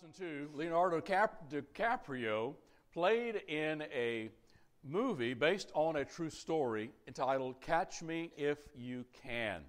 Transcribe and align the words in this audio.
2002, 0.00 0.50
Leonardo 0.54 1.00
Cap- 1.00 1.50
DiCaprio 1.50 2.54
played 2.92 3.36
in 3.48 3.82
a 3.94 4.28
movie 4.84 5.32
based 5.32 5.70
on 5.74 5.96
a 5.96 6.04
true 6.04 6.28
story 6.28 6.90
entitled 7.06 7.60
Catch 7.62 8.02
Me 8.02 8.30
If 8.36 8.58
You 8.76 9.06
Can. 9.22 9.62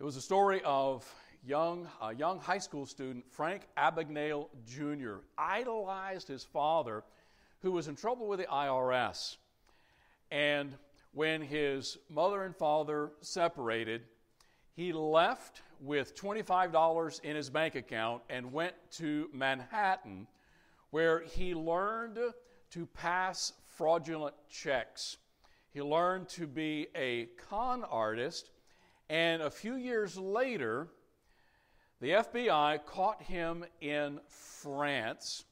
It 0.00 0.02
was 0.02 0.16
a 0.16 0.20
story 0.20 0.62
of 0.64 1.08
young, 1.46 1.86
a 2.02 2.12
young 2.12 2.40
high 2.40 2.58
school 2.58 2.86
student, 2.86 3.24
Frank 3.30 3.68
Abagnale 3.78 4.48
Jr., 4.66 5.18
idolized 5.38 6.26
his 6.26 6.42
father, 6.42 7.04
who 7.60 7.70
was 7.70 7.86
in 7.86 7.94
trouble 7.94 8.26
with 8.26 8.40
the 8.40 8.46
IRS. 8.46 9.36
And 10.32 10.74
when 11.12 11.40
his 11.40 11.98
mother 12.08 12.42
and 12.42 12.56
father 12.56 13.12
separated, 13.20 14.02
he 14.74 14.92
left 14.92 15.62
with 15.80 16.16
$25 16.16 17.20
in 17.22 17.36
his 17.36 17.48
bank 17.48 17.76
account 17.76 18.22
and 18.28 18.52
went 18.52 18.74
to 18.92 19.28
Manhattan, 19.32 20.26
where 20.90 21.20
he 21.20 21.54
learned 21.54 22.18
to 22.70 22.86
pass 22.86 23.52
fraudulent 23.68 24.34
checks. 24.48 25.16
He 25.70 25.80
learned 25.80 26.28
to 26.30 26.46
be 26.46 26.88
a 26.94 27.26
con 27.48 27.84
artist, 27.84 28.50
and 29.08 29.42
a 29.42 29.50
few 29.50 29.76
years 29.76 30.16
later, 30.16 30.88
the 32.00 32.10
FBI 32.10 32.84
caught 32.84 33.22
him 33.22 33.64
in 33.80 34.18
France. 34.28 35.44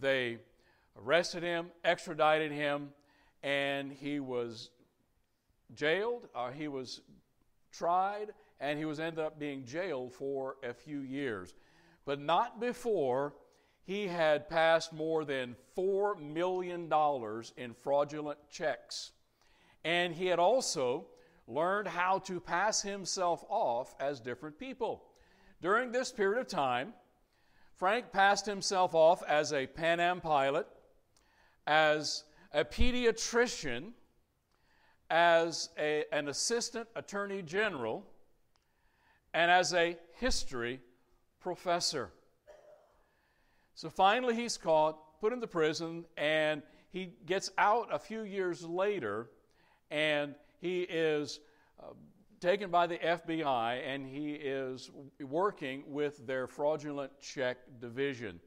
They 0.00 0.38
arrested 1.02 1.42
him, 1.42 1.70
extradited 1.84 2.52
him, 2.52 2.90
and 3.42 3.92
he 3.92 4.20
was 4.20 4.70
jailed. 5.74 6.28
Uh, 6.34 6.50
he 6.50 6.68
was 6.68 7.00
tried 7.72 8.32
and 8.62 8.78
he 8.78 8.84
was 8.84 9.00
ended 9.00 9.18
up 9.18 9.40
being 9.40 9.64
jailed 9.66 10.14
for 10.14 10.56
a 10.62 10.72
few 10.72 11.00
years. 11.00 11.52
But 12.04 12.20
not 12.20 12.60
before 12.60 13.34
he 13.82 14.06
had 14.06 14.48
passed 14.48 14.92
more 14.92 15.24
than 15.24 15.56
$4 15.76 16.18
million 16.20 16.90
in 17.56 17.74
fraudulent 17.74 18.38
checks. 18.48 19.10
And 19.84 20.14
he 20.14 20.26
had 20.26 20.38
also 20.38 21.08
learned 21.48 21.88
how 21.88 22.20
to 22.20 22.38
pass 22.38 22.80
himself 22.80 23.44
off 23.48 23.96
as 23.98 24.20
different 24.20 24.56
people. 24.60 25.02
During 25.60 25.90
this 25.90 26.12
period 26.12 26.40
of 26.40 26.46
time, 26.46 26.94
Frank 27.74 28.12
passed 28.12 28.46
himself 28.46 28.94
off 28.94 29.24
as 29.24 29.52
a 29.52 29.66
Pan 29.66 29.98
Am 29.98 30.20
pilot, 30.20 30.68
as 31.66 32.22
a 32.52 32.64
pediatrician, 32.64 33.90
as 35.10 35.70
a, 35.76 36.04
an 36.12 36.28
assistant 36.28 36.88
attorney 36.94 37.42
general, 37.42 38.06
and 39.34 39.50
as 39.50 39.72
a 39.74 39.96
history 40.18 40.80
professor. 41.40 42.12
So 43.74 43.88
finally, 43.88 44.34
he's 44.34 44.56
caught, 44.56 45.20
put 45.20 45.32
into 45.32 45.46
prison, 45.46 46.04
and 46.16 46.62
he 46.90 47.12
gets 47.26 47.50
out 47.56 47.88
a 47.90 47.98
few 47.98 48.22
years 48.22 48.64
later, 48.64 49.30
and 49.90 50.34
he 50.60 50.82
is 50.82 51.40
uh, 51.82 51.92
taken 52.40 52.70
by 52.70 52.86
the 52.86 52.98
FBI, 52.98 53.82
and 53.86 54.06
he 54.06 54.32
is 54.32 54.90
working 55.20 55.84
with 55.86 56.26
their 56.26 56.46
fraudulent 56.46 57.12
check 57.20 57.58
division. 57.80 58.40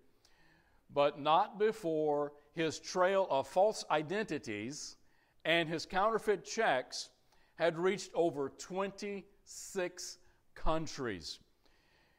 But 0.94 1.20
not 1.20 1.58
before 1.58 2.33
his 2.53 2.80
trail 2.80 3.27
of 3.30 3.47
false 3.47 3.83
identities 3.92 4.95
and 5.44 5.67
his 5.67 5.86
counterfeit 5.86 6.45
checks 6.45 7.09
had 7.55 7.77
reached 7.77 8.11
over 8.14 8.49
26 8.58 10.17
countries. 10.56 11.39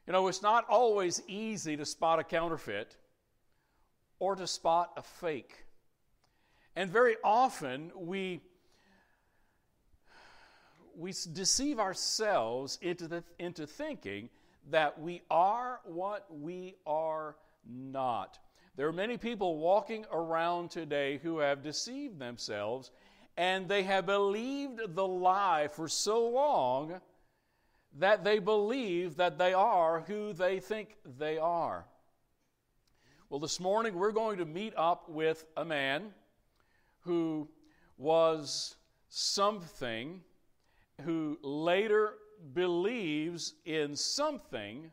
You 0.05 0.13
know, 0.13 0.27
it's 0.27 0.41
not 0.41 0.65
always 0.69 1.21
easy 1.27 1.75
to 1.75 1.85
spot 1.85 2.19
a 2.19 2.23
counterfeit 2.23 2.95
or 4.19 4.35
to 4.35 4.47
spot 4.47 4.93
a 4.95 5.01
fake. 5.01 5.65
And 6.75 6.91
very 6.91 7.15
often 7.23 7.91
we, 7.95 8.39
we 10.95 11.13
deceive 11.33 11.79
ourselves 11.79 12.77
into, 12.81 13.07
the, 13.07 13.23
into 13.39 13.67
thinking 13.67 14.29
that 14.69 14.99
we 14.99 15.21
are 15.29 15.79
what 15.85 16.25
we 16.29 16.75
are 16.85 17.35
not. 17.69 18.39
There 18.75 18.87
are 18.87 18.93
many 18.93 19.17
people 19.17 19.57
walking 19.57 20.05
around 20.11 20.69
today 20.69 21.19
who 21.23 21.39
have 21.39 21.63
deceived 21.63 22.19
themselves 22.19 22.91
and 23.35 23.67
they 23.67 23.83
have 23.83 24.05
believed 24.05 24.95
the 24.95 25.07
lie 25.07 25.67
for 25.67 25.87
so 25.87 26.27
long 26.27 27.01
that 27.99 28.23
they 28.23 28.39
believe 28.39 29.17
that 29.17 29.37
they 29.37 29.53
are 29.53 30.01
who 30.01 30.33
they 30.33 30.59
think 30.59 30.95
they 31.17 31.37
are. 31.37 31.85
Well, 33.29 33.39
this 33.39 33.59
morning 33.59 33.95
we're 33.95 34.11
going 34.11 34.37
to 34.37 34.45
meet 34.45 34.73
up 34.77 35.09
with 35.09 35.45
a 35.57 35.65
man 35.65 36.13
who 37.01 37.49
was 37.97 38.75
something, 39.09 40.21
who 41.01 41.37
later 41.41 42.13
believes 42.53 43.55
in 43.65 43.95
something, 43.95 44.91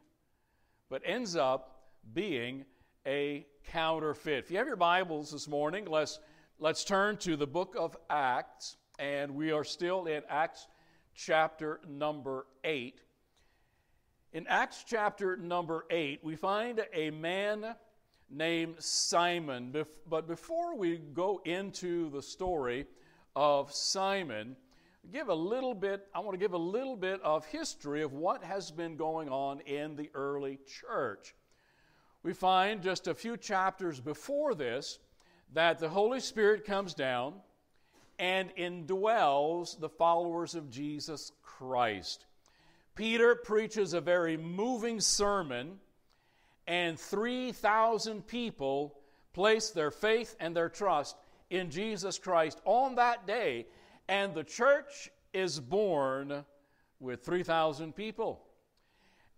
but 0.89 1.03
ends 1.05 1.37
up 1.37 1.83
being 2.15 2.65
a 3.07 3.47
counterfeit. 3.71 4.45
If 4.45 4.51
you 4.51 4.59
have 4.59 4.67
your 4.67 4.77
Bibles 4.77 5.31
this 5.31 5.47
morning, 5.47 5.85
let's, 5.87 6.19
let's 6.59 6.85
turn 6.85 7.19
to 7.19 7.37
the 7.37 7.47
book 7.47 7.77
of 7.79 7.97
Acts, 8.09 8.77
and 8.99 9.35
we 9.35 9.53
are 9.53 9.65
still 9.65 10.07
in 10.07 10.23
Acts 10.29 10.67
chapter 11.15 11.81
number 11.89 12.47
8. 12.65 13.01
In 14.33 14.47
Acts 14.49 14.85
chapter 14.87 15.37
number 15.37 15.87
8, 15.91 16.21
we 16.23 16.35
find 16.37 16.85
a 16.93 17.11
man 17.11 17.75
named 18.31 18.83
Simon. 18.83 19.75
But 20.09 20.27
before 20.27 20.77
we 20.77 20.99
go 20.99 21.41
into 21.45 22.11
the 22.11 22.23
story 22.23 22.87
of 23.37 23.73
Simon, 23.73 24.57
give 25.13 25.29
a 25.29 25.35
little 25.35 25.75
bit, 25.75 26.07
I 26.15 26.21
want 26.21 26.33
to 26.33 26.39
give 26.39 26.53
a 26.53 26.59
little 26.59 26.97
bit 26.97 27.21
of 27.23 27.45
history 27.47 28.03
of 28.03 28.13
what 28.13 28.43
has 28.43 28.71
been 28.71 28.97
going 28.97 29.29
on 29.29 29.61
in 29.61 29.97
the 29.97 30.11
early 30.15 30.59
church. 30.67 31.35
We 32.23 32.33
find 32.33 32.83
just 32.83 33.07
a 33.07 33.15
few 33.15 33.37
chapters 33.37 34.01
before 34.01 34.55
this 34.55 34.99
that 35.53 35.79
the 35.79 35.89
Holy 35.89 36.21
Spirit 36.21 36.65
comes 36.65 36.95
down 36.95 37.35
and 38.19 38.55
indwells 38.57 39.79
the 39.79 39.89
followers 39.89 40.55
of 40.55 40.71
Jesus 40.71 41.33
Christ. 41.43 42.27
Peter 42.95 43.35
preaches 43.35 43.93
a 43.93 44.01
very 44.01 44.37
moving 44.37 45.01
sermon, 45.01 45.81
and 46.67 46.99
3,000 46.99 48.27
people 48.27 48.97
place 49.33 49.71
their 49.71 49.91
faith 49.91 50.37
and 50.39 50.55
their 50.57 50.69
trust 50.69 51.17
in 51.51 51.71
Jesus 51.71 52.19
Christ 52.19 52.61
on 52.65 52.95
that 52.95 53.27
day, 53.27 53.67
and 54.09 54.35
the 54.35 54.45
church 54.45 55.11
is 55.33 55.59
born 55.59 56.45
with 57.01 57.25
3,000 57.25 57.95
people. 57.95 58.43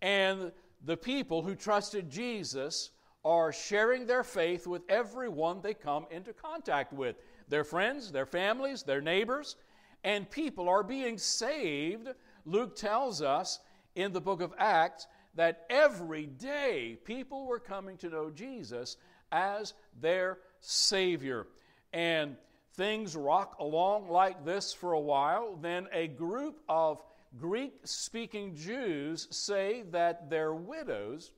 And 0.02 0.52
the 0.84 0.96
people 0.96 1.42
who 1.42 1.54
trusted 1.54 2.10
Jesus 2.10 2.90
are 3.24 3.52
sharing 3.52 4.06
their 4.06 4.22
faith 4.22 4.66
with 4.66 4.82
everyone 4.88 5.60
they 5.62 5.74
come 5.74 6.06
into 6.10 6.32
contact 6.32 6.92
with 6.92 7.16
their 7.48 7.64
friends, 7.64 8.12
their 8.12 8.26
families, 8.26 8.82
their 8.82 9.00
neighbors, 9.00 9.56
and 10.04 10.30
people 10.30 10.68
are 10.68 10.82
being 10.82 11.18
saved. 11.18 12.08
Luke 12.44 12.76
tells 12.76 13.22
us 13.22 13.58
in 13.94 14.12
the 14.12 14.20
book 14.20 14.40
of 14.40 14.54
Acts 14.58 15.06
that 15.34 15.64
every 15.68 16.26
day 16.26 16.98
people 17.04 17.46
were 17.46 17.58
coming 17.58 17.96
to 17.98 18.08
know 18.08 18.30
Jesus 18.30 18.96
as 19.30 19.74
their 20.00 20.38
Savior. 20.60 21.46
And 21.92 22.36
things 22.74 23.16
rock 23.16 23.56
along 23.58 24.08
like 24.08 24.44
this 24.44 24.72
for 24.72 24.92
a 24.92 25.00
while. 25.00 25.56
Then 25.56 25.88
a 25.92 26.08
group 26.08 26.60
of 26.68 27.02
Greek 27.38 27.74
speaking 27.84 28.54
Jews 28.54 29.28
say 29.30 29.82
that 29.90 30.30
their 30.30 30.54
widows 30.54 31.32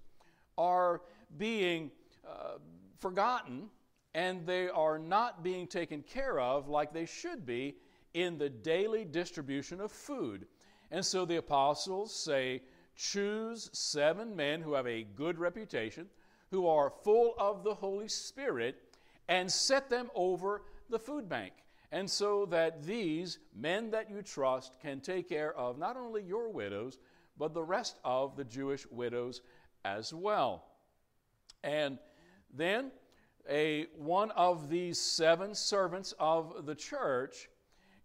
are 0.56 1.02
being 1.36 1.90
uh, 2.28 2.58
forgotten 2.98 3.70
and 4.18 4.44
they 4.44 4.68
are 4.68 4.98
not 4.98 5.44
being 5.44 5.68
taken 5.68 6.02
care 6.02 6.40
of 6.40 6.68
like 6.68 6.92
they 6.92 7.06
should 7.06 7.46
be 7.46 7.76
in 8.14 8.36
the 8.36 8.48
daily 8.48 9.04
distribution 9.04 9.80
of 9.80 9.92
food. 9.92 10.48
And 10.90 11.06
so 11.06 11.24
the 11.24 11.36
apostles 11.36 12.12
say, 12.12 12.62
choose 12.96 13.70
seven 13.72 14.34
men 14.34 14.60
who 14.60 14.72
have 14.72 14.88
a 14.88 15.04
good 15.14 15.38
reputation, 15.38 16.08
who 16.50 16.66
are 16.66 16.90
full 17.04 17.34
of 17.38 17.62
the 17.62 17.74
Holy 17.74 18.08
Spirit, 18.08 18.74
and 19.28 19.48
set 19.48 19.88
them 19.88 20.10
over 20.16 20.62
the 20.90 20.98
food 20.98 21.28
bank. 21.28 21.52
And 21.92 22.10
so 22.10 22.44
that 22.46 22.82
these 22.82 23.38
men 23.54 23.88
that 23.92 24.10
you 24.10 24.22
trust 24.22 24.80
can 24.82 24.98
take 24.98 25.28
care 25.28 25.54
of 25.54 25.78
not 25.78 25.96
only 25.96 26.24
your 26.24 26.48
widows, 26.48 26.98
but 27.38 27.54
the 27.54 27.62
rest 27.62 28.00
of 28.04 28.34
the 28.34 28.44
Jewish 28.44 28.84
widows 28.90 29.42
as 29.84 30.12
well. 30.12 30.64
And 31.62 32.00
then 32.52 32.90
a, 33.48 33.86
one 33.96 34.30
of 34.32 34.68
these 34.68 35.00
seven 35.00 35.54
servants 35.54 36.14
of 36.18 36.66
the 36.66 36.74
church 36.74 37.48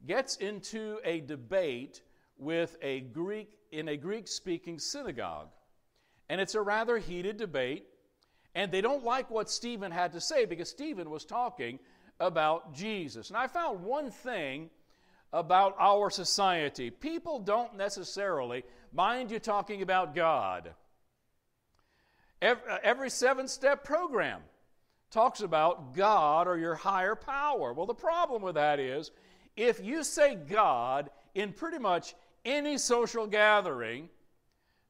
gets 0.05 0.35
into 0.37 0.99
a 1.03 1.21
debate 1.21 2.01
with 2.37 2.77
a 2.81 3.01
Greek 3.01 3.57
in 3.71 3.87
a 3.87 3.97
Greek 3.97 4.27
speaking 4.27 4.79
synagogue. 4.79 5.49
And 6.29 6.39
it's 6.39 6.55
a 6.55 6.61
rather 6.61 6.97
heated 6.97 7.37
debate. 7.37 7.85
And 8.55 8.71
they 8.71 8.81
don't 8.81 9.03
like 9.03 9.31
what 9.31 9.49
Stephen 9.49 9.91
had 9.91 10.13
to 10.13 10.21
say 10.21 10.45
because 10.45 10.69
Stephen 10.69 11.09
was 11.09 11.25
talking 11.25 11.79
about 12.19 12.75
Jesus. 12.75 13.29
And 13.29 13.37
I 13.37 13.47
found 13.47 13.83
one 13.83 14.11
thing 14.11 14.69
about 15.31 15.75
our 15.79 16.11
society 16.11 16.91
people 16.91 17.39
don't 17.39 17.75
necessarily 17.75 18.63
mind 18.93 19.31
you 19.31 19.39
talking 19.39 19.81
about 19.81 20.13
God. 20.13 20.69
Every, 22.41 22.71
uh, 22.71 22.77
every 22.83 23.09
seven 23.09 23.47
step 23.47 23.83
program 23.83 24.41
talks 25.13 25.41
about 25.41 25.93
God 25.93 26.47
or 26.47 26.57
your 26.57 26.75
higher 26.75 27.15
power. 27.15 27.71
Well, 27.71 27.85
the 27.85 27.93
problem 27.93 28.41
with 28.41 28.55
that 28.55 28.79
is 28.79 29.11
if 29.55 29.83
you 29.83 30.03
say 30.03 30.35
God 30.35 31.11
in 31.35 31.53
pretty 31.53 31.77
much 31.77 32.15
any 32.43 32.77
social 32.77 33.27
gathering, 33.27 34.09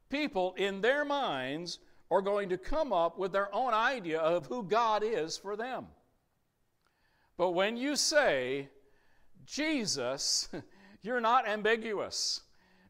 people 0.09 0.53
in 0.57 0.81
their 0.81 1.03
minds 1.03 1.79
are 2.09 2.21
going 2.21 2.49
to 2.49 2.57
come 2.57 2.93
up 2.93 3.17
with 3.17 3.31
their 3.31 3.53
own 3.53 3.73
idea 3.73 4.19
of 4.19 4.45
who 4.45 4.63
God 4.63 5.03
is 5.03 5.37
for 5.37 5.57
them. 5.57 5.87
But 7.37 7.51
when 7.51 7.75
you 7.75 7.95
say 7.95 8.69
Jesus, 9.45 10.47
you're 11.01 11.21
not 11.21 11.47
ambiguous 11.47 12.41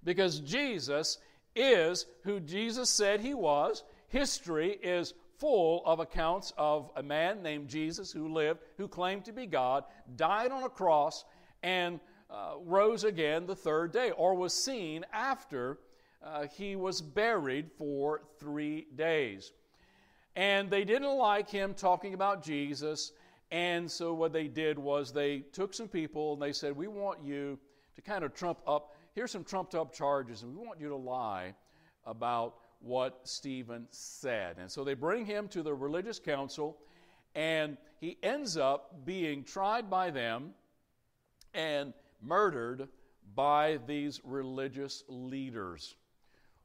because 0.04 0.40
Jesus 0.40 1.18
is 1.56 2.06
who 2.24 2.40
Jesus 2.40 2.90
said 2.90 3.22
he 3.22 3.34
was. 3.34 3.84
History 4.10 4.78
is 4.84 5.14
full 5.44 5.84
of 5.86 6.00
accounts 6.00 6.54
of 6.58 6.90
a 6.96 7.04
man 7.04 7.44
named 7.44 7.68
Jesus 7.68 8.14
who 8.14 8.30
lived, 8.30 8.62
who 8.78 8.88
claimed 8.88 9.26
to 9.26 9.34
be 9.34 9.46
God, 9.46 9.84
died 10.16 10.52
on 10.52 10.64
a 10.64 10.70
cross, 10.70 11.26
and 11.62 12.00
uh, 12.30 12.54
rose 12.64 13.04
again 13.04 13.46
the 13.46 13.54
third 13.54 13.92
day, 13.92 14.12
or 14.12 14.36
was 14.36 14.54
seen 14.54 15.06
after 15.12 15.80
uh, 16.24 16.48
he 16.48 16.78
was 16.78 17.02
buried 17.02 17.70
for 17.78 18.22
three 18.40 18.88
days. 18.96 19.52
And 20.38 20.70
they 20.70 20.86
didn't 20.86 21.18
like 21.18 21.50
him 21.50 21.74
talking 21.74 22.14
about 22.14 22.42
Jesus, 22.42 23.12
and 23.52 23.92
so 23.92 24.14
what 24.14 24.32
they 24.32 24.48
did 24.48 24.80
was 24.80 25.12
they 25.12 25.40
took 25.40 25.74
some 25.74 25.90
people 25.90 26.32
and 26.32 26.42
they 26.42 26.54
said, 26.54 26.74
We 26.74 26.88
want 26.88 27.22
you 27.22 27.60
to 27.96 28.02
kind 28.02 28.24
of 28.24 28.34
trump 28.34 28.60
up, 28.66 28.96
here's 29.14 29.32
some 29.32 29.44
trumped 29.44 29.76
up 29.76 29.94
charges, 29.94 30.44
and 30.44 30.56
we 30.56 30.66
want 30.66 30.80
you 30.80 30.88
to 30.88 30.96
lie 30.96 31.54
about 32.06 32.56
what 32.84 33.22
Stephen 33.24 33.88
said. 33.92 34.58
And 34.60 34.70
so 34.70 34.84
they 34.84 34.94
bring 34.94 35.26
him 35.26 35.48
to 35.50 35.64
the 35.64 35.74
religious 35.74 36.20
council, 36.20 36.78
and 37.34 37.78
he 38.00 38.18
ends 38.22 38.58
up 38.58 39.06
being 39.06 39.44
tried 39.44 39.90
by 39.90 40.12
them 40.12 40.52
and 41.54 41.94
murdered 42.22 42.90
by 43.36 43.80
these 43.88 44.20
religious 44.24 45.04
leaders. 45.08 45.96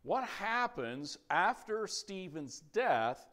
What 0.02 0.24
happens 0.24 1.18
after 1.30 1.86
Stephen's 1.86 2.60
death? 2.72 3.24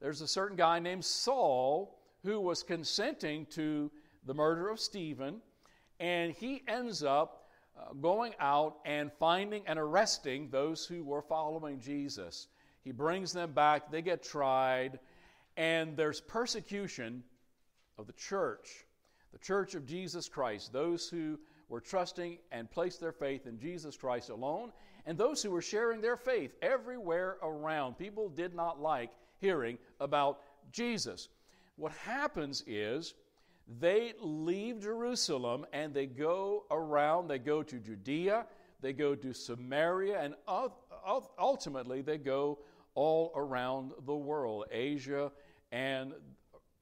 There's 0.00 0.20
a 0.20 0.28
certain 0.28 0.56
guy 0.56 0.78
named 0.80 1.04
Saul 1.04 1.98
who 2.22 2.40
was 2.40 2.62
consenting 2.62 3.46
to 3.46 3.90
the 4.26 4.34
murder 4.34 4.68
of 4.68 4.78
Stephen, 4.78 5.40
and 6.00 6.32
he 6.32 6.62
ends 6.68 7.02
up 7.02 7.43
going 8.00 8.34
out 8.40 8.78
and 8.84 9.12
finding 9.12 9.62
and 9.66 9.78
arresting 9.78 10.48
those 10.50 10.86
who 10.86 11.04
were 11.04 11.22
following 11.22 11.80
Jesus. 11.80 12.48
He 12.82 12.92
brings 12.92 13.32
them 13.32 13.52
back, 13.52 13.90
they 13.90 14.02
get 14.02 14.22
tried, 14.22 14.98
and 15.56 15.96
there's 15.96 16.20
persecution 16.20 17.22
of 17.98 18.06
the 18.06 18.12
church, 18.12 18.84
the 19.32 19.38
church 19.38 19.74
of 19.74 19.86
Jesus 19.86 20.28
Christ, 20.28 20.72
those 20.72 21.08
who 21.08 21.38
were 21.68 21.80
trusting 21.80 22.38
and 22.52 22.70
placed 22.70 23.00
their 23.00 23.12
faith 23.12 23.46
in 23.46 23.58
Jesus 23.58 23.96
Christ 23.96 24.30
alone, 24.30 24.72
and 25.06 25.16
those 25.16 25.42
who 25.42 25.50
were 25.50 25.62
sharing 25.62 26.00
their 26.00 26.16
faith 26.16 26.54
everywhere 26.62 27.38
around. 27.42 27.98
People 27.98 28.28
did 28.28 28.54
not 28.54 28.80
like 28.80 29.10
hearing 29.40 29.78
about 30.00 30.40
Jesus. 30.72 31.28
What 31.76 31.92
happens 31.92 32.62
is 32.66 33.14
they 33.66 34.12
leave 34.20 34.80
Jerusalem 34.80 35.66
and 35.72 35.94
they 35.94 36.06
go 36.06 36.64
around, 36.70 37.28
they 37.28 37.38
go 37.38 37.62
to 37.62 37.78
Judea, 37.78 38.46
they 38.80 38.92
go 38.92 39.14
to 39.14 39.32
Samaria, 39.32 40.20
and 40.20 40.34
ultimately 41.38 42.02
they 42.02 42.18
go 42.18 42.58
all 42.94 43.32
around 43.34 43.92
the 44.06 44.14
world, 44.14 44.66
Asia 44.70 45.32
and 45.72 46.12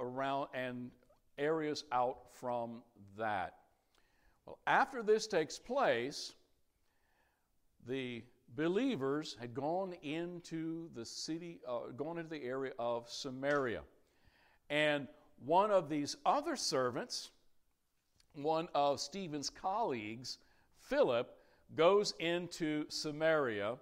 around 0.00 0.48
and 0.52 0.90
areas 1.38 1.84
out 1.92 2.18
from 2.32 2.82
that. 3.16 3.54
Well, 4.46 4.58
after 4.66 5.02
this 5.02 5.26
takes 5.26 5.58
place, 5.58 6.34
the 7.86 8.24
believers 8.56 9.36
had 9.40 9.54
gone 9.54 9.94
into 10.02 10.90
the 10.94 11.04
city, 11.04 11.60
uh, 11.66 11.92
gone 11.96 12.18
into 12.18 12.30
the 12.30 12.42
area 12.42 12.72
of 12.78 13.08
Samaria. 13.08 13.82
And 14.68 15.06
one 15.44 15.70
of 15.70 15.88
these 15.88 16.16
other 16.24 16.56
servants, 16.56 17.30
one 18.34 18.68
of 18.74 19.00
Stephen's 19.00 19.50
colleagues, 19.50 20.38
Philip, 20.78 21.36
goes 21.74 22.14
into 22.18 22.84
Samaria 22.88 23.76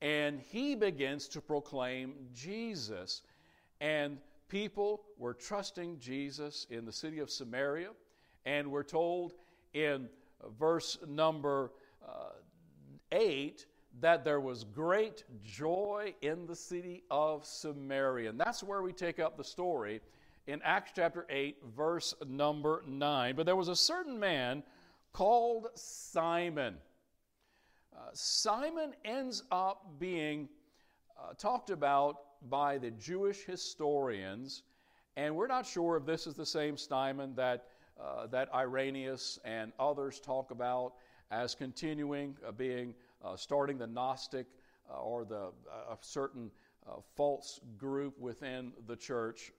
and 0.00 0.40
he 0.40 0.74
begins 0.74 1.28
to 1.28 1.40
proclaim 1.40 2.14
Jesus. 2.32 3.22
And 3.80 4.18
people 4.48 5.02
were 5.18 5.34
trusting 5.34 5.98
Jesus 5.98 6.66
in 6.70 6.84
the 6.84 6.92
city 6.92 7.18
of 7.18 7.30
Samaria. 7.30 7.90
And 8.46 8.70
we're 8.70 8.84
told 8.84 9.34
in 9.74 10.08
verse 10.58 10.98
number 11.06 11.72
uh, 12.06 12.30
8 13.12 13.66
that 14.00 14.24
there 14.24 14.40
was 14.40 14.62
great 14.64 15.24
joy 15.42 16.14
in 16.22 16.46
the 16.46 16.54
city 16.54 17.02
of 17.10 17.44
Samaria. 17.44 18.30
And 18.30 18.38
that's 18.38 18.62
where 18.62 18.82
we 18.82 18.92
take 18.92 19.18
up 19.18 19.36
the 19.36 19.44
story 19.44 20.00
in 20.48 20.62
Acts 20.62 20.92
chapter 20.96 21.26
8, 21.28 21.58
verse 21.76 22.14
number 22.26 22.82
9. 22.86 23.36
But 23.36 23.44
there 23.44 23.54
was 23.54 23.68
a 23.68 23.76
certain 23.76 24.18
man 24.18 24.62
called 25.12 25.68
Simon. 25.74 26.76
Uh, 27.94 28.08
Simon 28.14 28.94
ends 29.04 29.42
up 29.52 29.86
being 29.98 30.48
uh, 31.18 31.34
talked 31.34 31.68
about 31.68 32.16
by 32.48 32.78
the 32.78 32.90
Jewish 32.92 33.44
historians, 33.44 34.62
and 35.18 35.36
we're 35.36 35.48
not 35.48 35.66
sure 35.66 35.98
if 35.98 36.06
this 36.06 36.26
is 36.26 36.32
the 36.32 36.46
same 36.46 36.78
Simon 36.78 37.34
that, 37.34 37.66
uh, 38.00 38.26
that 38.28 38.48
Irenaeus 38.54 39.38
and 39.44 39.72
others 39.78 40.18
talk 40.18 40.50
about 40.50 40.94
as 41.30 41.54
continuing 41.54 42.38
uh, 42.46 42.52
being 42.52 42.94
uh, 43.22 43.36
starting 43.36 43.76
the 43.76 43.86
Gnostic 43.86 44.46
uh, 44.90 44.98
or 44.98 45.26
the 45.26 45.50
a 45.90 45.96
certain 46.00 46.50
false 47.16 47.60
group 47.76 48.18
within 48.18 48.72
the 48.86 48.96
church. 48.96 49.52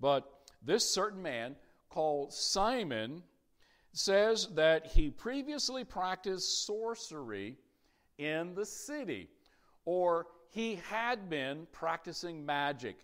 But 0.00 0.30
this 0.62 0.88
certain 0.88 1.22
man 1.22 1.56
called 1.88 2.32
Simon 2.32 3.22
says 3.92 4.48
that 4.54 4.86
he 4.86 5.10
previously 5.10 5.84
practiced 5.84 6.66
sorcery 6.66 7.56
in 8.18 8.54
the 8.54 8.66
city, 8.66 9.28
or 9.84 10.26
he 10.50 10.76
had 10.88 11.30
been 11.30 11.66
practicing 11.72 12.44
magic, 12.44 12.96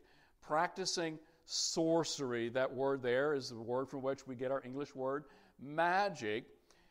practicing 0.43 1.19
sorcery. 1.45 2.49
That 2.51 2.73
word 2.73 3.03
there 3.03 3.35
is 3.35 3.51
the 3.51 3.61
word 3.61 3.89
from 3.89 4.03
which 4.03 4.27
we 4.27 4.35
get 4.35 4.51
our 4.51 4.63
English 4.65 4.95
word 4.95 5.25
magic. 5.61 6.45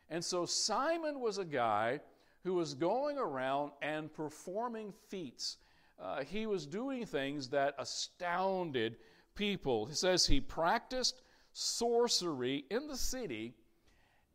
And 0.10 0.24
so 0.24 0.46
Simon 0.46 1.20
was 1.20 1.38
a 1.38 1.46
guy 1.46 2.00
who 2.44 2.54
was 2.56 2.74
going 2.74 3.18
around 3.18 3.72
and 3.82 4.12
performing 4.12 4.94
feats. 5.10 5.58
Uh, 6.00 6.24
he 6.24 6.48
was 6.48 6.66
doing 6.66 7.06
things 7.06 7.50
that 7.50 7.76
astounded 7.78 8.98
people. 9.36 9.86
He 9.86 9.96
says 9.96 10.26
he 10.26 10.40
practiced 10.42 11.22
sorcery 11.54 12.66
in 12.70 12.88
the 12.88 12.98
city 12.98 13.54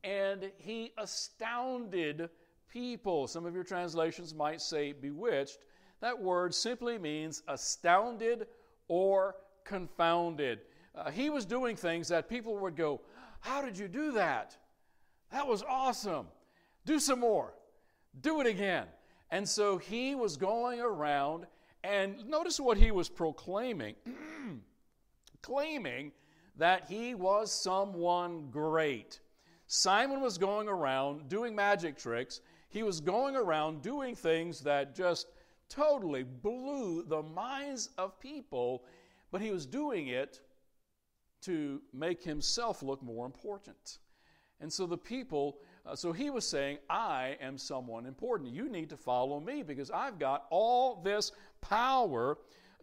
and 0.05 0.51
he 0.59 0.93
astounded 0.99 2.29
people. 2.69 3.27
Some 3.27 3.45
of 3.45 3.55
your 3.55 3.65
translations 3.65 4.35
might 4.35 4.61
say 4.61 4.93
bewitched. 4.93 5.59
That 6.01 6.21
word 6.21 6.55
simply 6.55 6.99
means 6.99 7.43
astounded 7.49 8.47
or 8.89 9.37
confounded. 9.65 10.61
Uh, 10.95 11.11
he 11.11 11.29
was 11.29 11.45
doing 11.45 11.75
things 11.77 12.09
that 12.09 12.29
people 12.29 12.57
would 12.59 12.77
go, 12.77 13.01
How 13.41 13.63
did 13.63 13.77
you 13.77 13.89
do 13.89 14.13
that? 14.13 14.57
That 15.33 15.47
was 15.47 15.63
awesome. 15.69 16.27
Do 16.85 17.01
some 17.01 17.21
more. 17.21 17.55
Do 18.21 18.41
it 18.41 18.47
again. 18.47 18.87
And 19.31 19.49
so 19.49 19.77
he 19.77 20.15
was 20.15 20.37
going 20.37 20.81
around, 20.81 21.47
and 21.83 22.25
notice 22.29 22.61
what 22.61 22.79
he 22.79 22.93
was 22.93 23.09
proclaiming. 23.09 23.97
claiming 25.47 26.11
that 26.57 26.89
he 26.89 27.15
was 27.15 27.53
someone 27.53 28.49
great. 28.51 29.21
Simon 29.69 30.21
was 30.21 30.39
going 30.39 30.69
around 30.69 31.29
doing 31.29 31.55
magic 31.55 31.97
tricks. 31.97 32.41
He 32.69 32.83
was 32.83 33.01
going 33.01 33.37
around 33.37 33.83
doing 33.83 34.15
things 34.15 34.61
that 34.61 34.95
just 34.95 35.29
totally 35.69 36.25
blew 36.25 37.05
the 37.05 37.23
minds 37.23 37.91
of 37.97 38.19
people, 38.19 38.85
but 39.31 39.41
he 39.41 39.51
was 39.51 39.67
doing 39.67 40.09
it 40.09 40.41
to 41.43 41.81
make 41.93 42.23
himself 42.23 42.83
look 42.83 43.03
more 43.03 43.27
important. 43.27 43.99
And 44.61 44.73
so 44.73 44.87
the 44.87 44.99
people, 44.99 45.59
uh, 45.85 45.95
so 45.95 46.13
he 46.13 46.31
was 46.31 46.47
saying, 46.47 46.79
I 46.89 47.37
am 47.41 47.59
someone 47.59 48.07
important. 48.07 48.53
You 48.53 48.69
need 48.69 48.89
to 48.91 48.97
follow 48.97 49.39
me 49.39 49.63
because 49.63 49.91
I've 49.91 50.19
got 50.19 50.47
all 50.51 51.03
this 51.03 51.33
power 51.61 52.39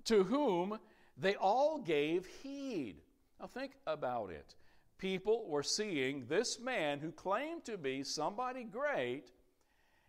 to 0.05 0.23
whom 0.23 0.77
they 1.17 1.35
all 1.35 1.77
gave 1.77 2.25
heed. 2.41 2.95
Now, 3.39 3.47
think 3.47 3.73
about 3.85 4.29
it. 4.31 4.55
People 4.97 5.45
were 5.47 5.63
seeing 5.63 6.25
this 6.27 6.59
man 6.59 6.99
who 6.99 7.11
claimed 7.11 7.65
to 7.65 7.77
be 7.77 8.03
somebody 8.03 8.63
great, 8.63 9.31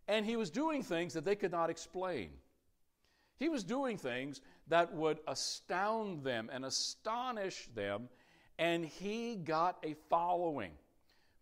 and 0.06 0.24
he 0.24 0.36
was 0.36 0.50
doing 0.50 0.82
things 0.82 1.14
that 1.14 1.24
they 1.24 1.34
could 1.34 1.50
not 1.50 1.70
explain. 1.70 2.30
He 3.36 3.48
was 3.48 3.64
doing 3.64 3.96
things 3.96 4.40
that 4.68 4.94
would 4.94 5.18
astound 5.26 6.22
them 6.22 6.48
and 6.52 6.64
astonish 6.64 7.68
them, 7.74 8.08
and 8.58 8.84
he 8.84 9.36
got 9.36 9.78
a 9.82 9.94
following. 10.08 10.70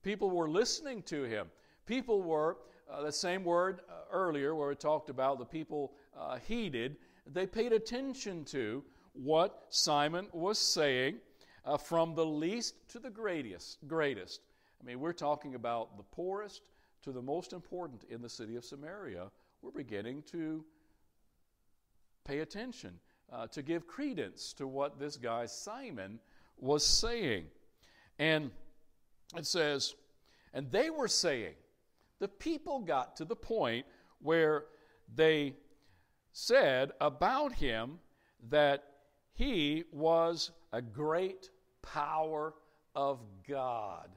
People 0.02 0.30
were 0.30 0.48
listening 0.48 1.02
to 1.02 1.24
him. 1.24 1.48
People 1.86 2.22
were, 2.22 2.56
uh, 2.90 3.02
the 3.02 3.12
same 3.12 3.44
word 3.44 3.80
uh, 3.88 3.92
earlier 4.10 4.54
where 4.54 4.68
we 4.68 4.74
talked 4.74 5.10
about 5.10 5.38
the 5.38 5.44
people 5.44 5.92
uh, 6.18 6.38
heeded, 6.38 6.96
they 7.26 7.46
paid 7.46 7.72
attention 7.72 8.44
to 8.46 8.82
what 9.12 9.66
Simon 9.70 10.26
was 10.32 10.58
saying 10.58 11.16
uh, 11.64 11.76
from 11.76 12.14
the 12.14 12.24
least 12.24 12.74
to 12.88 12.98
the 12.98 13.10
greatest, 13.10 13.78
greatest. 13.86 14.40
I 14.80 14.86
mean, 14.86 15.00
we're 15.00 15.12
talking 15.12 15.54
about 15.54 15.96
the 15.96 16.02
poorest 16.02 16.62
to 17.02 17.12
the 17.12 17.22
most 17.22 17.52
important 17.52 18.04
in 18.10 18.22
the 18.22 18.28
city 18.28 18.56
of 18.56 18.64
Samaria. 18.64 19.30
We're 19.60 19.70
beginning 19.70 20.22
to 20.32 20.64
pay 22.24 22.40
attention, 22.40 22.98
uh, 23.32 23.46
to 23.48 23.62
give 23.62 23.86
credence 23.86 24.52
to 24.54 24.66
what 24.66 24.98
this 24.98 25.16
guy 25.16 25.46
Simon 25.46 26.18
was 26.58 26.84
saying. 26.84 27.44
And 28.18 28.50
it 29.36 29.46
says, 29.46 29.94
and 30.52 30.70
they 30.70 30.90
were 30.90 31.08
saying, 31.08 31.54
the 32.18 32.28
people 32.28 32.80
got 32.80 33.16
to 33.16 33.24
the 33.24 33.36
point 33.36 33.86
where 34.20 34.66
they 35.14 35.54
said 36.32 36.92
about 37.00 37.52
him 37.52 37.98
that 38.48 38.84
he 39.34 39.84
was 39.92 40.50
a 40.72 40.82
great 40.82 41.50
power 41.82 42.54
of 42.94 43.20
God. 43.48 44.08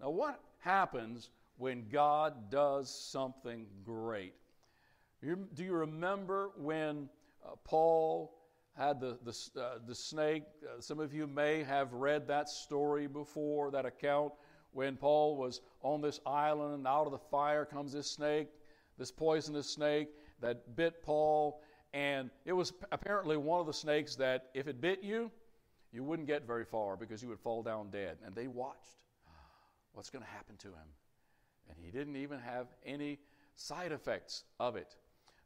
Now, 0.00 0.10
what 0.10 0.40
happens 0.58 1.30
when 1.56 1.88
God 1.90 2.50
does 2.50 2.90
something 2.90 3.66
great? 3.84 4.34
Do 5.22 5.64
you 5.64 5.72
remember 5.72 6.50
when 6.56 7.08
uh, 7.44 7.50
Paul 7.64 8.36
had 8.76 9.00
the, 9.00 9.18
the, 9.22 9.60
uh, 9.60 9.78
the 9.86 9.94
snake? 9.94 10.42
Uh, 10.64 10.80
some 10.80 10.98
of 10.98 11.14
you 11.14 11.26
may 11.26 11.62
have 11.62 11.92
read 11.92 12.26
that 12.26 12.48
story 12.48 13.06
before, 13.06 13.70
that 13.70 13.86
account, 13.86 14.32
when 14.72 14.96
Paul 14.96 15.36
was 15.36 15.60
on 15.82 16.00
this 16.00 16.18
island 16.26 16.74
and 16.74 16.86
out 16.86 17.06
of 17.06 17.12
the 17.12 17.18
fire 17.18 17.64
comes 17.64 17.92
this 17.92 18.10
snake, 18.10 18.48
this 18.98 19.12
poisonous 19.12 19.68
snake 19.68 20.08
that 20.40 20.76
bit 20.76 21.02
Paul 21.02 21.62
and 21.92 22.30
it 22.44 22.52
was 22.52 22.72
apparently 22.90 23.36
one 23.36 23.60
of 23.60 23.66
the 23.66 23.72
snakes 23.72 24.16
that, 24.16 24.46
if 24.54 24.66
it 24.66 24.80
bit 24.80 25.02
you, 25.02 25.30
you 25.92 26.02
wouldn't 26.02 26.26
get 26.26 26.46
very 26.46 26.64
far 26.64 26.96
because 26.96 27.22
you 27.22 27.28
would 27.28 27.40
fall 27.40 27.62
down 27.62 27.90
dead. 27.90 28.16
And 28.24 28.34
they 28.34 28.46
watched 28.46 28.96
what's 29.92 30.08
going 30.08 30.24
to 30.24 30.30
happen 30.30 30.56
to 30.58 30.68
him. 30.68 30.88
And 31.68 31.76
he 31.78 31.90
didn't 31.90 32.16
even 32.16 32.38
have 32.40 32.66
any 32.84 33.18
side 33.56 33.92
effects 33.92 34.44
of 34.58 34.76
it. 34.76 34.96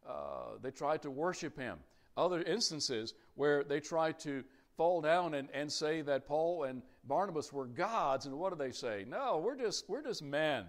Uh, 0.09 0.59
they 0.62 0.71
tried 0.71 1.03
to 1.03 1.11
worship 1.11 1.59
him. 1.59 1.79
Other 2.17 2.43
instances 2.43 3.15
where 3.35 3.65
they 3.65 3.81
tried 3.81 4.19
to 4.21 4.45
fall 4.76 5.00
down 5.00 5.35
and, 5.35 5.49
and 5.53 5.71
say 5.71 6.03
that 6.03 6.26
Paul 6.26 6.65
and 6.65 6.83
Barnabas 7.05 7.53
were 7.53 7.67
gods, 7.67 8.26
and 8.26 8.38
what 8.38 8.50
do 8.50 8.57
they 8.57 8.71
say? 8.71 9.05
No, 9.09 9.38
we're 9.45 9.57
just, 9.57 9.88
we're 9.88 10.03
just 10.03 10.23
men. 10.23 10.65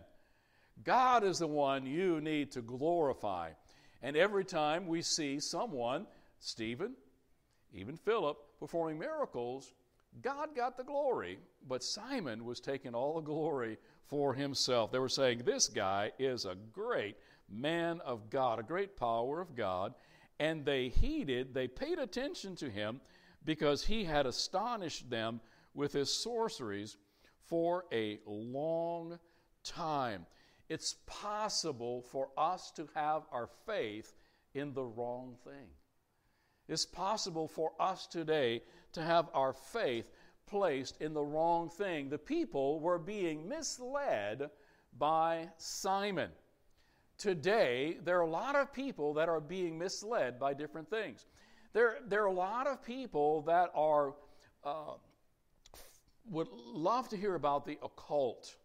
God 0.83 1.23
is 1.23 1.39
the 1.39 1.47
one 1.47 1.85
you 1.85 2.19
need 2.21 2.51
to 2.53 2.61
glorify. 2.61 3.51
And 4.01 4.15
every 4.15 4.45
time 4.45 4.87
we 4.87 5.01
see 5.01 5.39
someone, 5.39 6.05
Stephen, 6.39 6.93
even 7.73 7.97
Philip, 7.97 8.37
performing 8.59 8.99
miracles, 8.99 9.73
God 10.21 10.55
got 10.55 10.77
the 10.77 10.83
glory, 10.83 11.39
but 11.67 11.83
Simon 11.83 12.45
was 12.45 12.59
taking 12.59 12.95
all 12.95 13.15
the 13.15 13.21
glory 13.21 13.77
for 14.07 14.33
himself. 14.33 14.91
They 14.91 14.99
were 14.99 15.09
saying, 15.09 15.39
This 15.39 15.67
guy 15.67 16.11
is 16.17 16.45
a 16.45 16.55
great 16.73 17.17
man 17.49 18.01
of 18.01 18.29
God, 18.29 18.59
a 18.59 18.63
great 18.63 18.95
power 18.95 19.41
of 19.41 19.55
God. 19.55 19.93
And 20.39 20.65
they 20.65 20.89
heeded, 20.89 21.53
they 21.53 21.67
paid 21.67 21.99
attention 21.99 22.55
to 22.57 22.69
him 22.69 23.01
because 23.43 23.83
he 23.83 24.03
had 24.03 24.25
astonished 24.25 25.09
them 25.09 25.41
with 25.73 25.93
his 25.93 26.13
sorceries 26.13 26.97
for 27.45 27.85
a 27.91 28.19
long 28.25 29.19
time. 29.63 30.25
It's 30.69 30.95
possible 31.05 32.01
for 32.01 32.29
us 32.37 32.71
to 32.71 32.87
have 32.93 33.23
our 33.31 33.47
faith 33.65 34.15
in 34.53 34.73
the 34.73 34.83
wrong 34.83 35.35
thing. 35.43 35.69
It's 36.67 36.85
possible 36.85 37.47
for 37.47 37.71
us 37.79 38.07
today 38.07 38.63
to 38.93 39.01
have 39.01 39.29
our 39.33 39.53
faith 39.53 40.11
placed 40.45 41.01
in 41.01 41.13
the 41.13 41.23
wrong 41.23 41.69
thing. 41.69 42.09
The 42.09 42.17
people 42.17 42.79
were 42.79 42.99
being 42.99 43.47
misled 43.47 44.49
by 44.97 45.49
Simon. 45.57 46.31
Today, 47.17 47.97
there 48.03 48.17
are 48.17 48.21
a 48.21 48.29
lot 48.29 48.55
of 48.55 48.73
people 48.73 49.13
that 49.15 49.29
are 49.29 49.39
being 49.39 49.77
misled 49.77 50.39
by 50.39 50.53
different 50.53 50.89
things. 50.89 51.25
There, 51.73 51.97
there 52.05 52.23
are 52.23 52.27
a 52.27 52.33
lot 52.33 52.67
of 52.67 52.83
people 52.83 53.41
that 53.43 53.71
are 53.73 54.15
uh, 54.63 54.95
would 56.29 56.47
love 56.51 57.07
to 57.09 57.17
hear 57.17 57.35
about 57.35 57.65
the 57.65 57.77
occult. 57.83 58.55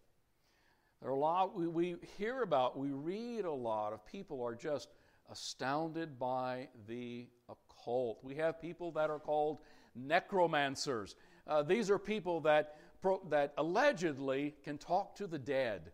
There 1.02 1.10
are 1.10 1.14
a 1.14 1.18
lot 1.18 1.56
we, 1.56 1.66
we 1.66 1.96
hear 2.16 2.42
about, 2.42 2.78
we 2.78 2.90
read 2.90 3.44
a 3.44 3.50
lot 3.50 3.92
of 3.92 4.06
people 4.06 4.40
are 4.40 4.54
just 4.54 4.88
astounded 5.32 6.16
by 6.16 6.68
the 6.86 7.26
occult. 7.48 8.20
We 8.22 8.36
have 8.36 8.60
people 8.60 8.92
that 8.92 9.10
are 9.10 9.18
called 9.18 9.58
necromancers. 9.96 11.16
Uh, 11.48 11.64
these 11.64 11.90
are 11.90 11.98
people 11.98 12.40
that, 12.42 12.76
pro, 13.00 13.20
that 13.30 13.52
allegedly 13.58 14.54
can 14.62 14.78
talk 14.78 15.16
to 15.16 15.26
the 15.26 15.40
dead. 15.40 15.90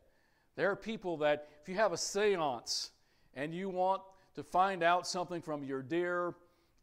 There 0.57 0.71
are 0.71 0.77
people 0.77 1.17
that, 1.19 1.49
if 1.63 1.71
you 1.71 1.77
have 1.77 1.95
a 1.95 1.97
seance 1.97 2.91
and 3.33 3.55
you 3.55 3.71
want 3.71 4.03
to 4.35 4.43
find 4.43 4.83
out 4.83 5.07
something 5.07 5.41
from 5.41 5.65
your 5.65 5.81
dear 5.81 6.35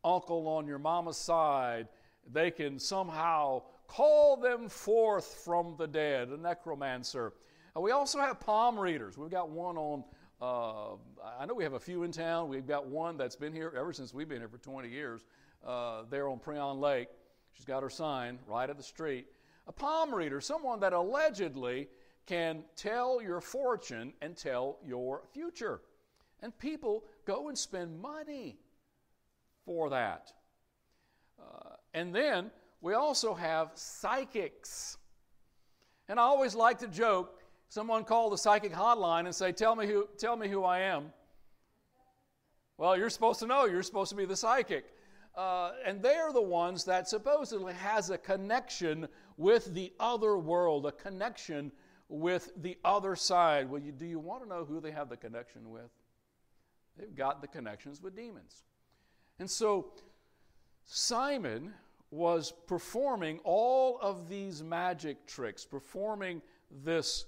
uncle 0.04 0.48
on 0.48 0.66
your 0.66 0.80
mama's 0.80 1.18
side, 1.18 1.90
they 2.34 2.50
can 2.50 2.80
somehow 2.80 3.62
call 3.88 4.36
them 4.36 4.68
forth 4.68 5.42
from 5.46 5.76
the 5.78 5.86
dead, 5.86 6.30
a 6.30 6.38
necromancer. 6.38 7.34
We 7.78 7.92
also 7.92 8.20
have 8.20 8.40
palm 8.40 8.80
readers. 8.80 9.18
We've 9.18 9.30
got 9.30 9.50
one 9.50 9.78
on, 9.78 10.04
uh, 10.42 10.96
I 11.38 11.46
know 11.46 11.54
we 11.54 11.66
have 11.66 11.74
a 11.74 11.80
few 11.80 12.04
in 12.04 12.12
town. 12.12 12.48
We've 12.48 12.66
got 12.66 12.88
one 12.88 13.18
that's 13.18 13.36
been 13.36 13.52
here 13.52 13.74
ever 13.78 13.92
since 13.92 14.14
we've 14.14 14.30
been 14.30 14.40
here 14.40 14.48
for 14.48 14.58
20 14.58 14.88
years, 14.88 15.26
uh, 15.66 16.04
there 16.10 16.30
on 16.30 16.40
Prien 16.40 16.80
Lake. 16.80 17.10
She's 17.52 17.66
got 17.66 17.84
her 17.84 17.90
sign 17.90 18.40
right 18.48 18.70
at 18.70 18.78
the 18.78 18.84
street. 18.84 19.28
A 19.68 19.74
palm 19.74 20.16
reader, 20.16 20.40
someone 20.40 20.80
that 20.80 20.94
allegedly 20.94 21.90
can 22.26 22.64
tell 22.78 23.22
your 23.22 23.42
fortune 23.42 24.14
and 24.22 24.38
tell 24.38 24.78
your 24.82 25.24
future. 25.34 25.82
And 26.42 26.58
people 26.58 27.04
go 27.26 27.50
and 27.50 27.58
spend 27.58 28.00
money 28.00 28.58
for 29.66 29.90
that. 29.90 30.32
Uh, 31.38 31.76
and 31.94 32.16
then 32.16 32.52
we 32.80 32.94
also 32.94 33.34
have 33.34 33.72
psychics. 33.74 34.98
And 36.08 36.20
I 36.20 36.24
always 36.24 36.56
like 36.56 36.80
to 36.80 36.88
joke 36.88 37.42
someone 37.70 38.04
call 38.04 38.30
the 38.30 38.38
psychic 38.38 38.74
hotline 38.74 39.26
and 39.26 39.36
say, 39.36 39.52
Tell 39.52 39.76
me 39.76 39.88
who, 39.88 40.08
tell 40.18 40.36
me 40.36 40.48
who 40.48 40.64
I 40.64 40.80
am. 40.80 41.12
Well, 42.78 42.98
you're 42.98 43.10
supposed 43.10 43.40
to 43.40 43.48
know. 43.48 43.66
You're 43.66 43.84
supposed 43.84 44.10
to 44.10 44.16
be 44.16 44.26
the 44.26 44.36
psychic. 44.36 44.86
Uh, 45.36 45.72
and 45.86 46.02
they're 46.02 46.32
the 46.32 46.42
ones 46.42 46.86
that 46.86 47.08
supposedly 47.08 47.74
has 47.74 48.10
a 48.10 48.18
connection 48.18 49.08
with 49.38 49.74
the 49.74 49.92
other 50.00 50.38
world, 50.38 50.86
a 50.86 50.92
connection 50.92 51.72
with 52.08 52.52
the 52.62 52.78
other 52.86 53.16
side. 53.16 53.70
Well, 53.70 53.82
you, 53.82 53.92
do 53.92 54.06
you 54.06 54.20
want 54.20 54.44
to 54.44 54.50
know 54.50 54.64
who 54.64 54.80
they 54.80 54.92
have 54.92 55.10
the 55.10 55.18
connection 55.18 55.70
with? 55.70 55.90
They've 56.98 57.16
got 57.16 57.42
the 57.42 57.48
connections 57.48 58.02
with 58.02 58.16
demons. 58.16 58.64
And 59.40 59.50
so 59.50 59.88
Simon 60.86 61.74
was 62.12 62.54
performing 62.68 63.40
all 63.44 64.00
of 64.02 64.30
these 64.30 64.64
magic 64.64 65.28
tricks, 65.28 65.66
performing 65.66 66.42
this 66.84 67.26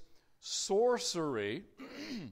sorcery, 0.48 1.64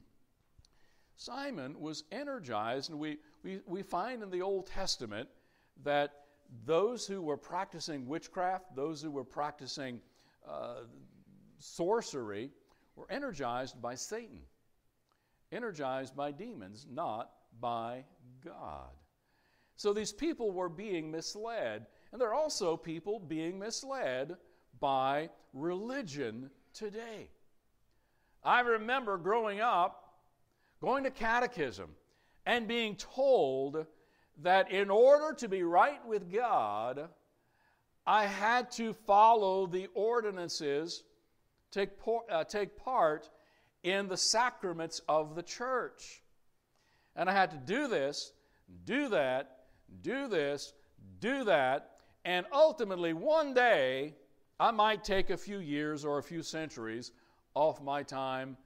Simon 1.18 1.80
was 1.80 2.06
energized, 2.12 2.90
and 2.90 3.00
we, 3.00 3.18
we, 3.44 3.60
we 3.66 3.82
find 3.82 4.24
in 4.24 4.30
the 4.30 4.42
Old 4.42 4.68
Testament 4.68 5.28
that 5.84 6.12
those 6.66 7.06
who 7.06 7.22
were 7.22 7.38
practicing 7.38 8.08
witchcraft, 8.08 8.76
those 8.76 9.02
who 9.02 9.12
were 9.12 9.24
practicing 9.24 10.00
uh, 10.48 10.84
sorcery, 11.60 12.52
were 12.96 13.10
energized 13.10 13.82
by 13.82 13.96
Satan, 13.96 14.40
energized 15.52 16.16
by 16.16 16.32
demons, 16.32 16.88
not 16.90 17.32
by 17.60 18.06
God. 18.44 18.92
So 19.76 19.92
these 19.92 20.14
people 20.14 20.52
were 20.52 20.70
being 20.70 21.12
misled, 21.12 21.86
and 22.14 22.22
there 22.22 22.30
are 22.30 22.34
also 22.34 22.78
people 22.78 23.20
being 23.20 23.60
misled 23.60 24.38
by 24.80 25.30
religion 25.54 26.50
today. 26.74 27.30
I 28.46 28.60
remember 28.60 29.18
growing 29.18 29.60
up, 29.60 30.14
going 30.80 31.04
to 31.04 31.12
catechism, 31.12 31.90
and 32.46 32.68
being 32.68 32.96
told 32.96 33.88
that 34.44 34.72
in 34.72 34.92
order 34.92 35.34
to 35.40 35.48
be 35.48 35.64
right 35.64 36.06
with 36.06 36.32
God, 36.32 37.10
I 38.06 38.28
had 38.28 38.70
to 38.74 38.94
follow 38.94 39.66
the 39.66 39.88
ordinances, 39.96 41.04
take, 41.72 42.00
por- 42.00 42.26
uh, 42.30 42.44
take 42.44 42.78
part 42.78 43.30
in 43.82 44.08
the 44.08 44.18
sacraments 44.18 45.02
of 45.10 45.36
the 45.36 45.42
church. 45.42 46.22
And 47.16 47.28
I 47.28 47.34
had 47.34 47.50
to 47.52 47.58
do 47.58 47.88
this, 47.88 48.34
do 48.86 49.10
that, 49.10 49.66
do 50.04 50.28
this, 50.28 50.74
do 51.20 51.46
that, 51.46 51.92
and 52.26 52.46
ultimately 52.54 53.14
one 53.14 53.56
day 53.56 54.14
I 54.60 54.70
might 54.72 55.04
take 55.04 55.32
a 55.32 55.38
few 55.38 55.60
years 55.60 56.06
or 56.06 56.20
a 56.20 56.24
few 56.24 56.44
centuries 56.44 57.12
off 57.56 57.82
my 57.82 58.04
time 58.04 58.58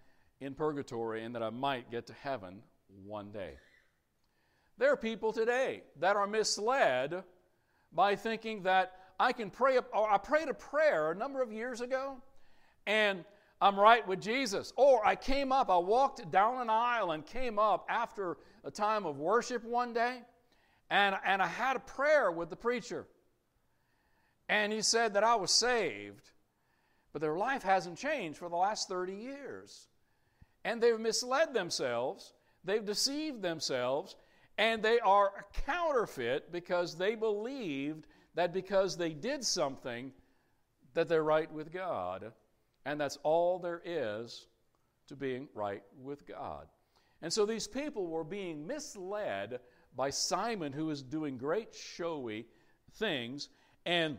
in 0.41 0.53
purgatory 0.53 1.23
and 1.23 1.35
that 1.35 1.43
I 1.43 1.49
might 1.49 1.89
get 1.89 2.07
to 2.07 2.13
heaven 2.13 2.61
one 3.05 3.31
day. 3.31 3.53
There 4.77 4.91
are 4.91 4.97
people 4.97 5.31
today 5.31 5.83
that 5.99 6.15
are 6.15 6.27
misled 6.27 7.23
by 7.91 8.15
thinking 8.15 8.63
that 8.63 8.93
I 9.19 9.33
can 9.33 9.49
pray, 9.49 9.77
or 9.77 9.85
oh, 9.93 10.05
I 10.05 10.17
prayed 10.17 10.47
a 10.47 10.53
prayer 10.53 11.11
a 11.11 11.15
number 11.15 11.41
of 11.41 11.51
years 11.51 11.81
ago 11.81 12.17
and 12.87 13.23
I'm 13.61 13.77
right 13.77 14.07
with 14.07 14.21
Jesus. 14.21 14.71
Or 14.77 15.05
I 15.05 15.15
came 15.15 15.51
up, 15.51 15.69
I 15.69 15.77
walked 15.77 16.31
down 16.31 16.61
an 16.61 16.69
aisle 16.69 17.11
and 17.11 17.25
came 17.25 17.59
up 17.59 17.85
after 17.89 18.37
a 18.63 18.71
time 18.71 19.05
of 19.05 19.17
worship 19.17 19.63
one 19.63 19.93
day 19.93 20.19
and, 20.89 21.15
and 21.25 21.41
I 21.41 21.47
had 21.47 21.75
a 21.75 21.79
prayer 21.79 22.31
with 22.31 22.49
the 22.49 22.55
preacher. 22.55 23.05
And 24.47 24.73
he 24.73 24.81
said 24.81 25.13
that 25.13 25.23
I 25.23 25.35
was 25.35 25.51
saved, 25.51 26.31
but 27.13 27.21
their 27.21 27.37
life 27.37 27.63
hasn't 27.63 27.97
changed 27.97 28.37
for 28.37 28.49
the 28.49 28.55
last 28.55 28.87
30 28.87 29.13
years. 29.13 29.87
And 30.63 30.81
they've 30.81 30.99
misled 30.99 31.53
themselves, 31.53 32.33
they've 32.63 32.85
deceived 32.85 33.41
themselves, 33.41 34.15
and 34.57 34.83
they 34.83 34.99
are 34.99 35.27
a 35.27 35.61
counterfeit 35.65 36.51
because 36.51 36.95
they 36.95 37.15
believed 37.15 38.05
that 38.35 38.53
because 38.53 38.97
they 38.97 39.11
did 39.11 39.43
something, 39.43 40.11
that 40.93 41.07
they're 41.07 41.23
right 41.23 41.51
with 41.51 41.71
God. 41.71 42.31
And 42.85 42.99
that's 42.99 43.17
all 43.23 43.59
there 43.59 43.81
is 43.85 44.47
to 45.07 45.15
being 45.15 45.47
right 45.53 45.83
with 46.01 46.27
God. 46.27 46.67
And 47.21 47.31
so 47.31 47.45
these 47.45 47.67
people 47.67 48.07
were 48.07 48.23
being 48.23 48.65
misled 48.65 49.59
by 49.95 50.09
Simon, 50.09 50.71
who 50.71 50.89
is 50.89 51.01
doing 51.01 51.37
great 51.37 51.73
showy 51.73 52.45
things. 52.93 53.49
And 53.85 54.17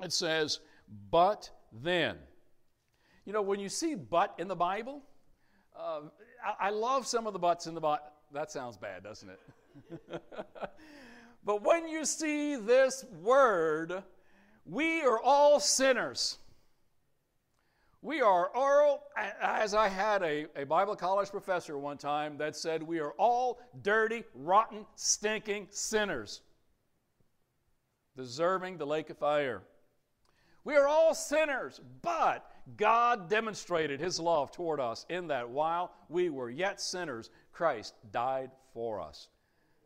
it 0.00 0.12
says, 0.12 0.60
but 1.10 1.50
then. 1.82 2.16
You 3.24 3.32
know, 3.32 3.42
when 3.42 3.60
you 3.60 3.68
see 3.68 3.94
but 3.94 4.34
in 4.38 4.48
the 4.48 4.56
Bible, 4.56 5.02
uh, 5.78 6.02
I, 6.44 6.68
I 6.68 6.70
love 6.70 7.06
some 7.06 7.26
of 7.26 7.32
the 7.32 7.38
buts 7.38 7.66
in 7.66 7.74
the 7.74 7.80
Bible. 7.80 8.04
That 8.32 8.50
sounds 8.50 8.76
bad, 8.76 9.02
doesn't 9.02 9.30
it? 9.30 9.40
but 11.44 11.62
when 11.62 11.88
you 11.88 12.04
see 12.04 12.56
this 12.56 13.04
word, 13.22 14.02
we 14.64 15.02
are 15.02 15.20
all 15.22 15.60
sinners. 15.60 16.38
We 18.02 18.20
are 18.20 18.54
all, 18.54 19.08
as 19.42 19.74
I 19.74 19.88
had 19.88 20.22
a, 20.22 20.46
a 20.54 20.64
Bible 20.64 20.94
college 20.94 21.30
professor 21.30 21.76
one 21.76 21.98
time 21.98 22.38
that 22.38 22.54
said, 22.54 22.82
we 22.82 23.00
are 23.00 23.12
all 23.12 23.58
dirty, 23.82 24.22
rotten, 24.34 24.86
stinking 24.94 25.68
sinners, 25.70 26.42
deserving 28.16 28.78
the 28.78 28.86
lake 28.86 29.10
of 29.10 29.18
fire. 29.18 29.62
We 30.66 30.74
are 30.74 30.88
all 30.88 31.14
sinners, 31.14 31.80
but 32.02 32.44
God 32.76 33.30
demonstrated 33.30 34.00
His 34.00 34.18
love 34.18 34.50
toward 34.50 34.80
us 34.80 35.06
in 35.08 35.28
that 35.28 35.48
while 35.48 35.92
we 36.08 36.28
were 36.28 36.50
yet 36.50 36.80
sinners, 36.80 37.30
Christ 37.52 37.94
died 38.10 38.50
for 38.74 39.00
us. 39.00 39.28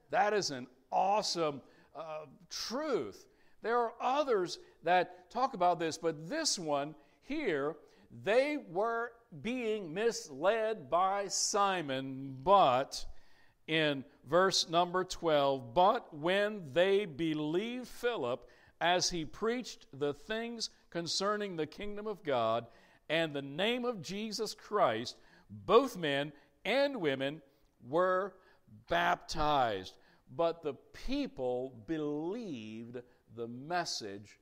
That 0.09 0.33
is 0.33 0.51
an 0.51 0.67
awesome 0.91 1.61
uh, 1.95 2.25
truth. 2.49 3.27
There 3.61 3.77
are 3.77 3.93
others 4.01 4.59
that 4.83 5.31
talk 5.31 5.53
about 5.53 5.79
this, 5.79 5.99
but 5.99 6.27
this 6.31 6.59
one 6.59 6.95
here 7.25 7.77
they 8.25 8.57
were 8.71 9.13
being 9.43 9.93
misled 9.93 10.89
by 10.89 11.29
Simon, 11.29 12.39
but 12.43 13.05
in 13.69 14.03
verse 14.27 14.71
number 14.71 15.05
12, 15.05 15.75
but 15.75 16.13
when 16.17 16.73
they 16.73 17.05
believed 17.05 17.87
Philip 17.87 18.49
as 18.81 19.11
he 19.11 19.25
preached 19.25 19.87
the 19.93 20.15
things 20.15 20.71
concerning 20.91 21.57
the 21.57 21.67
kingdom 21.67 22.07
of 22.07 22.23
God 22.23 22.67
and 23.09 23.35
the 23.35 23.43
name 23.43 23.85
of 23.85 24.03
Jesus 24.03 24.55
Christ, 24.55 25.17
both 25.49 25.97
men 25.97 26.33
and 26.65 27.01
women 27.01 27.43
were 27.89 28.35
baptized. 28.89 29.95
But 30.37 30.63
the 30.63 30.75
people 31.07 31.75
believed 31.87 32.99
the 33.35 33.49
message 33.49 34.39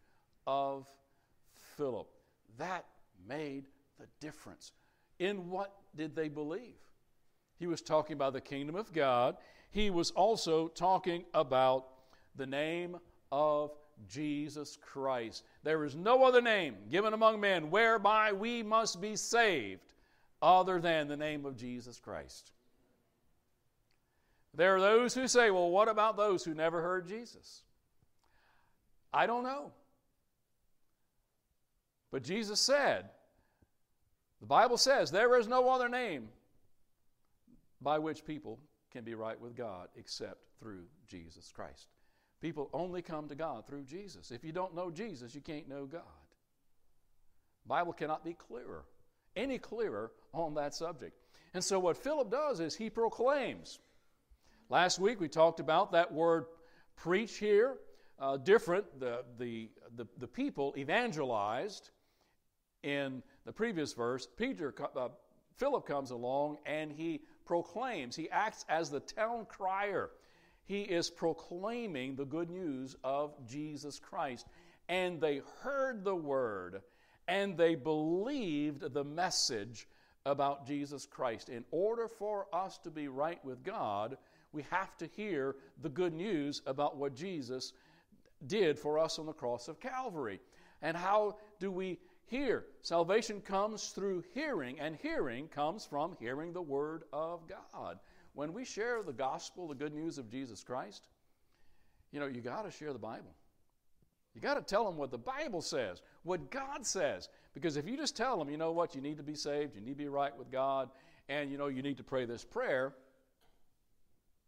of 0.47 0.87
Philip. 1.77 2.09
That 2.59 2.85
made 3.27 3.67
the 3.99 4.07
difference. 4.21 4.73
In 5.19 5.49
what 5.49 5.75
did 5.97 6.15
they 6.15 6.29
believe? 6.29 6.77
He 7.57 7.67
was 7.67 7.81
talking 7.81 8.15
about 8.15 8.35
the 8.35 8.41
kingdom 8.41 8.77
of 8.77 8.93
God. 8.93 9.37
He 9.71 9.91
was 9.91 10.11
also 10.13 10.69
talking 10.69 11.25
about 11.35 11.87
the 12.37 12.47
name 12.47 12.99
of 13.33 13.73
Jesus 14.07 14.79
Christ. 14.81 15.45
There 15.63 15.85
is 15.85 15.97
no 15.97 16.25
other 16.25 16.41
name 16.41 16.77
given 16.91 17.13
among 17.13 17.41
men 17.41 17.71
whereby 17.71 18.33
we 18.33 18.63
must 18.63 19.01
be 19.01 19.17
saved 19.17 19.95
other 20.41 20.81
than 20.81 21.09
the 21.09 21.17
name 21.17 21.45
of 21.45 21.57
Jesus 21.57 21.99
Christ. 21.99 22.53
There 24.55 24.77
are 24.77 24.81
those 24.81 25.15
who 25.15 25.29
say, 25.29 25.51
well, 25.51 25.71
what 25.71 25.89
about 25.89 26.17
those 26.17 26.45
who 26.45 26.55
never 26.55 26.81
heard 26.81 27.07
Jesus? 27.07 27.63
I 29.13 29.27
don't 29.27 29.45
know. 29.45 29.73
But 32.11 32.23
Jesus 32.23 32.61
said, 32.61 33.11
the 34.41 34.47
Bible 34.47 34.79
says 34.79 35.11
there 35.11 35.39
is 35.39 35.49
no 35.49 35.69
other 35.69 35.89
name 35.89 36.29
by 37.81 37.99
which 37.99 38.25
people 38.25 38.59
can 38.91 39.05
be 39.05 39.15
right 39.15 39.41
with 39.41 39.57
God 39.57 39.89
except 39.97 40.39
through 40.61 40.85
Jesus 41.07 41.53
Christ. 41.55 41.89
People 42.41 42.71
only 42.73 43.03
come 43.03 43.29
to 43.29 43.35
God 43.35 43.67
through 43.67 43.85
Jesus. 43.85 44.31
If 44.31 44.45
you 44.45 44.53
don't 44.53 44.75
know 44.75 44.91
Jesus, 44.91 45.35
you 45.35 45.41
can't 45.41 45.69
know 45.69 45.87
God. 45.87 46.03
Bible 47.67 47.93
cannot 47.93 48.25
be 48.25 48.33
clearer, 48.33 48.85
any 49.37 49.59
clearer 49.59 50.13
on 50.33 50.55
that 50.55 50.75
subject. 50.75 51.19
And 51.53 51.63
so 51.63 51.79
what 51.79 51.97
Philip 51.97 52.31
does 52.31 52.61
is 52.61 52.75
he 52.75 52.91
proclaims. 52.91 53.79
Last 54.71 54.99
week 54.99 55.21
we 55.21 55.29
talked 55.29 55.61
about 55.61 55.93
that 55.93 56.13
word 56.13 56.47
preach 56.97 57.39
here, 57.39 57.77
uh, 58.19 58.37
different. 58.37 59.01
The, 59.01 59.25
the, 59.39 59.69
the, 59.97 60.07
the 60.19 60.27
people 60.27 60.75
evangelized 60.77 61.91
in 62.83 63.23
the 63.45 63.53
previous 63.53 63.93
verse, 63.93 64.29
Peter, 64.37 64.75
uh, 64.97 65.09
Philip 65.57 65.87
comes 65.87 66.11
along 66.11 66.59
and 66.65 66.93
he 66.93 67.23
proclaims, 67.45 68.15
he 68.15 68.31
acts 68.31 68.65
as 68.69 68.91
the 68.91 69.01
town 69.01 69.47
crier. 69.49 70.11
He 70.69 70.83
is 70.83 71.11
proclaiming 71.11 72.15
the 72.15 72.27
good 72.27 72.51
news 72.51 72.95
of 73.03 73.35
Jesus 73.49 73.99
Christ. 73.99 74.47
And 74.89 75.21
they 75.21 75.41
heard 75.63 76.05
the 76.05 76.15
word 76.15 76.83
and 77.27 77.57
they 77.57 77.75
believed 77.75 78.93
the 78.93 79.05
message 79.05 79.89
about 80.25 80.67
Jesus 80.67 81.07
Christ. 81.07 81.49
In 81.49 81.65
order 81.71 82.07
for 82.07 82.47
us 82.53 82.79
to 82.85 82.91
be 82.91 83.09
right 83.09 83.43
with 83.45 83.65
God, 83.65 84.17
we 84.53 84.63
have 84.71 84.97
to 84.99 85.07
hear 85.07 85.57
the 85.83 85.89
good 85.89 86.15
news 86.15 86.63
about 86.67 86.97
what 86.97 87.15
Jesus 87.15 87.73
did 88.47 88.79
for 88.79 88.99
us 88.99 89.19
on 89.19 89.27
the 89.27 89.33
cross 89.33 89.69
of 89.69 89.81
Calvary. 89.81 90.41
And 90.81 90.97
how 90.97 91.37
do 91.61 91.71
we 91.71 91.99
hear. 92.29 92.65
Salvation 92.83 93.41
comes 93.41 93.89
through 93.89 94.25
hearing, 94.35 94.81
and 94.81 94.97
hearing 94.97 95.49
comes 95.49 95.85
from 95.85 96.17
hearing 96.21 96.53
the 96.53 96.63
Word 96.63 97.05
of 97.13 97.41
God. 97.49 97.99
When 98.35 98.53
we 98.53 98.65
share 98.65 99.03
the 99.03 99.13
gospel, 99.13 99.69
the 99.69 99.75
good 99.75 99.95
news 99.95 100.19
of 100.19 100.31
Jesus 100.31 100.63
Christ, 100.63 101.09
you 102.13 102.21
know, 102.21 102.27
you 102.27 102.41
got 102.41 102.65
to 102.65 102.71
share 102.71 102.93
the 102.93 102.99
Bible. 102.99 103.35
You 104.35 104.41
got 104.41 104.55
to 104.55 104.63
tell 104.63 104.85
them 104.85 104.97
what 104.97 105.11
the 105.11 105.19
Bible 105.19 105.63
says, 105.63 106.01
what 106.23 106.51
God 106.51 106.87
says. 106.87 107.29
Because 107.55 107.77
if 107.77 107.89
you 107.89 107.97
just 107.97 108.17
tell 108.17 108.39
them, 108.39 108.51
you 108.51 108.57
know 108.57 108.73
what, 108.73 108.95
you 108.95 109.01
need 109.01 109.17
to 109.17 109.23
be 109.23 109.35
saved, 109.35 109.75
you 109.75 109.81
need 109.81 109.93
to 109.93 109.97
be 109.97 110.09
right 110.09 110.37
with 110.37 110.51
God, 110.51 110.91
and 111.29 111.51
you 111.51 111.59
know, 111.59 111.67
you 111.67 111.83
need 111.83 111.97
to 111.97 112.05
pray 112.05 112.25
this 112.25 112.45
prayer, 112.45 112.95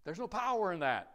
there's 0.05 0.19
no 0.19 0.29
power 0.29 0.73
in 0.73 0.81
that. 0.81 1.13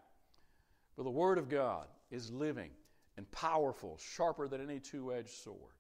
But 0.97 1.04
the 1.04 1.12
Word 1.12 1.38
of 1.38 1.49
God 1.49 1.88
is 2.12 2.32
living 2.32 2.71
and 3.17 3.30
powerful, 3.32 3.97
sharper 3.97 4.47
than 4.47 4.62
any 4.62 4.80
two 4.80 5.13
edged 5.13 5.30
sword. 5.30 5.73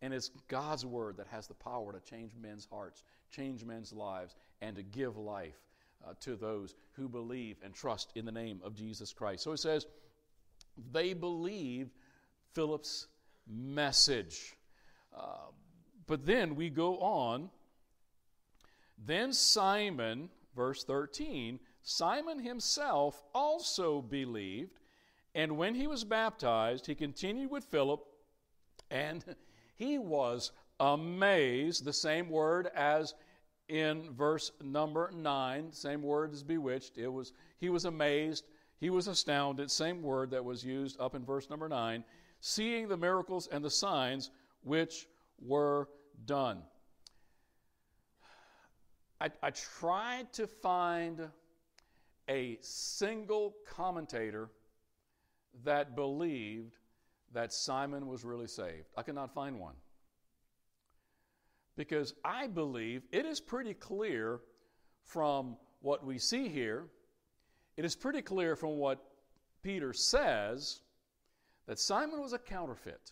And 0.00 0.12
it's 0.12 0.30
God's 0.48 0.84
word 0.84 1.16
that 1.18 1.28
has 1.28 1.46
the 1.46 1.54
power 1.54 1.92
to 1.92 2.00
change 2.00 2.32
men's 2.40 2.66
hearts, 2.70 3.04
change 3.30 3.64
men's 3.64 3.92
lives, 3.92 4.34
and 4.60 4.74
to 4.74 4.82
give 4.82 5.16
life 5.16 5.58
uh, 6.06 6.14
to 6.20 6.36
those 6.36 6.74
who 6.92 7.08
believe 7.08 7.56
and 7.64 7.74
trust 7.74 8.12
in 8.14 8.24
the 8.24 8.32
name 8.32 8.60
of 8.64 8.74
Jesus 8.74 9.12
Christ. 9.12 9.42
So 9.42 9.52
it 9.52 9.58
says, 9.58 9.86
they 10.92 11.12
believe 11.12 11.90
Philip's 12.52 13.06
message. 13.46 14.54
Uh, 15.16 15.50
but 16.06 16.24
then 16.26 16.54
we 16.56 16.70
go 16.70 16.98
on. 16.98 17.50
Then 19.04 19.32
Simon, 19.32 20.28
verse 20.54 20.84
13, 20.84 21.58
Simon 21.82 22.38
himself 22.38 23.22
also 23.34 24.00
believed, 24.00 24.78
And 25.34 25.56
when 25.56 25.74
he 25.74 25.86
was 25.86 26.04
baptized, 26.04 26.86
he 26.86 26.94
continued 26.94 27.50
with 27.50 27.64
Philip, 27.64 28.00
and 28.90 29.24
he 29.74 29.98
was 29.98 30.52
amazed, 30.78 31.84
the 31.84 31.92
same 31.92 32.28
word 32.28 32.68
as 32.74 33.14
in 33.72 34.10
verse 34.12 34.52
number 34.62 35.10
9, 35.14 35.72
same 35.72 36.02
word 36.02 36.34
as 36.34 36.42
bewitched. 36.42 36.98
It 36.98 37.08
was 37.08 37.32
he 37.58 37.70
was 37.70 37.86
amazed, 37.86 38.44
he 38.78 38.90
was 38.90 39.08
astounded, 39.08 39.70
same 39.70 40.02
word 40.02 40.30
that 40.32 40.44
was 40.44 40.62
used 40.62 41.00
up 41.00 41.14
in 41.14 41.24
verse 41.24 41.48
number 41.48 41.70
9, 41.70 42.04
seeing 42.40 42.86
the 42.86 42.98
miracles 42.98 43.48
and 43.50 43.64
the 43.64 43.70
signs 43.70 44.30
which 44.62 45.06
were 45.40 45.88
done. 46.26 46.62
I, 49.22 49.30
I 49.42 49.50
tried 49.50 50.30
to 50.34 50.46
find 50.46 51.30
a 52.28 52.58
single 52.60 53.54
commentator 53.66 54.50
that 55.64 55.96
believed 55.96 56.76
that 57.32 57.54
Simon 57.54 58.06
was 58.06 58.22
really 58.22 58.48
saved. 58.48 58.88
I 58.98 59.02
could 59.02 59.14
not 59.14 59.32
find 59.32 59.58
one. 59.58 59.74
Because 61.88 62.14
I 62.24 62.46
believe 62.46 63.02
it 63.10 63.26
is 63.26 63.40
pretty 63.40 63.74
clear 63.74 64.38
from 65.02 65.56
what 65.80 66.06
we 66.06 66.16
see 66.16 66.48
here, 66.48 66.84
it 67.76 67.84
is 67.84 67.96
pretty 67.96 68.22
clear 68.22 68.54
from 68.54 68.76
what 68.76 69.02
Peter 69.64 69.92
says 69.92 70.82
that 71.66 71.80
Simon 71.80 72.20
was 72.20 72.34
a 72.34 72.38
counterfeit. 72.38 73.10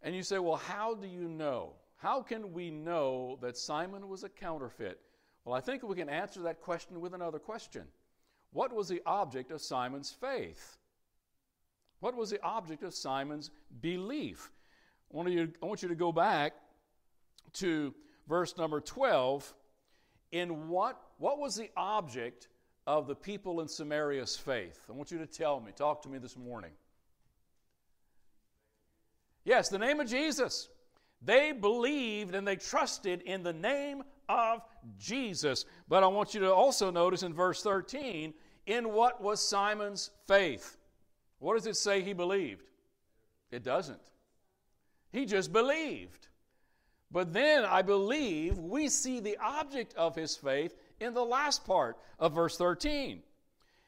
And 0.00 0.16
you 0.16 0.22
say, 0.22 0.38
well, 0.38 0.56
how 0.56 0.94
do 0.94 1.06
you 1.06 1.28
know? 1.28 1.74
How 1.96 2.22
can 2.22 2.54
we 2.54 2.70
know 2.70 3.38
that 3.42 3.58
Simon 3.58 4.08
was 4.08 4.24
a 4.24 4.30
counterfeit? 4.30 4.98
Well, 5.44 5.54
I 5.54 5.60
think 5.60 5.82
we 5.82 5.94
can 5.94 6.08
answer 6.08 6.40
that 6.40 6.62
question 6.62 7.02
with 7.02 7.12
another 7.12 7.38
question. 7.38 7.82
What 8.54 8.72
was 8.72 8.88
the 8.88 9.02
object 9.04 9.50
of 9.50 9.60
Simon's 9.60 10.10
faith? 10.10 10.78
What 12.00 12.16
was 12.16 12.30
the 12.30 12.42
object 12.42 12.82
of 12.82 12.94
Simon's 12.94 13.50
belief? 13.82 14.50
I 15.12 15.16
want 15.16 15.30
you, 15.30 15.52
I 15.62 15.66
want 15.66 15.82
you 15.82 15.88
to 15.88 15.94
go 15.94 16.12
back 16.12 16.54
to 17.54 17.94
verse 18.28 18.56
number 18.56 18.80
12. 18.80 19.52
In 20.32 20.68
what, 20.68 20.98
what 21.18 21.38
was 21.38 21.56
the 21.56 21.70
object 21.76 22.48
of 22.86 23.06
the 23.06 23.14
people 23.14 23.60
in 23.60 23.68
Samaria's 23.68 24.36
faith? 24.36 24.86
I 24.88 24.92
want 24.92 25.10
you 25.10 25.18
to 25.18 25.26
tell 25.26 25.60
me. 25.60 25.72
Talk 25.76 26.02
to 26.02 26.08
me 26.08 26.18
this 26.18 26.36
morning. 26.36 26.70
Yes, 29.44 29.68
the 29.68 29.78
name 29.78 30.00
of 30.00 30.08
Jesus. 30.08 30.68
They 31.20 31.52
believed 31.52 32.34
and 32.34 32.46
they 32.46 32.56
trusted 32.56 33.22
in 33.22 33.42
the 33.42 33.52
name 33.52 34.02
of 34.28 34.62
Jesus. 34.98 35.66
But 35.88 36.02
I 36.02 36.06
want 36.06 36.32
you 36.32 36.40
to 36.40 36.54
also 36.54 36.90
notice 36.90 37.22
in 37.22 37.34
verse 37.34 37.62
13 37.62 38.32
in 38.66 38.92
what 38.92 39.22
was 39.22 39.46
Simon's 39.46 40.10
faith? 40.26 40.78
What 41.38 41.56
does 41.56 41.66
it 41.66 41.76
say 41.76 42.02
he 42.02 42.12
believed? 42.12 42.70
It 43.50 43.62
doesn't. 43.62 44.00
He 45.12 45.26
just 45.26 45.52
believed. 45.52 46.28
But 47.10 47.34
then 47.34 47.64
I 47.64 47.82
believe 47.82 48.58
we 48.58 48.88
see 48.88 49.20
the 49.20 49.36
object 49.36 49.94
of 49.94 50.16
his 50.16 50.34
faith 50.34 50.74
in 50.98 51.12
the 51.12 51.24
last 51.24 51.64
part 51.66 51.98
of 52.18 52.34
verse 52.34 52.56
13. 52.56 53.22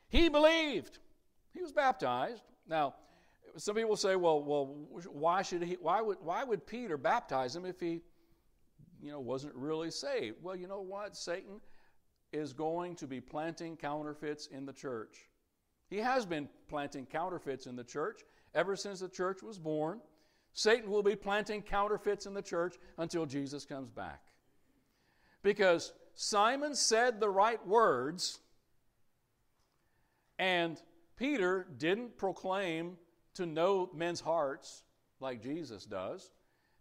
He 0.08 0.28
believed. 0.28 0.98
He 1.54 1.62
was 1.62 1.72
baptized. 1.72 2.42
Now, 2.68 2.94
some 3.56 3.76
people 3.76 3.96
say, 3.96 4.16
well, 4.16 4.42
well, 4.42 4.66
why 5.10 5.42
should 5.42 5.62
he 5.62 5.76
why 5.80 6.02
would 6.02 6.18
why 6.20 6.44
would 6.44 6.66
Peter 6.66 6.98
baptize 6.98 7.54
him 7.56 7.64
if 7.64 7.80
he 7.80 8.00
you 9.00 9.10
know 9.10 9.20
wasn't 9.20 9.54
really 9.54 9.90
saved? 9.90 10.36
Well, 10.42 10.56
you 10.56 10.66
know 10.66 10.80
what? 10.80 11.16
Satan 11.16 11.60
is 12.32 12.52
going 12.52 12.96
to 12.96 13.06
be 13.06 13.20
planting 13.20 13.76
counterfeits 13.76 14.48
in 14.48 14.66
the 14.66 14.72
church. 14.72 15.28
He 15.88 15.98
has 15.98 16.26
been 16.26 16.48
planting 16.68 17.06
counterfeits 17.06 17.66
in 17.66 17.76
the 17.76 17.84
church 17.84 18.22
ever 18.54 18.76
since 18.76 19.00
the 19.00 19.08
church 19.08 19.42
was 19.42 19.58
born. 19.58 20.00
Satan 20.54 20.90
will 20.90 21.02
be 21.02 21.16
planting 21.16 21.62
counterfeits 21.62 22.26
in 22.26 22.32
the 22.32 22.42
church 22.42 22.76
until 22.96 23.26
Jesus 23.26 23.64
comes 23.64 23.90
back. 23.90 24.22
Because 25.42 25.92
Simon 26.14 26.74
said 26.74 27.20
the 27.20 27.28
right 27.28 27.64
words, 27.66 28.38
and 30.38 30.80
Peter 31.16 31.66
didn't 31.76 32.16
proclaim 32.16 32.96
to 33.34 33.46
know 33.46 33.90
men's 33.92 34.20
hearts 34.20 34.84
like 35.20 35.42
Jesus 35.42 35.84
does. 35.84 36.30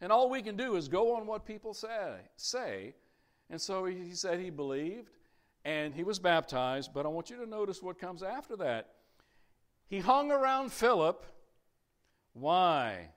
And 0.01 0.11
all 0.11 0.29
we 0.29 0.41
can 0.41 0.55
do 0.55 0.75
is 0.75 0.87
go 0.87 1.15
on 1.15 1.25
what 1.25 1.45
people 1.45 1.73
say. 1.73 2.17
say. 2.35 2.93
And 3.49 3.59
so 3.59 3.85
he 3.85 4.13
said 4.13 4.39
he 4.39 4.49
believed 4.49 5.09
and 5.65 5.93
he 5.93 6.03
was 6.03 6.19
baptized, 6.19 6.91
but 6.93 7.05
I 7.05 7.09
want 7.09 7.29
you 7.29 7.37
to 7.37 7.45
notice 7.45 7.81
what 7.81 7.97
comes 7.97 8.21
after 8.21 8.55
that. 8.57 8.89
He 9.87 9.99
hung 9.99 10.31
around 10.31 10.71
Philip. 10.71 11.25
Why? 12.33 13.09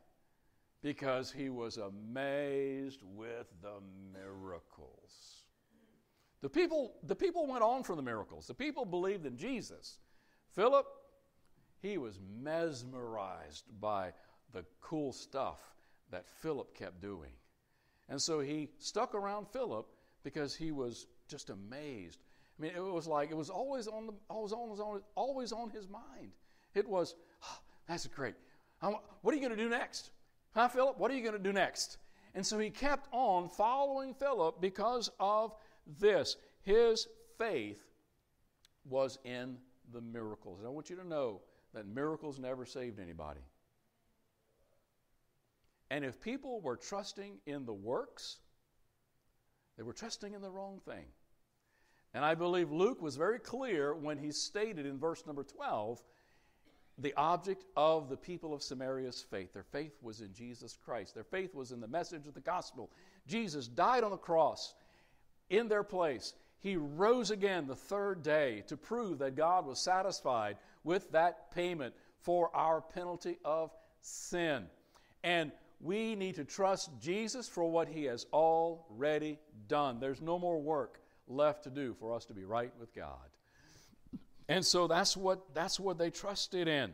Because 0.86 1.32
he 1.32 1.48
was 1.48 1.78
amazed 1.78 3.00
with 3.02 3.48
the 3.60 3.80
miracles. 4.12 5.42
The 6.42 6.48
people, 6.48 6.94
the 7.02 7.16
people 7.16 7.48
went 7.48 7.64
on 7.64 7.82
from 7.82 7.96
the 7.96 8.02
miracles. 8.02 8.46
The 8.46 8.54
people 8.54 8.84
believed 8.84 9.26
in 9.26 9.36
Jesus. 9.36 9.98
Philip, 10.54 10.86
he 11.82 11.98
was 11.98 12.20
mesmerized 12.40 13.64
by 13.80 14.12
the 14.52 14.64
cool 14.80 15.12
stuff 15.12 15.58
that 16.12 16.28
Philip 16.28 16.72
kept 16.72 17.00
doing. 17.00 17.32
And 18.08 18.22
so 18.22 18.38
he 18.38 18.68
stuck 18.78 19.16
around 19.16 19.48
Philip 19.48 19.88
because 20.22 20.54
he 20.54 20.70
was 20.70 21.08
just 21.26 21.50
amazed 21.50 22.20
I 22.58 22.62
mean, 22.62 22.72
it 22.74 22.80
was 22.80 23.06
like 23.06 23.30
it 23.30 23.36
was 23.36 23.50
always 23.50 23.86
on 23.86 24.06
the 24.06 24.12
always 24.30 24.52
on, 24.52 25.02
always 25.14 25.52
on 25.52 25.68
his 25.70 25.88
mind. 25.88 26.32
It 26.74 26.88
was, 26.88 27.14
oh, 27.42 27.58
that's 27.86 28.06
great. 28.06 28.34
what 28.80 28.94
are 29.24 29.34
you 29.34 29.40
going 29.40 29.56
to 29.56 29.62
do 29.62 29.68
next? 29.68 30.10
Huh, 30.56 30.68
Philip? 30.68 30.96
What 30.96 31.10
are 31.10 31.14
you 31.14 31.20
going 31.20 31.34
to 31.34 31.38
do 31.38 31.52
next? 31.52 31.98
And 32.34 32.44
so 32.44 32.58
he 32.58 32.70
kept 32.70 33.08
on 33.12 33.50
following 33.50 34.14
Philip 34.14 34.58
because 34.58 35.10
of 35.20 35.54
this. 36.00 36.38
His 36.62 37.06
faith 37.36 37.84
was 38.88 39.18
in 39.24 39.58
the 39.92 40.00
miracles. 40.00 40.60
And 40.60 40.66
I 40.66 40.70
want 40.70 40.88
you 40.88 40.96
to 40.96 41.06
know 41.06 41.42
that 41.74 41.86
miracles 41.86 42.38
never 42.38 42.64
saved 42.64 42.98
anybody. 42.98 43.42
And 45.90 46.06
if 46.06 46.22
people 46.22 46.62
were 46.62 46.76
trusting 46.76 47.36
in 47.44 47.66
the 47.66 47.74
works, 47.74 48.38
they 49.76 49.82
were 49.82 49.92
trusting 49.92 50.32
in 50.32 50.40
the 50.40 50.50
wrong 50.50 50.80
thing. 50.88 51.04
And 52.14 52.24
I 52.24 52.34
believe 52.34 52.72
Luke 52.72 53.02
was 53.02 53.16
very 53.16 53.40
clear 53.40 53.94
when 53.94 54.16
he 54.16 54.32
stated 54.32 54.86
in 54.86 54.98
verse 54.98 55.26
number 55.26 55.44
12 55.44 56.02
the 56.98 57.14
object 57.16 57.64
of 57.76 58.08
the 58.08 58.16
people 58.16 58.54
of 58.54 58.62
Samaria's 58.62 59.24
faith. 59.30 59.52
Their 59.52 59.62
faith 59.62 59.92
was 60.02 60.20
in 60.20 60.32
Jesus 60.32 60.78
Christ, 60.84 61.14
their 61.14 61.24
faith 61.24 61.54
was 61.54 61.72
in 61.72 61.80
the 61.80 61.88
message 61.88 62.26
of 62.26 62.34
the 62.34 62.40
gospel. 62.40 62.90
Jesus 63.26 63.68
died 63.68 64.04
on 64.04 64.10
the 64.10 64.16
cross 64.16 64.74
in 65.50 65.68
their 65.68 65.82
place. 65.82 66.32
He 66.58 66.76
rose 66.76 67.30
again 67.30 67.66
the 67.66 67.76
third 67.76 68.22
day 68.22 68.64
to 68.68 68.76
prove 68.76 69.18
that 69.18 69.36
God 69.36 69.66
was 69.66 69.84
satisfied 69.84 70.56
with 70.84 71.10
that 71.12 71.50
payment 71.50 71.94
for 72.20 72.54
our 72.56 72.80
penalty 72.80 73.38
of 73.44 73.70
sin. 74.00 74.64
And 75.22 75.52
we 75.80 76.14
need 76.14 76.36
to 76.36 76.44
trust 76.44 76.90
Jesus 77.00 77.48
for 77.48 77.70
what 77.70 77.88
he 77.88 78.04
has 78.04 78.26
already 78.32 79.38
done. 79.68 80.00
There's 80.00 80.22
no 80.22 80.38
more 80.38 80.58
work 80.60 81.00
left 81.28 81.64
to 81.64 81.70
do 81.70 81.94
for 81.94 82.14
us 82.14 82.24
to 82.26 82.34
be 82.34 82.44
right 82.44 82.72
with 82.80 82.94
God. 82.94 83.28
And 84.48 84.64
so 84.64 84.86
that's 84.86 85.16
what, 85.16 85.54
that's 85.54 85.80
what 85.80 85.98
they 85.98 86.10
trusted 86.10 86.68
in. 86.68 86.92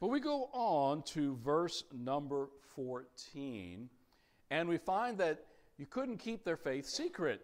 But 0.00 0.08
we 0.08 0.20
go 0.20 0.48
on 0.52 1.02
to 1.14 1.36
verse 1.36 1.84
number 1.92 2.48
14, 2.74 3.88
and 4.50 4.68
we 4.68 4.78
find 4.78 5.18
that 5.18 5.44
you 5.76 5.86
couldn't 5.86 6.18
keep 6.18 6.44
their 6.44 6.56
faith 6.56 6.86
secret. 6.86 7.42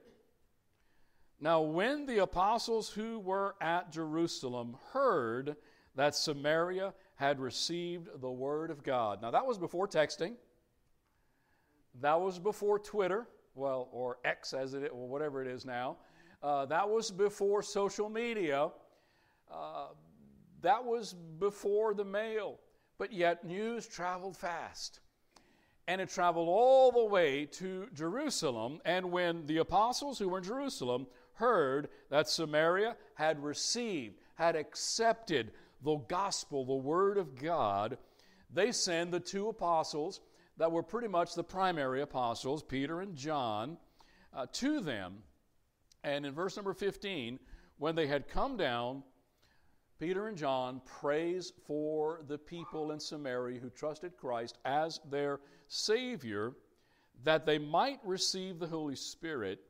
Now, 1.38 1.60
when 1.60 2.06
the 2.06 2.18
apostles 2.18 2.88
who 2.88 3.18
were 3.18 3.56
at 3.60 3.92
Jerusalem 3.92 4.76
heard 4.92 5.56
that 5.94 6.14
Samaria 6.14 6.94
had 7.16 7.40
received 7.40 8.08
the 8.20 8.30
word 8.30 8.70
of 8.70 8.82
God, 8.82 9.20
now 9.20 9.30
that 9.30 9.46
was 9.46 9.58
before 9.58 9.86
texting, 9.86 10.34
that 12.00 12.20
was 12.20 12.38
before 12.38 12.78
Twitter, 12.78 13.26
well, 13.54 13.88
or 13.92 14.18
X 14.24 14.54
as 14.54 14.74
it 14.74 14.90
or 14.92 15.08
whatever 15.08 15.42
it 15.42 15.48
is 15.48 15.64
now. 15.64 15.96
Uh, 16.42 16.66
that 16.66 16.88
was 16.88 17.10
before 17.10 17.62
social 17.62 18.08
media. 18.08 18.70
Uh, 19.50 19.88
that 20.62 20.84
was 20.84 21.14
before 21.38 21.94
the 21.94 22.04
mail. 22.04 22.58
But 22.98 23.12
yet, 23.12 23.44
news 23.44 23.86
traveled 23.86 24.36
fast. 24.36 25.00
And 25.88 26.00
it 26.00 26.08
traveled 26.08 26.48
all 26.48 26.90
the 26.90 27.04
way 27.04 27.46
to 27.52 27.88
Jerusalem. 27.94 28.80
And 28.84 29.12
when 29.12 29.46
the 29.46 29.58
apostles 29.58 30.18
who 30.18 30.28
were 30.28 30.38
in 30.38 30.44
Jerusalem 30.44 31.06
heard 31.34 31.88
that 32.10 32.28
Samaria 32.28 32.96
had 33.14 33.42
received, 33.42 34.16
had 34.34 34.56
accepted 34.56 35.52
the 35.84 35.96
gospel, 36.08 36.64
the 36.64 36.74
word 36.74 37.18
of 37.18 37.36
God, 37.36 37.98
they 38.52 38.72
send 38.72 39.12
the 39.12 39.20
two 39.20 39.48
apostles 39.48 40.20
that 40.56 40.72
were 40.72 40.82
pretty 40.82 41.08
much 41.08 41.34
the 41.34 41.44
primary 41.44 42.00
apostles, 42.00 42.62
Peter 42.62 43.00
and 43.00 43.14
John, 43.14 43.76
uh, 44.34 44.46
to 44.52 44.80
them. 44.80 45.22
And 46.06 46.24
in 46.24 46.32
verse 46.32 46.56
number 46.56 46.72
15, 46.72 47.40
when 47.78 47.96
they 47.96 48.06
had 48.06 48.28
come 48.28 48.56
down, 48.56 49.02
Peter 49.98 50.28
and 50.28 50.38
John 50.38 50.80
prays 51.00 51.52
for 51.66 52.20
the 52.28 52.38
people 52.38 52.92
in 52.92 53.00
Samaria 53.00 53.58
who 53.58 53.70
trusted 53.70 54.16
Christ 54.16 54.56
as 54.64 55.00
their 55.10 55.40
Savior 55.66 56.52
that 57.24 57.44
they 57.44 57.58
might 57.58 57.98
receive 58.04 58.60
the 58.60 58.68
Holy 58.68 58.94
Spirit. 58.94 59.60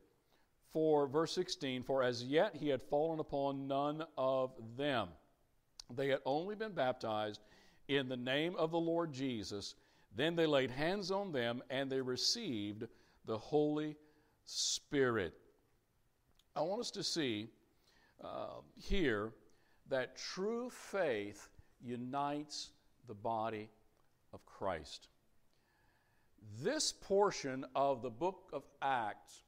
For 0.71 1.07
verse 1.07 1.33
16, 1.33 1.81
for 1.81 2.03
as 2.03 2.23
yet 2.23 2.55
he 2.55 2.69
had 2.69 2.83
fallen 2.83 3.19
upon 3.19 3.67
none 3.67 4.03
of 4.15 4.51
them. 4.77 5.07
They 5.95 6.09
had 6.09 6.19
only 6.23 6.53
been 6.53 6.73
baptized 6.73 7.41
in 7.87 8.09
the 8.09 8.17
name 8.17 8.55
of 8.57 8.69
the 8.69 8.79
Lord 8.79 9.11
Jesus. 9.11 9.73
Then 10.15 10.35
they 10.35 10.45
laid 10.45 10.69
hands 10.69 11.09
on 11.09 11.31
them 11.31 11.63
and 11.71 11.89
they 11.89 12.01
received 12.01 12.83
the 13.25 13.39
Holy 13.39 13.95
Spirit. 14.45 15.33
I 16.57 16.61
want 16.61 16.81
us 16.81 16.89
to 16.91 17.03
see 17.03 17.49
uh, 18.23 18.61
here 18.81 19.31
that 19.89 20.17
true 20.17 20.71
faith 20.71 21.49
unites 21.83 22.71
the 23.07 23.13
body 23.13 23.69
of 24.33 24.43
Christ. 24.47 25.09
This 26.63 26.91
portion 26.91 27.63
of 27.75 28.01
the 28.01 28.09
book 28.09 28.49
of 28.53 28.63
Acts 28.81 29.43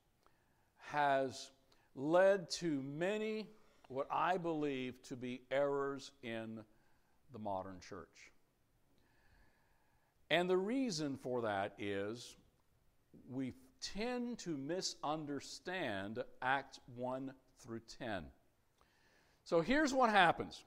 has 0.77 1.49
led 1.95 2.47
to 2.51 2.83
many, 2.83 3.47
what 3.87 4.05
I 4.11 4.37
believe 4.37 5.01
to 5.07 5.15
be 5.15 5.41
errors 5.49 6.11
in 6.21 6.59
the 7.33 7.39
modern 7.39 7.79
church. 7.79 8.31
And 10.29 10.47
the 10.47 10.57
reason 10.57 11.17
for 11.17 11.41
that 11.41 11.73
is 11.79 12.35
we 13.31 13.53
tend 13.81 14.37
to 14.39 14.57
misunderstand 14.57 16.23
Acts 16.41 16.79
1 16.95 17.33
through 17.59 17.81
10. 17.99 18.23
So 19.43 19.61
here's 19.61 19.93
what 19.93 20.09
happens 20.09 20.63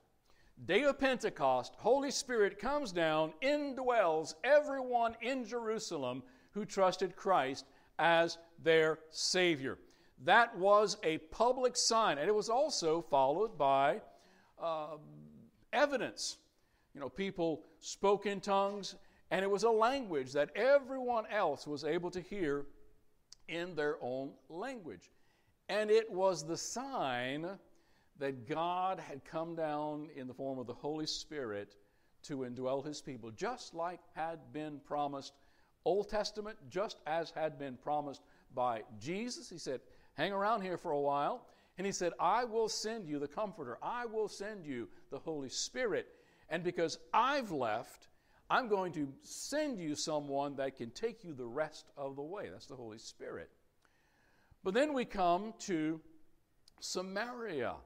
Day 0.65 0.85
of 0.85 0.99
Pentecost, 0.99 1.75
Holy 1.79 2.11
Spirit 2.11 2.59
comes 2.59 2.93
down, 2.93 3.33
indwells 3.43 4.35
everyone 4.45 5.17
in 5.21 5.45
Jerusalem 5.45 6.23
who 6.53 6.65
trusted 6.65 7.17
Christ 7.17 7.65
as 7.99 8.39
their 8.63 8.99
Savior. 9.11 9.79
That 10.25 10.57
was 10.57 10.99
a 11.03 11.19
public 11.19 11.77
sign, 11.77 12.19
and 12.19 12.29
it 12.29 12.35
was 12.35 12.49
also 12.49 13.03
followed 13.03 13.59
by 13.59 14.03
uh, 14.63 14.97
evidence. 15.73 16.37
You 16.95 17.01
know, 17.01 17.09
people 17.09 17.63
spoke 17.81 18.27
in 18.27 18.41
tongues, 18.41 18.95
and 19.31 19.43
it 19.43 19.51
was 19.51 19.65
a 19.65 19.71
language 19.71 20.33
that 20.33 20.51
everyone 20.55 21.25
else 21.33 21.67
was 21.67 21.83
able 21.83 22.11
to 22.11 22.21
hear 22.21 22.67
in 23.49 23.75
their 23.75 23.97
own 24.01 24.33
language. 24.49 25.11
And 25.69 25.91
it 25.91 26.11
was 26.11 26.45
the 26.45 26.57
sign 26.57 27.47
that 28.19 28.49
God 28.49 29.01
had 29.01 29.25
come 29.25 29.55
down 29.55 30.09
in 30.15 30.27
the 30.27 30.35
form 30.35 30.59
of 30.59 30.67
the 30.67 30.75
Holy 30.75 31.07
Spirit 31.07 31.77
to 32.25 32.39
indwell 32.39 32.85
his 32.85 33.01
people, 33.01 33.31
just 33.31 33.75
like 33.75 34.01
had 34.15 34.53
been 34.53 34.81
promised 34.81 35.33
Old 35.85 36.09
Testament, 36.09 36.57
just 36.69 36.99
as 37.07 37.31
had 37.31 37.59
been 37.59 37.77
promised 37.77 38.23
by 38.55 38.83
Jesus. 39.01 39.51
He 39.51 39.59
said, 39.59 39.81
Hang 40.15 40.33
around 40.33 40.63
here 40.63 40.77
for 40.77 40.93
a 40.93 41.01
while. 41.01 41.47
And 41.79 41.87
he 41.87 41.93
said, 41.93 42.13
I 42.21 42.45
will 42.45 42.69
send 42.69 43.09
you 43.09 43.19
the 43.19 43.27
Comforter, 43.27 43.79
I 43.83 44.07
will 44.07 44.29
send 44.29 44.65
you 44.65 44.89
the 45.11 45.19
Holy 45.19 45.49
Spirit. 45.49 46.07
And 46.49 46.63
because 46.63 46.99
I've 47.15 47.51
left, 47.51 48.09
I'm 48.53 48.69
going 48.69 48.93
to 48.93 49.09
send 49.23 49.79
you 49.79 49.95
someone 49.95 50.57
that 50.57 50.77
can 50.77 50.91
take 50.91 51.25
you 51.25 51.33
the 51.33 51.47
rest 51.47 51.87
of 51.97 52.17
the 52.17 52.23
way. 52.23 52.49
That's 52.51 52.67
the 52.67 52.77
Holy 52.77 52.99
Spirit. 52.99 53.49
But 54.63 54.75
then 54.75 54.93
we 54.93 55.05
come 55.05 55.55
to 55.61 56.01
Samaria 56.81 57.77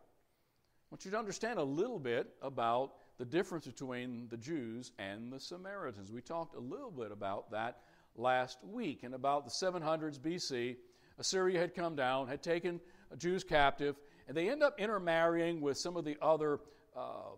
I 0.86 0.94
want 0.94 1.04
you 1.04 1.10
to 1.10 1.18
understand 1.18 1.58
a 1.58 1.64
little 1.64 1.98
bit 1.98 2.28
about 2.40 2.92
the 3.18 3.24
difference 3.24 3.66
between 3.66 4.28
the 4.30 4.36
Jews 4.36 4.92
and 5.00 5.32
the 5.32 5.40
Samaritans. 5.40 6.12
We 6.12 6.20
talked 6.20 6.54
a 6.54 6.60
little 6.60 6.92
bit 6.92 7.10
about 7.10 7.50
that 7.50 7.80
last 8.14 8.58
week. 8.62 9.02
And 9.02 9.12
about 9.12 9.44
the 9.44 9.50
700s 9.50 10.20
BC, 10.20 10.76
Assyria 11.18 11.58
had 11.58 11.74
come 11.74 11.96
down, 11.96 12.28
had 12.28 12.40
taken 12.40 12.80
Jews 13.18 13.42
captive, 13.42 13.96
and 14.28 14.36
they 14.36 14.48
end 14.48 14.62
up 14.62 14.78
intermarrying 14.78 15.60
with 15.60 15.76
some 15.76 15.96
of 15.96 16.04
the 16.04 16.16
other 16.22 16.60
uh, 16.96 17.34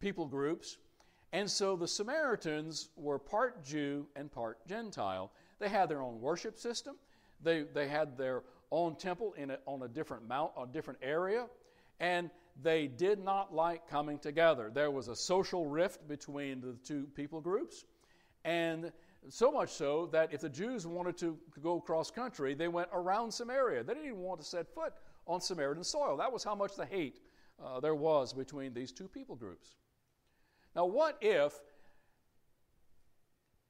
people 0.00 0.26
groups. 0.26 0.76
And 1.32 1.48
so 1.48 1.76
the 1.76 1.86
Samaritans 1.86 2.88
were 2.96 3.18
part 3.18 3.64
Jew 3.64 4.06
and 4.16 4.30
part 4.30 4.66
Gentile. 4.66 5.30
They 5.58 5.68
had 5.68 5.88
their 5.88 6.02
own 6.02 6.20
worship 6.20 6.58
system. 6.58 6.96
They, 7.42 7.62
they 7.62 7.88
had 7.88 8.18
their 8.18 8.42
own 8.70 8.96
temple 8.96 9.34
in 9.34 9.50
a, 9.50 9.58
on 9.66 9.82
a 9.82 9.88
different 9.88 10.26
mount, 10.26 10.52
a 10.60 10.66
different 10.66 10.98
area. 11.02 11.46
And 12.00 12.30
they 12.62 12.86
did 12.86 13.22
not 13.22 13.54
like 13.54 13.88
coming 13.88 14.18
together. 14.18 14.70
There 14.72 14.90
was 14.90 15.08
a 15.08 15.16
social 15.16 15.66
rift 15.66 16.06
between 16.08 16.60
the 16.60 16.76
two 16.84 17.06
people 17.14 17.40
groups, 17.40 17.84
and 18.44 18.92
so 19.28 19.52
much 19.52 19.70
so 19.70 20.08
that 20.12 20.32
if 20.32 20.40
the 20.40 20.48
Jews 20.48 20.86
wanted 20.86 21.16
to 21.18 21.38
go 21.62 21.80
cross 21.80 22.10
country, 22.10 22.54
they 22.54 22.68
went 22.68 22.88
around 22.92 23.32
Samaria. 23.32 23.84
They 23.84 23.94
didn't 23.94 24.08
even 24.08 24.20
want 24.20 24.40
to 24.40 24.46
set 24.46 24.72
foot 24.74 24.94
on 25.26 25.40
Samaritan 25.40 25.84
soil. 25.84 26.16
That 26.16 26.32
was 26.32 26.42
how 26.42 26.54
much 26.54 26.74
the 26.76 26.86
hate 26.86 27.20
uh, 27.62 27.80
there 27.80 27.94
was 27.94 28.32
between 28.32 28.72
these 28.72 28.92
two 28.92 29.08
people 29.08 29.36
groups. 29.36 29.76
Now, 30.74 30.86
what 30.86 31.18
if 31.20 31.52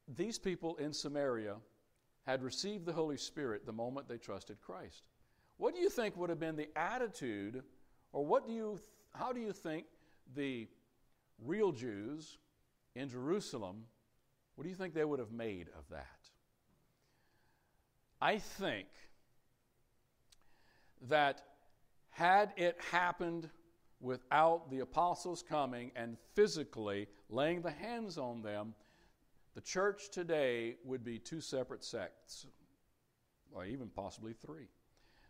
these 0.09 0.39
people 0.39 0.77
in 0.77 0.93
Samaria 0.93 1.57
had 2.27 2.43
received 2.43 2.85
the 2.85 2.93
Holy 2.93 3.17
Spirit 3.17 3.65
the 3.65 3.73
moment 3.73 4.09
they 4.09 4.19
trusted 4.19 4.61
Christ? 4.61 5.05
What 5.57 5.75
do 5.75 5.81
you 5.81 5.91
think 5.91 6.17
would 6.17 6.31
have 6.31 6.41
been 6.41 6.57
the 6.57 6.69
attitude 6.77 7.63
or 8.13 8.25
what 8.25 8.47
do 8.47 8.53
you, 8.53 8.79
how 9.13 9.33
do 9.33 9.41
you 9.41 9.53
think 9.53 9.87
the 10.35 10.69
real 11.45 11.73
Jews 11.73 12.39
in 12.95 13.09
Jerusalem, 13.09 13.85
what 14.55 14.65
do 14.65 14.71
you 14.71 14.77
think 14.77 14.95
they 14.95 15.05
would 15.05 15.21
have 15.21 15.33
made 15.33 15.69
of 15.79 15.89
that? 15.91 16.07
I 18.21 18.39
think 18.39 18.89
that 21.09 21.43
had 22.11 22.53
it 22.57 22.77
happened 22.91 23.49
without 24.01 24.71
the 24.71 24.81
apostles 24.81 25.43
coming 25.47 25.93
and 25.95 26.17
physically 26.35 27.07
laying 27.29 27.63
the 27.63 27.71
hands 27.71 28.19
on 28.19 28.43
them, 28.43 28.75
the 29.55 29.61
church 29.61 30.11
today 30.11 30.77
would 30.85 31.05
be 31.05 31.19
two 31.19 31.41
separate 31.41 31.85
sects, 31.85 32.47
or 33.53 33.65
even 33.65 33.89
possibly 33.89 34.33
three. 34.33 34.69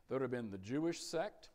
There 0.08 0.18
would 0.18 0.22
have 0.22 0.30
been 0.30 0.50
the 0.50 0.58
Jewish 0.58 1.00
sect 1.00 1.50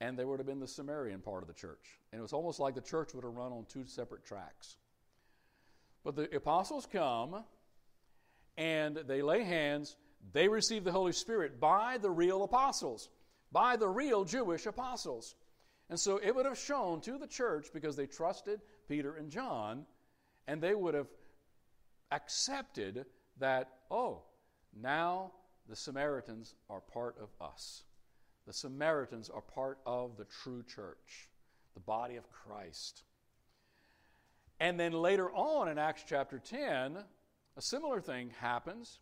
and 0.00 0.18
there 0.18 0.26
would 0.26 0.40
have 0.40 0.46
been 0.46 0.60
the 0.60 0.68
Samaritan 0.68 1.20
part 1.20 1.42
of 1.42 1.48
the 1.48 1.54
church. 1.54 2.00
And 2.12 2.18
it 2.18 2.22
was 2.22 2.32
almost 2.32 2.58
like 2.58 2.74
the 2.74 2.80
church 2.80 3.14
would 3.14 3.24
have 3.24 3.34
run 3.34 3.52
on 3.52 3.64
two 3.68 3.86
separate 3.86 4.24
tracks. 4.24 4.76
But 6.02 6.16
the 6.16 6.34
apostles 6.36 6.86
come 6.90 7.44
and 8.56 8.96
they 8.96 9.22
lay 9.22 9.44
hands, 9.44 9.96
they 10.32 10.48
receive 10.48 10.84
the 10.84 10.92
Holy 10.92 11.12
Spirit 11.12 11.60
by 11.60 11.98
the 11.98 12.10
real 12.10 12.42
apostles, 12.42 13.08
by 13.52 13.76
the 13.76 13.88
real 13.88 14.24
Jewish 14.24 14.66
apostles. 14.66 15.34
And 15.94 16.00
so 16.00 16.18
it 16.20 16.34
would 16.34 16.44
have 16.44 16.58
shown 16.58 17.00
to 17.02 17.18
the 17.18 17.26
church 17.28 17.68
because 17.72 17.94
they 17.94 18.08
trusted 18.08 18.60
Peter 18.88 19.14
and 19.14 19.30
John, 19.30 19.86
and 20.48 20.60
they 20.60 20.74
would 20.74 20.92
have 20.92 21.06
accepted 22.10 23.06
that, 23.38 23.68
oh, 23.92 24.22
now 24.76 25.30
the 25.68 25.76
Samaritans 25.76 26.56
are 26.68 26.80
part 26.80 27.14
of 27.22 27.28
us. 27.40 27.84
The 28.44 28.52
Samaritans 28.52 29.30
are 29.30 29.40
part 29.40 29.78
of 29.86 30.16
the 30.16 30.24
true 30.24 30.64
church, 30.64 31.28
the 31.74 31.80
body 31.80 32.16
of 32.16 32.28
Christ. 32.28 33.04
And 34.58 34.80
then 34.80 34.94
later 34.94 35.30
on 35.30 35.68
in 35.68 35.78
Acts 35.78 36.02
chapter 36.08 36.40
10, 36.40 36.98
a 37.56 37.62
similar 37.62 38.00
thing 38.00 38.32
happens, 38.40 38.98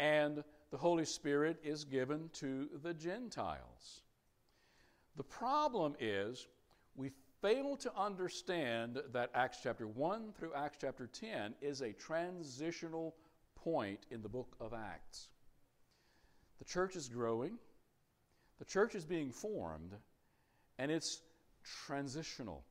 and 0.00 0.42
the 0.72 0.78
Holy 0.78 1.04
Spirit 1.04 1.60
is 1.62 1.84
given 1.84 2.28
to 2.40 2.68
the 2.82 2.92
Gentiles. 2.92 4.02
The 5.18 5.24
problem 5.24 5.96
is 5.98 6.46
we 6.94 7.10
fail 7.42 7.76
to 7.78 7.92
understand 7.96 9.00
that 9.12 9.30
Acts 9.34 9.58
chapter 9.60 9.88
1 9.88 10.32
through 10.38 10.54
Acts 10.54 10.78
chapter 10.80 11.08
10 11.08 11.56
is 11.60 11.80
a 11.80 11.92
transitional 11.92 13.16
point 13.56 13.98
in 14.12 14.22
the 14.22 14.28
book 14.28 14.54
of 14.60 14.72
Acts. 14.72 15.30
The 16.60 16.64
church 16.64 16.94
is 16.94 17.08
growing, 17.08 17.58
the 18.60 18.64
church 18.64 18.94
is 18.94 19.04
being 19.04 19.32
formed, 19.32 19.92
and 20.78 20.88
it's 20.88 21.20
transitional. 21.64 22.64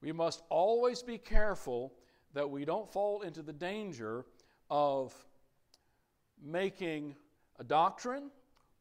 We 0.00 0.10
must 0.10 0.42
always 0.48 1.02
be 1.02 1.18
careful 1.18 1.92
that 2.32 2.48
we 2.48 2.64
don't 2.64 2.90
fall 2.90 3.20
into 3.20 3.42
the 3.42 3.52
danger 3.52 4.24
of 4.70 5.14
making 6.42 7.14
a 7.58 7.64
doctrine 7.64 8.30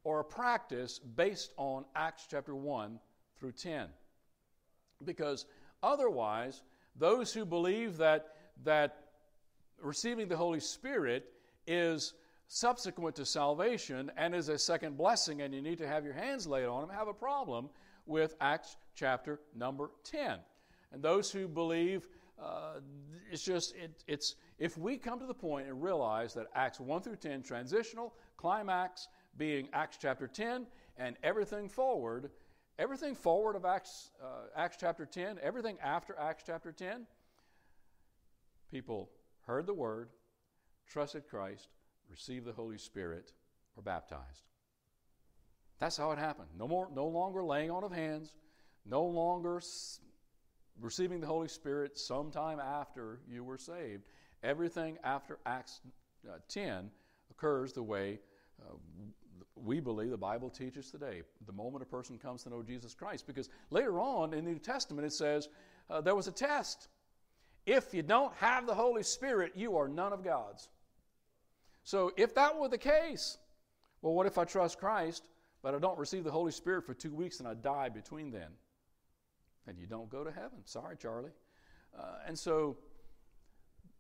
or 0.04 0.20
a 0.20 0.24
practice 0.24 1.00
based 1.00 1.54
on 1.58 1.86
Acts 1.96 2.28
chapter 2.30 2.56
1 2.56 3.00
through 3.38 3.54
10. 3.54 3.88
Because 5.04 5.46
otherwise, 5.82 6.64
those 6.96 7.34
who 7.34 7.46
believe 7.46 7.98
that, 7.98 8.36
that 8.64 9.06
receiving 9.82 10.28
the 10.28 10.38
Holy 10.38 10.60
Spirit 10.60 11.26
is 11.68 12.14
subsequent 12.48 13.16
to 13.16 13.26
salvation 13.26 14.12
and 14.18 14.36
is 14.36 14.50
a 14.50 14.58
second 14.58 14.98
blessing, 14.98 15.42
and 15.42 15.54
you 15.54 15.62
need 15.62 15.78
to 15.78 15.88
have 15.88 16.04
your 16.04 16.14
hands 16.14 16.46
laid 16.46 16.66
on 16.66 16.82
them, 16.82 16.96
have 16.96 17.08
a 17.08 17.14
problem 17.14 17.70
with 18.06 18.36
Acts 18.42 18.78
chapter 18.96 19.40
number 19.56 19.92
10. 20.04 20.40
And 20.92 21.02
those 21.02 21.32
who 21.32 21.48
believe, 21.48 22.08
uh, 22.42 22.76
it's 23.32 23.44
just, 23.44 23.76
it, 23.76 24.04
it's, 24.08 24.36
if 24.60 24.78
we 24.78 24.98
come 24.98 25.20
to 25.20 25.26
the 25.26 25.34
point 25.34 25.68
and 25.68 25.82
realize 25.82 26.34
that 26.36 26.48
Acts 26.54 26.80
1 26.80 27.02
through 27.02 27.16
10, 27.16 27.42
transitional, 27.42 28.14
climax 28.38 29.08
being 29.38 29.70
Acts 29.74 29.98
chapter 30.00 30.28
10, 30.28 30.66
and 30.98 31.16
everything 31.24 31.70
forward, 31.70 32.30
everything 32.78 33.16
forward 33.16 33.56
of 33.56 33.66
Acts, 33.66 34.12
uh, 34.22 34.48
Acts 34.56 34.78
chapter 34.80 35.06
10, 35.06 35.40
everything 35.42 35.78
after 35.84 36.18
Acts 36.20 36.44
chapter 36.46 36.72
10, 36.72 37.06
people 38.72 39.10
heard 39.46 39.66
the 39.66 39.74
word, 39.74 40.10
trusted 40.88 41.28
Christ, 41.28 41.70
received 42.10 42.46
the 42.46 42.54
Holy 42.54 42.78
Spirit, 42.78 43.32
were 43.76 43.84
baptized. 43.84 44.44
That's 45.80 45.98
how 45.98 46.12
it 46.12 46.20
happened. 46.20 46.50
No 46.58 46.68
more, 46.68 46.88
no 46.94 47.08
longer 47.08 47.44
laying 47.44 47.72
on 47.72 47.84
of 47.84 47.92
hands, 47.92 48.34
no 48.86 49.04
longer 49.04 49.62
receiving 50.80 51.20
the 51.20 51.28
Holy 51.28 51.48
Spirit 51.48 51.98
sometime 51.98 52.60
after 52.60 53.20
you 53.28 53.44
were 53.44 53.58
saved. 53.58 54.04
Everything 54.44 54.98
after 55.04 55.40
Acts 55.46 55.82
uh, 56.28 56.38
10 56.50 56.90
occurs 57.32 57.74
the 57.74 57.84
way 57.84 58.20
uh, 58.62 58.74
we 59.56 59.80
believe 59.80 60.10
the 60.10 60.18
Bible 60.18 60.50
teaches 60.50 60.90
today. 60.90 61.22
The 61.46 61.54
moment 61.54 61.84
a 61.84 61.86
person 61.86 62.18
comes 62.18 62.44
to 62.44 62.50
know 62.50 62.64
Jesus 62.64 62.94
Christ, 62.94 63.28
because 63.28 63.50
later 63.70 64.00
on 64.00 64.34
in 64.34 64.46
the 64.46 64.52
New 64.52 64.60
Testament 64.60 65.06
it 65.06 65.14
says 65.14 65.50
uh, 65.90 66.02
there 66.02 66.16
was 66.16 66.28
a 66.28 66.32
test. 66.32 66.88
If 67.66 67.94
you 67.94 68.02
don't 68.02 68.34
have 68.36 68.66
the 68.66 68.76
Holy 68.76 69.04
Spirit, 69.04 69.54
you 69.56 69.78
are 69.78 69.88
none 69.88 70.12
of 70.12 70.24
God's. 70.24 70.70
So 71.84 72.12
if 72.18 72.36
that 72.36 72.58
were 72.58 72.70
the 72.70 72.78
case, 72.78 73.38
well, 74.02 74.14
what 74.14 74.26
if 74.26 74.38
I 74.38 74.46
trust 74.46 74.80
Christ, 74.80 75.24
but 75.62 75.74
I 75.74 75.80
don't 75.80 75.98
receive 75.98 76.24
the 76.24 76.32
Holy 76.32 76.52
Spirit 76.52 76.86
for 76.86 76.94
two 76.94 77.14
weeks 77.14 77.40
and 77.40 77.48
I 77.48 77.54
die 77.54 77.90
between 77.90 78.32
then? 78.32 78.50
and 79.68 79.78
you 79.78 79.88
don't 79.88 80.10
go 80.10 80.24
to 80.24 80.32
heaven. 80.32 80.60
Sorry, 80.66 80.96
Charlie. 80.98 81.32
Uh, 81.98 82.16
and 82.28 82.38
so, 82.38 82.78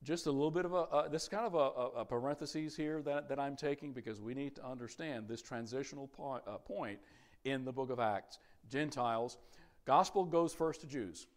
just 0.04 0.28
a 0.28 0.32
little 0.32 0.52
bit 0.52 0.66
of 0.66 0.74
a, 0.74 0.78
uh, 0.78 1.08
this 1.08 1.24
is 1.24 1.30
kind 1.30 1.46
of 1.46 1.56
a, 1.56 2.00
a, 2.00 2.06
parenthesis 2.06 2.76
here 2.76 3.02
that, 3.02 3.30
that 3.30 3.39
I'm 3.39 3.56
taking 3.56 3.94
because 3.94 4.20
we 4.22 4.34
need 4.34 4.56
to 4.58 4.66
understand 4.66 5.28
this 5.28 5.42
transitional 5.42 6.08
point, 6.08 6.44
uh, 6.48 6.58
point 6.58 7.00
in 7.46 7.63
the 7.66 7.72
book 7.72 7.89
of 7.89 8.00
Acts. 8.00 8.39
Gentiles, 8.70 9.38
gospel 9.86 10.26
goes 10.26 10.54
first 10.54 10.82
to 10.82 10.88
Jews. 10.88 11.28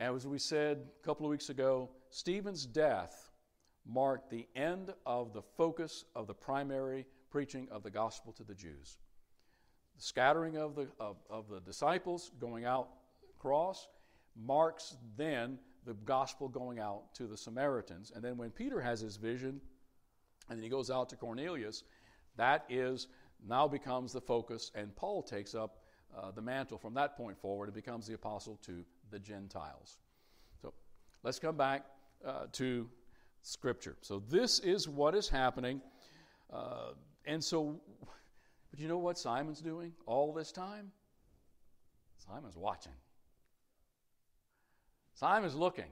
And 0.00 0.14
as 0.16 0.26
we 0.26 0.38
said 0.38 0.78
a 1.02 1.06
couple 1.06 1.26
of 1.26 1.30
weeks 1.30 1.50
ago, 1.50 1.90
Stephen's 2.10 2.66
death 2.66 3.30
marked 3.86 4.30
the 4.30 4.46
end 4.56 4.92
of 5.06 5.32
the 5.32 5.42
focus 5.42 6.04
of 6.14 6.26
the 6.26 6.34
primary 6.34 7.06
preaching 7.30 7.68
of 7.70 7.82
the 7.82 7.90
gospel 7.90 8.32
to 8.32 8.44
the 8.44 8.54
Jews 8.54 8.98
the 9.96 10.02
scattering 10.02 10.56
of 10.56 10.74
the, 10.74 10.88
of, 10.98 11.16
of 11.28 11.48
the 11.48 11.60
disciples 11.60 12.30
going 12.40 12.64
out 12.64 12.88
across 13.36 13.88
marks 14.36 14.96
then 15.16 15.58
the 15.86 15.94
gospel 15.94 16.48
going 16.48 16.78
out 16.78 17.14
to 17.14 17.26
the 17.26 17.36
Samaritans. 17.36 18.12
And 18.14 18.22
then 18.22 18.36
when 18.36 18.50
Peter 18.50 18.80
has 18.80 19.00
his 19.00 19.16
vision 19.16 19.60
and 20.48 20.58
then 20.58 20.62
he 20.62 20.68
goes 20.68 20.90
out 20.90 21.08
to 21.10 21.16
Cornelius, 21.16 21.84
that 22.36 22.64
is 22.68 23.08
now 23.46 23.66
becomes 23.66 24.12
the 24.12 24.20
focus, 24.20 24.70
and 24.74 24.94
Paul 24.96 25.22
takes 25.22 25.54
up 25.54 25.78
uh, 26.16 26.30
the 26.30 26.42
mantle 26.42 26.76
from 26.76 26.94
that 26.94 27.16
point 27.16 27.38
forward 27.38 27.66
and 27.66 27.74
becomes 27.74 28.06
the 28.06 28.14
apostle 28.14 28.58
to 28.66 28.84
the 29.10 29.18
Gentiles. 29.18 29.98
So 30.60 30.74
let's 31.22 31.38
come 31.38 31.56
back 31.56 31.86
uh, 32.26 32.46
to 32.52 32.88
Scripture. 33.42 33.96
So 34.02 34.22
this 34.28 34.58
is 34.58 34.88
what 34.88 35.14
is 35.14 35.28
happening. 35.28 35.80
Uh, 36.52 36.92
and 37.24 37.42
so 37.42 37.80
but 38.70 38.78
you 38.78 38.88
know 38.88 38.98
what 38.98 39.18
Simon's 39.18 39.60
doing 39.60 39.92
all 40.06 40.32
this 40.32 40.52
time? 40.52 40.92
Simon's 42.18 42.56
watching. 42.56 42.92
Simon's 45.20 45.54
looking. 45.54 45.84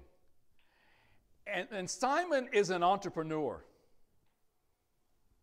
And, 1.46 1.68
and 1.70 1.90
Simon 1.90 2.48
is 2.50 2.70
an 2.70 2.82
entrepreneur. 2.82 3.62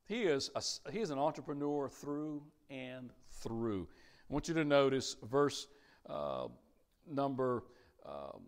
He 0.07 0.23
is, 0.23 0.49
a, 0.55 0.91
he 0.91 1.01
is 1.01 1.11
an 1.11 1.19
entrepreneur 1.19 1.87
through 1.87 2.41
and 2.71 3.11
through. 3.29 3.87
I 4.27 4.33
want 4.33 4.47
you 4.47 4.55
to 4.55 4.65
notice 4.65 5.17
verse 5.21 5.67
uh, 6.09 6.47
number 7.07 7.63
uh, 8.03 8.39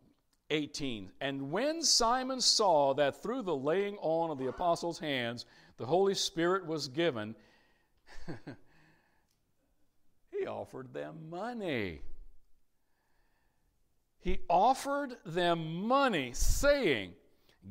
18. 0.50 1.12
And 1.22 1.52
when 1.52 1.84
Simon 1.84 2.42
saw 2.42 2.96
that 2.96 3.22
through 3.22 3.44
the 3.44 3.56
laying 3.56 3.98
on 3.98 4.32
of 4.32 4.40
the 4.40 4.48
apostles' 4.48 4.98
hands 4.98 5.46
the 5.78 5.86
Holy 5.86 6.16
Spirit 6.16 6.66
was 6.66 6.88
given, 6.88 7.36
He 10.32 10.48
offered 10.48 10.94
them 10.94 11.30
money. 11.30 12.02
He 14.20 14.40
offered 14.50 15.18
them 15.26 15.88
money, 15.88 16.32
saying, 16.34 17.14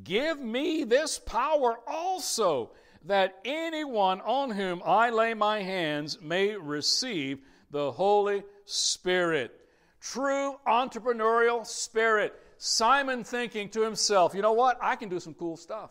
Give 0.04 0.38
me 0.38 0.84
this 0.84 1.18
power 1.18 1.78
also, 1.86 2.72
that 3.04 3.38
anyone 3.44 4.20
on 4.20 4.50
whom 4.50 4.82
I 4.84 5.10
lay 5.10 5.34
my 5.34 5.62
hands 5.62 6.20
may 6.20 6.56
receive 6.56 7.40
the 7.70 7.92
Holy 7.92 8.42
Spirit. 8.64 9.52
True 10.00 10.56
entrepreneurial 10.66 11.66
spirit. 11.66 12.34
Simon 12.58 13.24
thinking 13.24 13.68
to 13.70 13.82
himself, 13.82 14.34
you 14.34 14.42
know 14.42 14.52
what? 14.52 14.78
I 14.82 14.96
can 14.96 15.08
do 15.08 15.20
some 15.20 15.34
cool 15.34 15.56
stuff. 15.56 15.90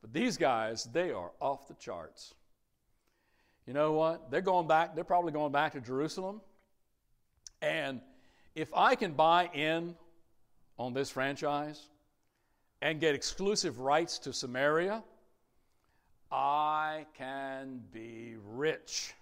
But 0.00 0.12
these 0.12 0.36
guys, 0.36 0.88
they 0.92 1.10
are 1.12 1.32
off 1.40 1.68
the 1.68 1.74
charts 1.74 2.34
you 3.70 3.74
know 3.74 3.92
what? 3.92 4.32
They're 4.32 4.40
going 4.40 4.66
back, 4.66 4.96
they're 4.96 5.04
probably 5.04 5.30
going 5.30 5.52
back 5.52 5.74
to 5.74 5.80
Jerusalem. 5.80 6.40
And 7.62 8.00
if 8.60 8.74
I 8.74 8.94
can 8.94 9.12
buy 9.12 9.48
in 9.54 9.96
on 10.78 10.92
this 10.92 11.08
franchise 11.08 11.88
and 12.82 13.00
get 13.00 13.14
exclusive 13.14 13.80
rights 13.80 14.18
to 14.18 14.34
Samaria, 14.34 15.02
I 16.30 17.06
can 17.16 17.80
be 17.90 18.36
rich. 18.44 19.14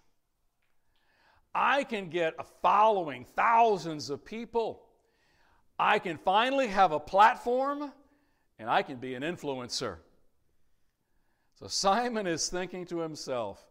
I 1.54 1.84
can 1.84 2.08
get 2.08 2.34
a 2.40 2.44
following, 2.62 3.24
thousands 3.36 4.10
of 4.10 4.24
people. 4.24 4.82
I 5.78 6.00
can 6.00 6.18
finally 6.18 6.66
have 6.66 6.90
a 6.90 6.98
platform 6.98 7.92
and 8.58 8.68
I 8.68 8.82
can 8.82 8.96
be 8.96 9.14
an 9.14 9.22
influencer. 9.22 9.98
So 11.60 11.68
Simon 11.68 12.26
is 12.26 12.48
thinking 12.48 12.86
to 12.86 12.98
himself, 12.98 13.64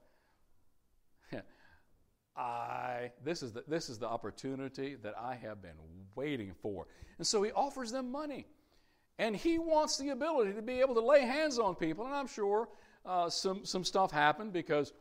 I 2.38 3.12
this 3.23 3.41
is 3.41 3.54
the, 3.54 3.63
this 3.67 3.89
is 3.89 3.97
the 3.97 4.08
opportunity 4.08 4.95
that 5.02 5.15
I 5.19 5.36
have 5.36 5.62
been 5.62 5.71
waiting 6.15 6.54
for. 6.62 6.88
And 7.17 7.26
so 7.26 7.41
he 7.43 7.52
offers 7.52 7.91
them 7.91 8.12
money. 8.12 8.45
And 9.19 9.36
he 9.36 9.58
wants 9.58 9.97
the 9.97 10.10
ability 10.10 10.54
to 10.54 10.62
be 10.62 10.80
able 10.80 10.93
to 10.95 11.02
lay 11.02 11.21
hands 11.21 11.58
on 11.58 11.76
people. 11.76 12.06
And 12.06 12.13
I'm 12.13 12.28
sure 12.28 12.69
uh, 13.06 13.30
some, 13.30 13.65
some 13.65 13.84
stuff 13.84 14.12
happened 14.12 14.54
because 14.54 14.93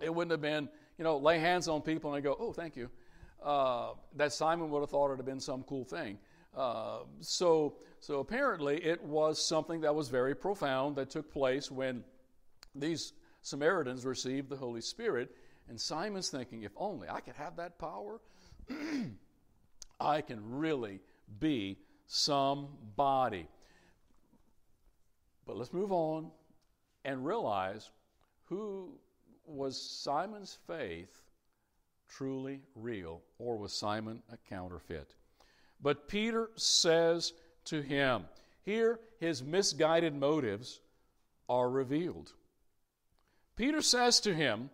it 0.00 0.12
wouldn't 0.12 0.30
have 0.30 0.40
been, 0.40 0.68
you 0.96 1.04
know, 1.04 1.18
lay 1.18 1.38
hands 1.38 1.68
on 1.68 1.82
people 1.82 2.14
and 2.14 2.22
they 2.22 2.26
go, 2.26 2.36
oh, 2.38 2.52
thank 2.52 2.76
you. 2.76 2.88
Uh, 3.42 3.90
that 4.16 4.32
Simon 4.32 4.70
would 4.70 4.80
have 4.80 4.88
thought 4.88 5.06
it 5.06 5.10
would 5.10 5.18
have 5.18 5.26
been 5.26 5.40
some 5.40 5.62
cool 5.64 5.84
thing. 5.84 6.18
Uh, 6.56 7.00
so, 7.20 7.76
so 8.00 8.20
apparently 8.20 8.82
it 8.82 9.02
was 9.02 9.44
something 9.44 9.82
that 9.82 9.94
was 9.94 10.08
very 10.08 10.34
profound 10.34 10.96
that 10.96 11.10
took 11.10 11.30
place 11.30 11.70
when 11.70 12.02
these 12.74 13.12
Samaritans 13.42 14.06
received 14.06 14.48
the 14.48 14.56
Holy 14.56 14.80
Spirit 14.80 15.34
and 15.68 15.80
Simon's 15.80 16.28
thinking, 16.28 16.62
if 16.62 16.72
only 16.76 17.08
I 17.08 17.20
could 17.20 17.36
have 17.36 17.56
that 17.56 17.78
power, 17.78 18.20
I 20.00 20.20
can 20.20 20.40
really 20.58 21.00
be 21.40 21.78
somebody. 22.06 23.48
But 25.46 25.56
let's 25.56 25.72
move 25.72 25.92
on 25.92 26.30
and 27.04 27.24
realize 27.24 27.90
who 28.44 28.92
was 29.46 29.80
Simon's 29.80 30.58
faith 30.66 31.20
truly 32.08 32.60
real, 32.74 33.22
or 33.38 33.56
was 33.56 33.72
Simon 33.72 34.22
a 34.32 34.36
counterfeit? 34.48 35.14
But 35.82 36.08
Peter 36.08 36.50
says 36.56 37.32
to 37.66 37.82
him, 37.82 38.24
here 38.62 39.00
his 39.20 39.42
misguided 39.42 40.14
motives 40.14 40.80
are 41.48 41.68
revealed. 41.68 42.32
Peter 43.56 43.82
says 43.82 44.20
to 44.20 44.34
him, 44.34 44.70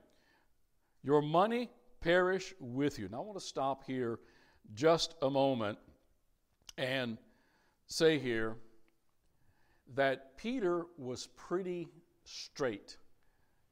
your 1.03 1.23
money 1.23 1.71
perish 2.01 2.55
with 2.61 2.99
you. 2.99 3.09
Now, 3.09 3.19
I 3.19 3.21
want 3.21 3.39
to 3.39 3.45
stop 3.45 3.85
here 3.85 4.19
just 4.75 5.15
a 5.23 5.31
moment 5.31 5.79
and 6.79 7.19
say 7.87 8.19
here 8.19 8.57
that 9.95 10.37
Peter 10.37 10.87
was 10.97 11.29
pretty 11.37 11.89
straight 12.25 12.97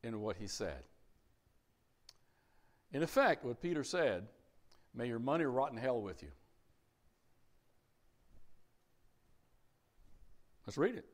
in 0.03 0.21
what 0.21 0.37
he 0.37 0.47
said. 0.47 0.83
In 2.93 3.03
effect, 3.03 3.45
what 3.45 3.61
Peter 3.61 3.85
said, 3.85 4.27
may 4.95 5.07
your 5.07 5.19
money 5.19 5.45
rot 5.45 5.71
in 5.71 5.77
hell 5.77 6.01
with 6.01 6.23
you. 6.23 6.31
Let's 10.67 10.77
read 10.77 10.97
it. 10.97 11.05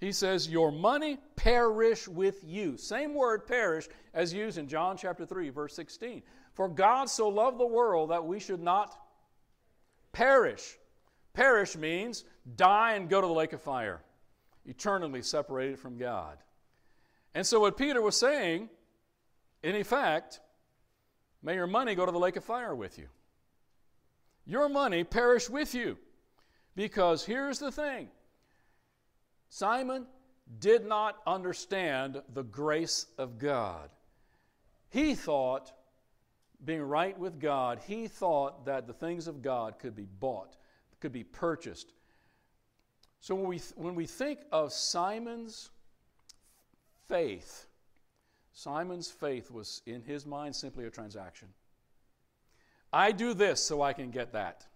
He 0.00 0.12
says, 0.12 0.48
Your 0.48 0.72
money 0.72 1.18
perish 1.36 2.08
with 2.08 2.44
you. 2.44 2.76
Same 2.76 3.14
word, 3.14 3.46
perish, 3.46 3.88
as 4.12 4.32
used 4.32 4.58
in 4.58 4.68
John 4.68 4.96
chapter 4.96 5.24
3, 5.24 5.50
verse 5.50 5.74
16. 5.74 6.22
For 6.52 6.68
God 6.68 7.08
so 7.08 7.28
loved 7.28 7.58
the 7.58 7.66
world 7.66 8.10
that 8.10 8.24
we 8.24 8.38
should 8.38 8.62
not 8.62 8.96
perish. 10.12 10.76
Perish 11.32 11.76
means 11.76 12.24
die 12.56 12.94
and 12.94 13.08
go 13.08 13.20
to 13.20 13.26
the 13.26 13.32
lake 13.32 13.52
of 13.52 13.62
fire, 13.62 14.02
eternally 14.64 15.22
separated 15.22 15.78
from 15.78 15.98
God. 15.98 16.38
And 17.34 17.44
so, 17.44 17.60
what 17.60 17.76
Peter 17.76 18.00
was 18.00 18.16
saying, 18.16 18.70
in 19.62 19.74
effect, 19.74 20.40
may 21.42 21.54
your 21.54 21.66
money 21.66 21.96
go 21.96 22.06
to 22.06 22.12
the 22.12 22.18
lake 22.18 22.36
of 22.36 22.44
fire 22.44 22.74
with 22.74 22.98
you. 22.98 23.06
Your 24.46 24.68
money 24.68 25.02
perish 25.04 25.50
with 25.50 25.74
you. 25.74 25.98
Because 26.76 27.24
here's 27.24 27.58
the 27.58 27.72
thing 27.72 28.08
Simon 29.54 30.04
did 30.58 30.84
not 30.84 31.22
understand 31.28 32.20
the 32.32 32.42
grace 32.42 33.06
of 33.18 33.38
God. 33.38 33.88
He 34.90 35.14
thought, 35.14 35.70
being 36.64 36.82
right 36.82 37.16
with 37.16 37.38
God, 37.38 37.78
he 37.86 38.08
thought 38.08 38.66
that 38.66 38.88
the 38.88 38.92
things 38.92 39.28
of 39.28 39.42
God 39.42 39.78
could 39.78 39.94
be 39.94 40.08
bought, 40.18 40.56
could 40.98 41.12
be 41.12 41.22
purchased. 41.22 41.92
So 43.20 43.36
when 43.36 43.46
we, 43.46 43.60
when 43.76 43.94
we 43.94 44.06
think 44.06 44.40
of 44.50 44.72
Simon's 44.72 45.70
faith, 47.06 47.68
Simon's 48.54 49.08
faith 49.08 49.52
was 49.52 49.82
in 49.86 50.02
his 50.02 50.26
mind 50.26 50.56
simply 50.56 50.84
a 50.84 50.90
transaction. 50.90 51.46
I 52.92 53.12
do 53.12 53.34
this 53.34 53.62
so 53.62 53.82
I 53.82 53.92
can 53.92 54.10
get 54.10 54.32
that. 54.32 54.66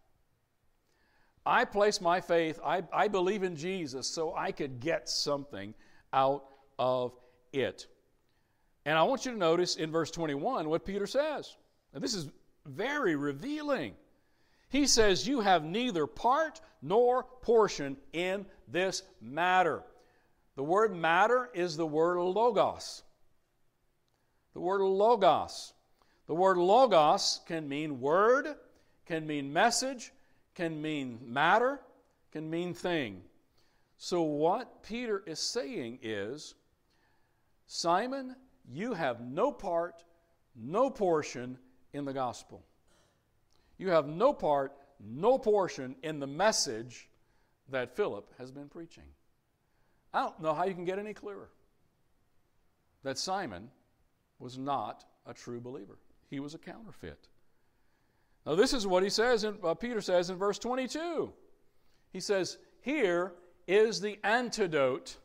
I 1.49 1.65
place 1.65 2.01
my 2.01 2.21
faith, 2.21 2.61
I, 2.65 2.83
I 2.93 3.09
believe 3.09 3.43
in 3.43 3.57
Jesus 3.57 4.07
so 4.07 4.35
I 4.37 4.53
could 4.53 4.81
get 4.81 5.09
something 5.09 5.75
out 6.13 6.45
of 6.79 7.15
it. 7.53 7.87
And 8.85 8.99
I 8.99 9.03
want 9.03 9.25
you 9.25 9.33
to 9.33 9.39
notice 9.39 9.77
in 9.77 9.91
verse 9.91 10.11
21 10.11 10.69
what 10.69 10.85
Peter 10.85 11.07
says. 11.07 11.57
And 11.95 12.05
this 12.05 12.15
is 12.15 12.29
very 12.67 13.17
revealing. 13.17 13.95
He 14.69 14.87
says, 14.87 15.27
You 15.27 15.41
have 15.41 15.65
neither 15.65 16.07
part 16.07 16.61
nor 16.83 17.25
portion 17.25 17.97
in 18.13 18.45
this 18.69 19.03
matter. 19.21 19.83
The 20.57 20.63
word 20.63 20.95
matter 20.95 21.49
is 21.55 21.77
the 21.77 21.87
word 21.87 22.19
logos. 22.19 23.03
The 24.53 24.61
word 24.61 24.83
logos. 24.83 25.73
The 26.27 26.35
word 26.35 26.59
logos 26.59 27.41
can 27.47 27.69
mean 27.69 28.01
word, 28.01 28.55
can 29.07 29.27
mean 29.27 29.51
message, 29.53 30.13
can 30.59 30.83
mean 30.83 31.21
matter, 31.25 31.79
can 32.33 32.51
mean 32.51 32.75
thing. 32.75 33.23
So, 33.97 34.23
what 34.23 34.83
Peter 34.83 35.23
is 35.25 35.39
saying 35.39 36.01
is 36.03 36.57
Simon, 37.69 38.35
you 38.69 38.93
have 38.93 39.21
no 39.21 39.53
part, 39.53 40.03
no 40.57 40.91
portion 40.91 41.59
in 41.93 42.05
the 42.05 42.13
gospel. 42.13 42.65
You 43.79 43.91
have 43.91 44.09
no 44.09 44.33
part, 44.33 44.73
no 44.99 45.39
portion 45.39 45.95
in 46.03 46.19
the 46.19 46.27
message 46.27 47.09
that 47.69 47.95
Philip 47.95 48.29
has 48.39 48.51
been 48.51 48.69
preaching. 48.69 49.05
I 50.13 50.23
don't 50.23 50.43
know 50.43 50.55
how 50.55 50.65
you 50.65 50.75
can 50.75 50.85
get 50.85 50.99
any 50.99 51.15
clearer 51.15 51.51
that 53.05 53.17
Simon 53.17 53.71
was 54.41 54.59
not 54.59 55.05
a 55.25 55.33
true 55.33 55.61
believer, 55.61 55.99
he 56.29 56.41
was 56.41 56.55
a 56.55 56.59
counterfeit. 56.59 57.29
Now, 58.49 58.55
this 58.55 58.73
is 58.73 58.87
what 58.87 59.03
he 59.03 59.11
says, 59.11 59.45
in, 59.45 59.59
uh, 59.63 59.75
Peter 59.75 60.01
says 60.01 60.31
in 60.31 60.39
verse 60.39 60.59
22. 60.59 61.31
He 62.15 62.21
says, 62.21 62.57
Here 62.81 63.35
is 63.67 64.01
the 64.01 64.19
antidote 64.25 65.19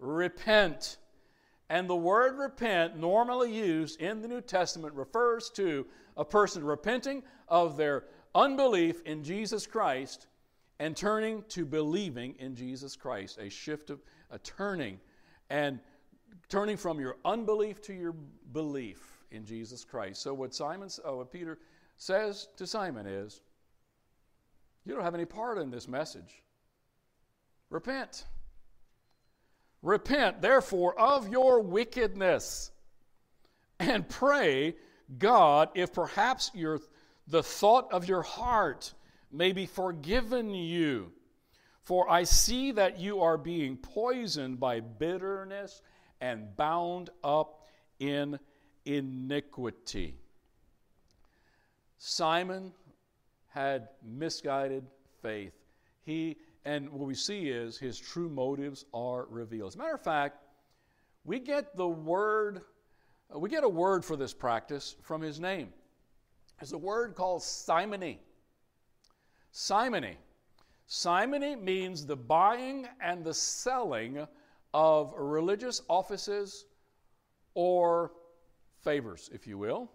repent. 0.00 0.96
And 1.70 1.88
the 1.88 1.94
word 1.94 2.36
repent, 2.36 2.96
normally 2.96 3.54
used 3.56 4.00
in 4.00 4.20
the 4.20 4.26
New 4.26 4.40
Testament, 4.40 4.94
refers 4.94 5.48
to 5.50 5.86
a 6.16 6.24
person 6.24 6.64
repenting 6.64 7.22
of 7.46 7.76
their 7.76 8.06
unbelief 8.34 9.00
in 9.02 9.22
Jesus 9.22 9.64
Christ 9.64 10.26
and 10.80 10.96
turning 10.96 11.44
to 11.50 11.64
believing 11.64 12.34
in 12.40 12.56
Jesus 12.56 12.96
Christ. 12.96 13.38
A 13.38 13.48
shift 13.48 13.90
of 13.90 14.00
a 14.28 14.40
turning 14.40 14.98
and 15.50 15.78
turning 16.48 16.76
from 16.76 16.98
your 16.98 17.18
unbelief 17.24 17.80
to 17.82 17.94
your 17.94 18.16
belief 18.52 19.22
in 19.30 19.44
Jesus 19.44 19.84
Christ. 19.84 20.20
So 20.20 20.34
what 20.34 20.52
Simon, 20.52 20.88
oh, 21.04 21.18
what 21.18 21.30
Peter 21.30 21.58
says 22.02 22.48
to 22.56 22.66
Simon 22.66 23.06
is, 23.06 23.40
You 24.84 24.94
don't 24.94 25.04
have 25.04 25.14
any 25.14 25.24
part 25.24 25.58
in 25.58 25.70
this 25.70 25.86
message. 25.86 26.42
Repent. 27.70 28.26
Repent, 29.82 30.42
therefore, 30.42 30.98
of 30.98 31.28
your 31.28 31.60
wickedness 31.60 32.72
and 33.78 34.08
pray 34.08 34.74
God 35.16 35.68
if 35.74 35.92
perhaps 35.92 36.50
your, 36.54 36.80
the 37.28 37.42
thought 37.42 37.92
of 37.92 38.08
your 38.08 38.22
heart 38.22 38.94
may 39.30 39.52
be 39.52 39.66
forgiven 39.66 40.50
you. 40.50 41.12
For 41.82 42.10
I 42.10 42.24
see 42.24 42.72
that 42.72 42.98
you 42.98 43.20
are 43.20 43.38
being 43.38 43.76
poisoned 43.76 44.58
by 44.58 44.80
bitterness 44.80 45.82
and 46.20 46.56
bound 46.56 47.10
up 47.22 47.64
in 48.00 48.40
iniquity. 48.84 50.21
Simon 52.04 52.72
had 53.46 53.90
misguided 54.02 54.84
faith. 55.22 55.52
He 56.02 56.36
and 56.64 56.90
what 56.90 57.06
we 57.06 57.14
see 57.14 57.48
is 57.48 57.78
his 57.78 57.96
true 57.96 58.28
motives 58.28 58.84
are 58.92 59.26
revealed. 59.30 59.68
As 59.68 59.74
a 59.76 59.78
matter 59.78 59.94
of 59.94 60.02
fact, 60.02 60.38
we 61.24 61.38
get 61.38 61.76
the 61.76 61.86
word, 61.86 62.62
uh, 63.32 63.38
we 63.38 63.48
get 63.48 63.62
a 63.62 63.68
word 63.68 64.04
for 64.04 64.16
this 64.16 64.34
practice 64.34 64.96
from 65.02 65.22
his 65.22 65.38
name. 65.38 65.72
It's 66.60 66.72
a 66.72 66.78
word 66.78 67.14
called 67.14 67.40
simony. 67.40 68.20
Simony. 69.52 70.16
Simony 70.88 71.54
means 71.54 72.04
the 72.04 72.16
buying 72.16 72.88
and 73.00 73.24
the 73.24 73.34
selling 73.34 74.26
of 74.74 75.14
religious 75.16 75.82
offices 75.88 76.64
or 77.54 78.10
favors, 78.82 79.30
if 79.32 79.46
you 79.46 79.56
will. 79.56 79.88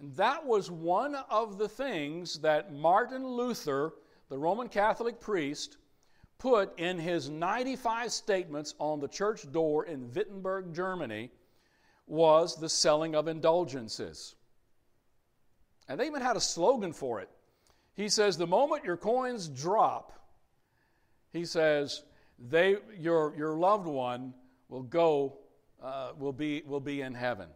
And 0.00 0.16
that 0.16 0.44
was 0.44 0.70
one 0.70 1.14
of 1.14 1.58
the 1.58 1.68
things 1.68 2.38
that 2.40 2.72
Martin 2.72 3.26
Luther, 3.26 3.92
the 4.30 4.38
Roman 4.38 4.68
Catholic 4.68 5.20
priest, 5.20 5.76
put 6.38 6.78
in 6.78 6.98
his 6.98 7.28
95 7.28 8.10
statements 8.10 8.74
on 8.78 8.98
the 8.98 9.08
church 9.08 9.50
door 9.52 9.84
in 9.84 10.10
Wittenberg, 10.12 10.74
Germany, 10.74 11.30
was 12.06 12.56
the 12.56 12.68
selling 12.68 13.14
of 13.14 13.28
indulgences. 13.28 14.34
And 15.86 16.00
they 16.00 16.06
even 16.06 16.22
had 16.22 16.36
a 16.36 16.40
slogan 16.40 16.94
for 16.94 17.20
it. 17.20 17.28
He 17.94 18.08
says, 18.08 18.38
The 18.38 18.46
moment 18.46 18.84
your 18.84 18.96
coins 18.96 19.48
drop, 19.48 20.12
he 21.32 21.44
says, 21.44 22.02
they, 22.38 22.76
your, 22.98 23.34
your 23.36 23.54
loved 23.54 23.86
one 23.86 24.32
will 24.70 24.82
go, 24.82 25.36
uh, 25.82 26.12
will, 26.18 26.32
be, 26.32 26.62
will 26.64 26.80
be 26.80 27.02
in 27.02 27.12
heaven. 27.12 27.48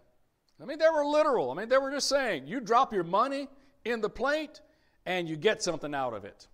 I 0.63 0.67
mean, 0.67 0.79
they 0.79 0.89
were 0.89 1.05
literal. 1.05 1.51
I 1.51 1.55
mean, 1.55 1.69
they 1.69 1.79
were 1.79 1.91
just 1.91 2.09
saying, 2.09 2.47
you 2.47 2.61
drop 2.61 2.93
your 2.93 3.05
money 3.05 3.49
in 3.85 4.01
the 4.01 4.09
plate 4.09 4.61
and 5.05 5.29
you 5.29 5.37
get 5.37 5.63
something 5.63 5.95
out 5.95 6.15
of 6.15 6.25
it. 6.25 6.49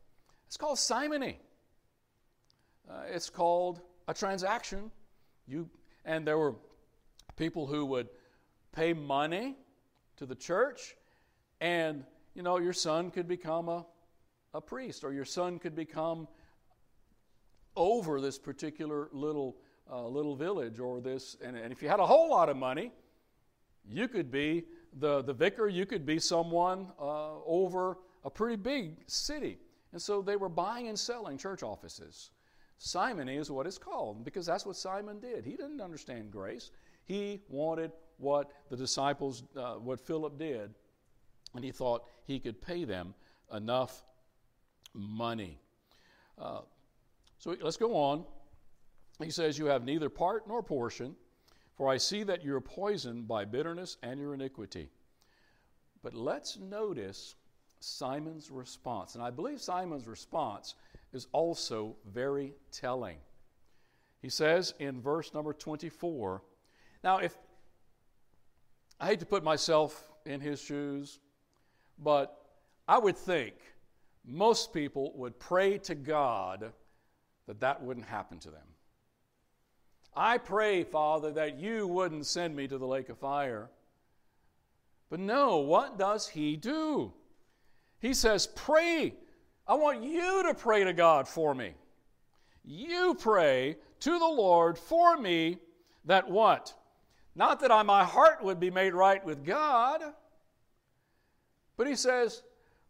It's 0.46 0.56
called 0.56 0.78
simony. 0.78 1.38
Uh, 2.90 3.02
it's 3.08 3.30
called 3.30 3.80
a 4.08 4.14
transaction. 4.14 4.90
You 5.46 5.68
and 6.04 6.26
there 6.26 6.38
were 6.38 6.54
people 7.36 7.66
who 7.66 7.86
would 7.86 8.08
pay 8.72 8.92
money 8.92 9.56
to 10.16 10.26
the 10.26 10.34
church, 10.34 10.96
and 11.60 12.04
you 12.34 12.42
know 12.42 12.58
your 12.58 12.72
son 12.72 13.10
could 13.10 13.28
become 13.28 13.68
a, 13.68 13.86
a 14.54 14.60
priest, 14.60 15.04
or 15.04 15.12
your 15.12 15.24
son 15.24 15.58
could 15.58 15.76
become 15.76 16.26
over 17.76 18.20
this 18.20 18.38
particular 18.38 19.08
little 19.12 19.56
uh, 19.90 20.06
little 20.06 20.34
village, 20.34 20.80
or 20.80 21.00
this. 21.00 21.36
And, 21.44 21.56
and 21.56 21.72
if 21.72 21.82
you 21.82 21.88
had 21.88 22.00
a 22.00 22.06
whole 22.06 22.28
lot 22.28 22.48
of 22.48 22.56
money, 22.56 22.90
you 23.88 24.08
could 24.08 24.30
be 24.30 24.64
the, 24.98 25.22
the 25.22 25.32
vicar, 25.32 25.68
you 25.68 25.86
could 25.86 26.04
be 26.04 26.18
someone 26.18 26.88
uh, 27.00 27.42
over 27.46 27.98
a 28.24 28.30
pretty 28.30 28.56
big 28.56 28.96
city. 29.06 29.58
And 29.92 30.00
so 30.00 30.22
they 30.22 30.36
were 30.36 30.48
buying 30.48 30.88
and 30.88 30.98
selling 30.98 31.38
church 31.38 31.62
offices. 31.62 32.30
Simony 32.78 33.36
is 33.36 33.50
what 33.50 33.66
it's 33.66 33.78
called 33.78 34.24
because 34.24 34.46
that's 34.46 34.64
what 34.64 34.76
Simon 34.76 35.20
did. 35.20 35.44
He 35.44 35.52
didn't 35.52 35.80
understand 35.80 36.30
grace. 36.30 36.70
He 37.04 37.42
wanted 37.48 37.92
what 38.18 38.50
the 38.70 38.76
disciples, 38.76 39.42
uh, 39.56 39.74
what 39.74 40.00
Philip 40.00 40.38
did, 40.38 40.74
and 41.54 41.64
he 41.64 41.72
thought 41.72 42.04
he 42.24 42.38
could 42.38 42.60
pay 42.60 42.84
them 42.84 43.14
enough 43.52 44.04
money. 44.94 45.58
Uh, 46.38 46.60
so 47.38 47.56
let's 47.60 47.76
go 47.76 47.96
on. 47.96 48.24
He 49.22 49.30
says, 49.30 49.58
You 49.58 49.66
have 49.66 49.84
neither 49.84 50.08
part 50.08 50.46
nor 50.46 50.62
portion 50.62 51.16
for 51.80 51.88
I 51.88 51.96
see 51.96 52.24
that 52.24 52.44
you're 52.44 52.60
poisoned 52.60 53.26
by 53.26 53.46
bitterness 53.46 53.96
and 54.02 54.20
your 54.20 54.34
iniquity. 54.34 54.90
But 56.02 56.12
let's 56.12 56.58
notice 56.58 57.36
Simon's 57.78 58.50
response. 58.50 59.14
And 59.14 59.24
I 59.24 59.30
believe 59.30 59.62
Simon's 59.62 60.06
response 60.06 60.74
is 61.14 61.26
also 61.32 61.96
very 62.12 62.52
telling. 62.70 63.16
He 64.20 64.28
says 64.28 64.74
in 64.78 65.00
verse 65.00 65.32
number 65.32 65.54
24, 65.54 66.42
now 67.02 67.16
if 67.16 67.34
I 69.00 69.06
hate 69.06 69.20
to 69.20 69.26
put 69.26 69.42
myself 69.42 70.12
in 70.26 70.42
his 70.42 70.60
shoes, 70.60 71.18
but 71.98 72.44
I 72.86 72.98
would 72.98 73.16
think 73.16 73.54
most 74.26 74.74
people 74.74 75.14
would 75.14 75.40
pray 75.40 75.78
to 75.78 75.94
God 75.94 76.74
that 77.46 77.60
that 77.60 77.82
wouldn't 77.82 78.04
happen 78.04 78.38
to 78.40 78.50
them. 78.50 78.69
I 80.14 80.38
pray, 80.38 80.84
Father, 80.84 81.30
that 81.32 81.58
you 81.58 81.86
wouldn't 81.86 82.26
send 82.26 82.56
me 82.56 82.66
to 82.68 82.78
the 82.78 82.86
lake 82.86 83.08
of 83.08 83.18
fire. 83.18 83.70
But 85.08 85.20
no, 85.20 85.58
what 85.58 85.98
does 85.98 86.28
he 86.28 86.56
do? 86.56 87.12
He 88.00 88.14
says, 88.14 88.46
Pray. 88.46 89.14
I 89.66 89.74
want 89.74 90.02
you 90.02 90.42
to 90.44 90.54
pray 90.54 90.84
to 90.84 90.92
God 90.92 91.28
for 91.28 91.54
me. 91.54 91.74
You 92.64 93.16
pray 93.18 93.76
to 94.00 94.18
the 94.18 94.26
Lord 94.26 94.78
for 94.78 95.16
me 95.16 95.58
that 96.04 96.28
what? 96.28 96.74
Not 97.34 97.60
that 97.60 97.70
I, 97.70 97.82
my 97.82 98.04
heart 98.04 98.42
would 98.42 98.58
be 98.58 98.70
made 98.70 98.94
right 98.94 99.24
with 99.24 99.44
God, 99.44 100.02
but 101.76 101.86
he 101.86 101.94
says, 101.94 102.42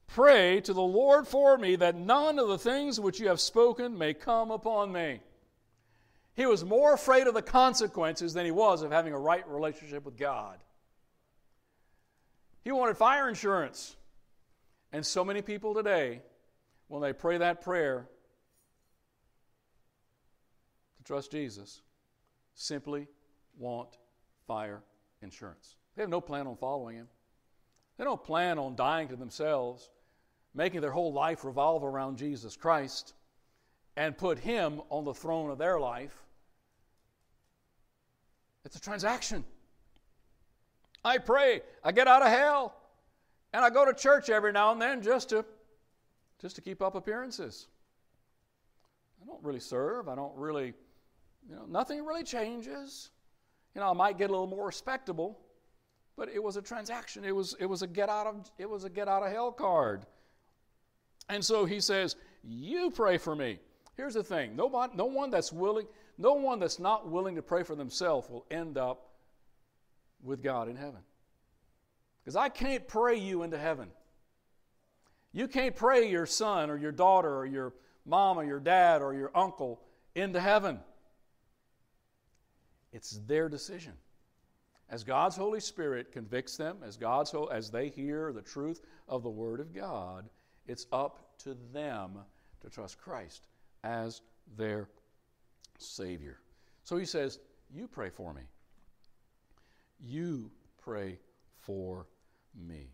Pray 0.07 0.61
to 0.63 0.73
the 0.73 0.81
Lord 0.81 1.29
for 1.29 1.57
me 1.57 1.77
that 1.77 1.95
none 1.95 2.39
of 2.39 2.49
the 2.49 2.59
things 2.59 2.99
which 2.99 3.21
you 3.21 3.29
have 3.29 3.41
spoken 3.41 3.97
may 3.97 4.15
come 4.15 4.51
upon 4.51 4.91
me. 4.91 5.21
He 6.35 6.47
was 6.47 6.65
more 6.65 6.95
afraid 6.95 7.27
of 7.27 7.35
the 7.35 7.43
consequences 7.43 8.33
than 8.33 8.45
he 8.45 8.51
was 8.51 8.83
of 8.83 8.91
having 8.91 9.13
a 9.13 9.19
right 9.19 9.47
relationship 9.49 10.05
with 10.05 10.17
God. 10.17 10.59
He 12.63 12.73
wanted 12.73 12.97
fire 12.97 13.29
insurance. 13.29 13.97
And 14.93 15.05
so 15.05 15.25
many 15.25 15.43
people 15.43 15.75
today, 15.75 16.23
when 16.89 17.03
they 17.03 17.13
pray 17.13 17.39
that 17.39 17.63
prayer 17.63 18.09
to 20.99 21.05
trust 21.05 21.31
Jesus, 21.31 21.83
simply 22.55 23.07
want 23.59 23.99
fire 24.47 24.83
insurance. 25.23 25.77
They 25.95 26.03
have 26.03 26.11
no 26.11 26.21
plan 26.21 26.47
on 26.47 26.57
following 26.57 26.97
him. 26.97 27.09
They 27.99 28.05
don't 28.05 28.23
plan 28.23 28.59
on 28.59 28.77
dying 28.77 29.09
to 29.09 29.17
themselves, 29.17 29.91
making 30.55 30.81
their 30.81 30.91
whole 30.91 31.13
life 31.13 31.45
revolve 31.45 31.85
around 31.85 32.19
Jesus 32.19 32.57
Christ, 32.57 33.15
and 34.01 34.17
put 34.17 34.39
him 34.39 34.81
on 34.89 35.05
the 35.05 35.13
throne 35.13 35.51
of 35.51 35.59
their 35.59 35.79
life. 35.79 36.25
It's 38.65 38.75
a 38.75 38.81
transaction. 38.81 39.45
I 41.05 41.19
pray, 41.19 41.61
I 41.85 41.93
get 41.93 42.09
out 42.09 42.23
of 42.23 42.29
hell, 42.29 42.75
and 43.53 43.63
I 43.63 43.69
go 43.69 43.85
to 43.85 43.93
church 43.93 44.31
every 44.31 44.53
now 44.53 44.73
and 44.73 44.81
then 44.81 45.03
just 45.03 45.29
to 45.29 45.45
just 46.41 46.57
to 46.57 46.63
keep 46.63 46.81
up 46.81 46.95
appearances. 46.95 47.67
I 49.23 49.27
don't 49.27 49.45
really 49.45 49.61
serve. 49.61 50.09
I 50.09 50.15
don't 50.15 50.35
really, 50.35 50.73
you 51.47 51.55
know, 51.55 51.67
nothing 51.69 52.03
really 52.07 52.25
changes. 52.25 53.11
You 53.75 53.83
know, 53.83 53.91
I 53.91 53.93
might 53.93 54.17
get 54.17 54.31
a 54.31 54.33
little 54.33 54.47
more 54.47 54.65
respectable, 54.65 55.39
but 56.17 56.31
it 56.31 56.43
was 56.43 56.57
a 56.57 56.63
transaction. 56.63 57.23
It 57.23 57.37
was 57.37 57.55
it 57.61 57.67
was 57.67 57.83
a 57.83 57.87
get 57.87 58.09
out 58.09 58.27
of 58.27 58.51
it 58.57 58.69
was 58.69 58.85
a 58.85 58.89
get 58.89 59.09
out 59.09 59.23
of 59.23 59.31
hell 59.31 59.53
card. 59.53 60.07
And 61.29 61.45
so 61.45 61.67
he 61.67 61.81
says, 61.81 62.17
"You 62.43 62.91
pray 62.91 63.19
for 63.19 63.37
me." 63.37 63.59
Here's 63.97 64.15
the 64.15 64.25
thing: 64.25 64.57
no 64.57 64.67
one, 64.67 64.91
no 64.95 65.07
one 65.07 65.31
that's 65.31 65.53
willing, 65.53 65.87
no 66.19 66.35
one 66.35 66.59
that's 66.59 66.79
not 66.79 67.09
willing 67.09 67.37
to 67.37 67.43
pray 67.43 67.63
for 67.63 67.75
themselves 67.75 68.29
will 68.29 68.47
end 68.51 68.79
up 68.79 69.11
with 70.23 70.43
God 70.43 70.69
in 70.69 70.77
heaven. 70.77 71.01
Because 72.23 72.37
I 72.37 72.49
can't 72.49 72.87
pray 72.87 73.17
you 73.17 73.43
into 73.43 73.59
heaven. 73.59 73.89
You 75.33 75.49
can't 75.49 75.75
pray 75.75 76.11
your 76.11 76.27
son 76.27 76.71
or 76.71 76.77
your 76.77 76.93
daughter 76.93 77.35
or 77.35 77.47
your 77.47 77.73
mom 78.05 78.39
or 78.39 78.45
your 78.45 78.61
dad 78.61 79.01
or 79.03 79.15
your 79.15 79.31
uncle 79.35 79.81
into 80.15 80.41
heaven. 80.41 80.81
It's 82.93 83.21
their 83.27 83.49
decision. 83.49 83.93
As 84.89 85.05
God's 85.05 85.37
Holy 85.37 85.61
Spirit 85.61 86.11
convicts 86.11 86.57
them, 86.57 86.79
as 86.85 86.97
God's 86.97 87.33
as 87.53 87.71
they 87.71 87.89
hear 87.89 88.33
the 88.33 88.43
truth 88.43 88.81
of 89.09 89.23
the 89.23 89.31
Word 89.31 89.61
of 89.61 89.73
God, 89.73 90.29
it's 90.67 90.87
up 90.93 91.39
to 91.39 91.57
them 91.73 92.19
to 92.63 92.69
trust 92.69 92.99
Christ 92.99 93.43
as 93.85 94.23
their 94.57 94.89
Savior. 95.79 96.39
So 96.85 96.97
he 96.97 97.05
says, 97.05 97.39
You 97.73 97.89
pray 97.89 98.11
for 98.11 98.33
me. 98.33 98.43
You 100.01 100.51
pray 100.83 101.19
for 101.61 102.07
me. 102.67 102.89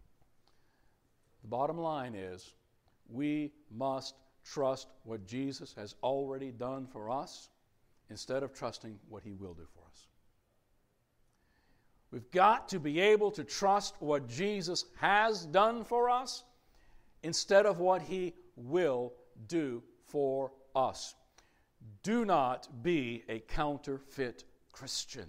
The 1.42 1.48
bottom 1.48 1.78
line 1.78 2.14
is 2.14 2.52
we 3.08 3.52
must 3.70 4.16
trust 4.44 4.88
what 5.04 5.26
Jesus 5.26 5.74
has 5.74 5.94
already 6.02 6.50
done 6.50 6.86
for 6.86 7.10
us 7.10 7.48
instead 8.10 8.42
of 8.42 8.52
trusting 8.52 8.98
what 9.08 9.22
he 9.22 9.32
will 9.32 9.54
do 9.54 9.66
for 9.74 9.80
us. 9.90 10.06
We've 12.10 12.30
got 12.30 12.68
to 12.68 12.78
be 12.78 13.00
able 13.00 13.30
to 13.32 13.44
trust 13.44 13.96
what 13.98 14.28
Jesus 14.28 14.84
has 14.98 15.46
done 15.46 15.84
for 15.84 16.08
us 16.08 16.44
instead 17.22 17.66
of 17.66 17.78
what 17.78 18.02
he 18.02 18.34
will 18.56 19.12
do 19.48 19.82
for 20.06 20.52
us. 20.76 21.14
Do 22.02 22.24
not 22.24 22.68
be 22.82 23.24
a 23.28 23.40
counterfeit 23.40 24.44
Christian. 24.72 25.26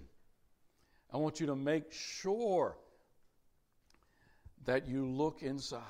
I 1.12 1.16
want 1.16 1.40
you 1.40 1.46
to 1.46 1.56
make 1.56 1.92
sure 1.92 2.76
that 4.66 4.86
you 4.86 5.06
look 5.06 5.42
inside 5.42 5.82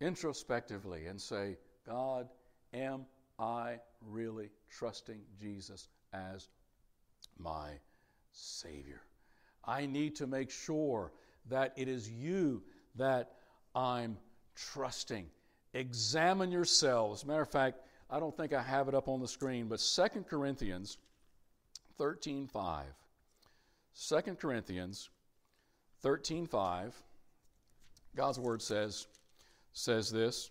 introspectively 0.00 1.06
and 1.06 1.20
say, 1.20 1.56
God, 1.86 2.28
am 2.72 3.06
I 3.38 3.78
really 4.06 4.50
trusting 4.70 5.20
Jesus 5.40 5.88
as 6.12 6.48
my 7.38 7.70
Savior? 8.32 9.00
I 9.64 9.86
need 9.86 10.14
to 10.16 10.26
make 10.26 10.50
sure 10.50 11.12
that 11.48 11.72
it 11.76 11.88
is 11.88 12.08
you 12.08 12.62
that 12.96 13.32
I'm 13.74 14.16
trusting. 14.54 15.26
Examine 15.74 16.52
yourselves. 16.52 17.24
Matter 17.26 17.42
of 17.42 17.50
fact, 17.50 17.80
I 18.10 18.18
don't 18.18 18.36
think 18.36 18.52
I 18.52 18.62
have 18.62 18.88
it 18.88 18.94
up 18.94 19.08
on 19.08 19.20
the 19.20 19.28
screen, 19.28 19.68
but 19.68 19.78
2 19.78 20.24
Corinthians 20.28 20.98
13 21.96 22.48
5. 22.48 22.84
2 24.08 24.20
Corinthians 24.34 25.10
13 26.02 26.46
5. 26.46 27.02
God's 28.16 28.38
word 28.40 28.60
says, 28.60 29.06
says 29.72 30.10
this. 30.10 30.50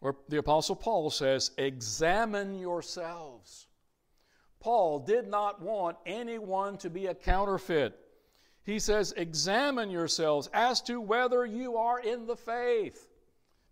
Or 0.00 0.16
the 0.28 0.38
Apostle 0.38 0.76
Paul 0.76 1.10
says, 1.10 1.50
Examine 1.58 2.58
yourselves. 2.58 3.66
Paul 4.60 5.00
did 5.00 5.28
not 5.28 5.60
want 5.60 5.96
anyone 6.06 6.78
to 6.78 6.90
be 6.90 7.06
a 7.06 7.14
counterfeit. 7.14 7.98
He 8.62 8.78
says, 8.78 9.12
Examine 9.16 9.90
yourselves 9.90 10.48
as 10.54 10.80
to 10.82 11.00
whether 11.00 11.44
you 11.44 11.76
are 11.76 12.00
in 12.00 12.26
the 12.26 12.36
faith. 12.36 13.08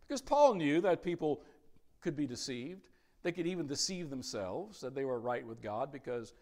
Because 0.07 0.21
Paul 0.21 0.55
knew 0.55 0.81
that 0.83 1.03
people 1.03 1.43
could 2.01 2.17
be 2.17 2.27
deceived. 2.27 2.89
They 3.23 3.33
could 3.33 3.47
even 3.47 3.67
deceive 3.67 4.11
themselves 4.11 4.81
that 4.81 4.95
they 4.95 5.05
were 5.05 5.19
right 5.19 5.47
with 5.47 5.63
God 5.63 5.93
because 5.93 6.35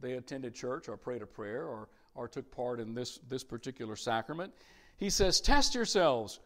they 0.00 0.14
attended 0.14 0.54
church 0.54 0.88
or 0.88 0.96
prayed 0.96 1.22
a 1.22 1.26
prayer 1.26 1.66
or, 1.66 1.88
or 2.14 2.28
took 2.28 2.50
part 2.50 2.80
in 2.80 2.94
this, 2.94 3.18
this 3.28 3.44
particular 3.44 3.96
sacrament. 3.96 4.52
He 4.96 5.10
says, 5.10 5.40
Test 5.40 5.74
yourselves. 5.74 6.40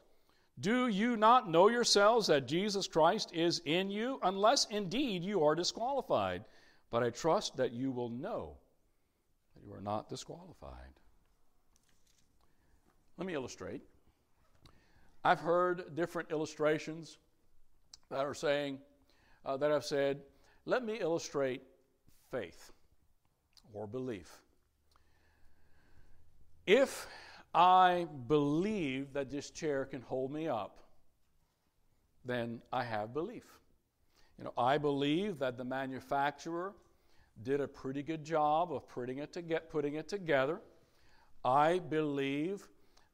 Do 0.61 0.89
you 0.89 1.17
not 1.17 1.49
know 1.49 1.69
yourselves 1.69 2.27
that 2.27 2.49
Jesus 2.49 2.89
Christ 2.89 3.33
is 3.33 3.63
in 3.65 3.91
you, 3.91 4.19
unless 4.23 4.67
indeed 4.67 5.23
you 5.23 5.45
are 5.45 5.55
disqualified? 5.55 6.45
But 6.91 7.03
I 7.03 7.11
trust 7.11 7.57
that 7.59 7.73
you 7.73 7.93
will 7.93 8.09
know 8.09 8.57
that 9.55 9.65
you 9.65 9.73
are 9.73 9.81
not 9.81 10.09
disqualified. 10.09 10.73
Let 13.17 13.27
me 13.27 13.35
illustrate. 13.35 13.83
I've 15.25 15.41
heard 15.41 15.95
different 15.95 16.31
illustrations 16.31 17.19
that 18.11 18.25
are 18.25 18.35
saying, 18.35 18.79
uh, 19.45 19.57
that 19.57 19.71
have 19.71 19.85
said, 19.85 20.21
let 20.65 20.85
me 20.85 20.99
illustrate 21.01 21.63
faith 22.31 22.73
or 23.73 23.87
belief. 23.87 24.31
If 26.67 27.07
I 27.55 28.07
believe 28.27 29.13
that 29.15 29.31
this 29.31 29.51
chair 29.51 29.87
can 29.87 30.03
hold 30.03 30.33
me 30.33 30.49
up, 30.49 30.79
then 32.25 32.61
I 32.73 32.85
have 32.85 33.15
belief. 33.15 33.45
You 34.39 34.45
know, 34.45 34.53
I 34.57 34.79
believe 34.79 35.39
that 35.39 35.57
the 35.57 35.65
manufacturer 35.65 36.75
did 37.43 37.61
a 37.61 37.69
pretty 37.69 38.03
good 38.03 38.25
job 38.25 38.73
of 38.73 38.89
putting 38.89 39.19
it, 39.19 39.33
to 39.33 39.43
get, 39.43 39.71
putting 39.71 39.95
it 39.95 40.09
together. 40.09 40.61
I 41.45 41.79
believe 41.79 42.69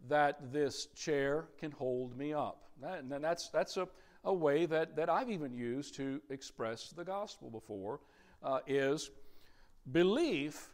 that 0.09 0.53
this 0.53 0.87
chair 0.87 1.47
can 1.59 1.71
hold 1.71 2.17
me 2.19 2.33
up. 2.33 2.63
That, 2.83 3.01
and 3.01 3.11
that's, 3.25 3.49
that's 3.51 3.77
a, 3.77 3.87
a 4.25 4.33
way 4.33 4.67
that, 4.67 4.97
that 4.97 5.11
I've 5.11 5.31
even 5.31 5.53
used 5.53 5.95
to 5.97 6.21
express 6.31 6.91
the 6.91 7.05
gospel 7.05 7.51
before, 7.51 8.01
uh, 8.43 8.61
is 8.67 9.11
belief 9.93 10.71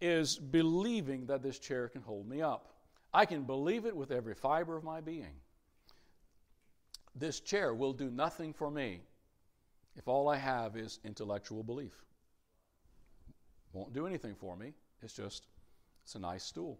is 0.00 0.36
believing 0.36 1.26
that 1.26 1.42
this 1.42 1.58
chair 1.58 1.88
can 1.88 2.02
hold 2.02 2.28
me 2.28 2.40
up. 2.40 2.72
I 3.12 3.26
can 3.26 3.42
believe 3.42 3.84
it 3.84 3.94
with 3.94 4.10
every 4.10 4.34
fiber 4.34 4.76
of 4.76 4.84
my 4.84 5.00
being. 5.00 5.34
This 7.14 7.40
chair 7.40 7.74
will 7.74 7.92
do 7.92 8.08
nothing 8.10 8.52
for 8.52 8.70
me 8.70 9.00
if 9.96 10.08
all 10.08 10.28
I 10.28 10.36
have 10.36 10.76
is 10.76 11.00
intellectual 11.04 11.62
belief. 11.62 11.92
Won't 13.72 13.92
do 13.92 14.06
anything 14.06 14.34
for 14.34 14.56
me. 14.56 14.72
It's 15.02 15.12
just, 15.12 15.44
it's 16.02 16.14
a 16.14 16.18
nice 16.18 16.44
stool. 16.44 16.78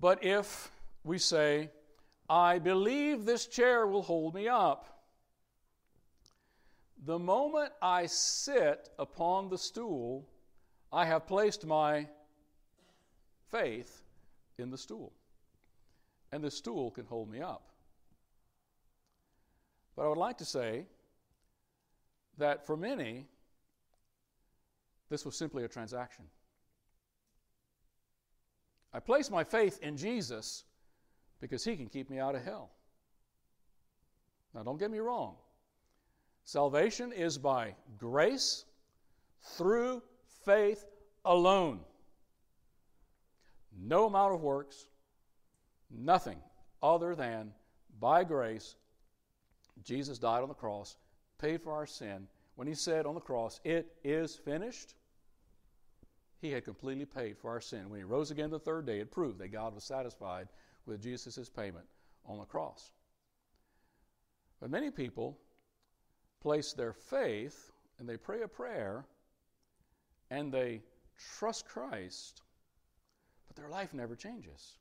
But 0.00 0.24
if 0.24 0.70
we 1.04 1.18
say, 1.18 1.70
I 2.28 2.58
believe 2.58 3.24
this 3.24 3.46
chair 3.46 3.86
will 3.86 4.02
hold 4.02 4.34
me 4.34 4.48
up. 4.48 5.02
The 7.04 7.18
moment 7.18 7.72
I 7.82 8.06
sit 8.06 8.88
upon 8.98 9.50
the 9.50 9.58
stool, 9.58 10.26
I 10.90 11.04
have 11.04 11.26
placed 11.26 11.66
my 11.66 12.08
faith 13.50 14.02
in 14.58 14.70
the 14.70 14.78
stool. 14.78 15.12
And 16.32 16.42
the 16.42 16.50
stool 16.50 16.90
can 16.90 17.04
hold 17.04 17.30
me 17.30 17.40
up. 17.40 17.68
But 19.94 20.06
I 20.06 20.08
would 20.08 20.18
like 20.18 20.38
to 20.38 20.44
say 20.44 20.86
that 22.38 22.66
for 22.66 22.76
many, 22.76 23.26
this 25.10 25.24
was 25.24 25.36
simply 25.36 25.64
a 25.64 25.68
transaction. 25.68 26.24
I 28.92 29.00
place 29.00 29.30
my 29.30 29.44
faith 29.44 29.78
in 29.82 29.96
Jesus 29.96 30.64
because 31.44 31.62
he 31.62 31.76
can 31.76 31.90
keep 31.90 32.08
me 32.08 32.18
out 32.18 32.34
of 32.34 32.42
hell. 32.42 32.70
Now, 34.54 34.62
don't 34.62 34.78
get 34.78 34.90
me 34.90 34.98
wrong. 34.98 35.34
Salvation 36.46 37.12
is 37.12 37.36
by 37.36 37.74
grace 37.98 38.64
through 39.42 40.02
faith 40.46 40.86
alone. 41.22 41.80
No 43.78 44.06
amount 44.06 44.32
of 44.32 44.40
works, 44.40 44.86
nothing 45.90 46.38
other 46.82 47.14
than 47.14 47.52
by 48.00 48.24
grace. 48.24 48.76
Jesus 49.82 50.18
died 50.18 50.40
on 50.40 50.48
the 50.48 50.54
cross, 50.54 50.96
paid 51.36 51.60
for 51.60 51.74
our 51.74 51.84
sin. 51.84 52.26
When 52.54 52.66
he 52.66 52.74
said 52.74 53.04
on 53.04 53.14
the 53.14 53.20
cross, 53.20 53.60
It 53.64 53.94
is 54.02 54.34
finished, 54.34 54.94
he 56.40 56.52
had 56.52 56.64
completely 56.64 57.04
paid 57.04 57.36
for 57.36 57.50
our 57.50 57.60
sin. 57.60 57.90
When 57.90 58.00
he 58.00 58.04
rose 58.04 58.30
again 58.30 58.48
the 58.48 58.58
third 58.58 58.86
day, 58.86 59.00
it 59.00 59.12
proved 59.12 59.40
that 59.40 59.48
God 59.48 59.74
was 59.74 59.84
satisfied 59.84 60.48
with 60.86 61.02
Jesus' 61.02 61.48
payment 61.48 61.86
on 62.26 62.38
the 62.38 62.44
cross. 62.44 62.92
But 64.60 64.70
many 64.70 64.90
people 64.90 65.38
place 66.40 66.72
their 66.72 66.92
faith 66.92 67.70
and 67.98 68.08
they 68.08 68.16
pray 68.16 68.42
a 68.42 68.48
prayer 68.48 69.04
and 70.30 70.52
they 70.52 70.82
trust 71.38 71.66
Christ, 71.66 72.42
but 73.46 73.56
their 73.56 73.68
life 73.68 73.94
never 73.94 74.16
changes. 74.16 74.78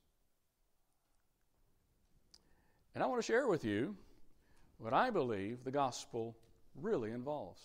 And 2.95 3.03
I 3.03 3.07
want 3.07 3.21
to 3.21 3.25
share 3.25 3.47
with 3.47 3.65
you 3.65 3.95
what 4.77 4.93
I 4.93 5.09
believe 5.09 5.63
the 5.63 5.71
gospel 5.71 6.35
really 6.75 7.11
involves. 7.11 7.61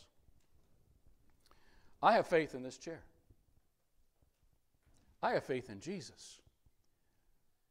I 2.03 2.13
have 2.13 2.27
faith 2.27 2.55
in 2.55 2.63
this 2.63 2.79
chair. 2.79 3.03
I 5.23 5.33
have 5.33 5.45
faith 5.45 5.69
in 5.69 5.81
Jesus. 5.81 6.39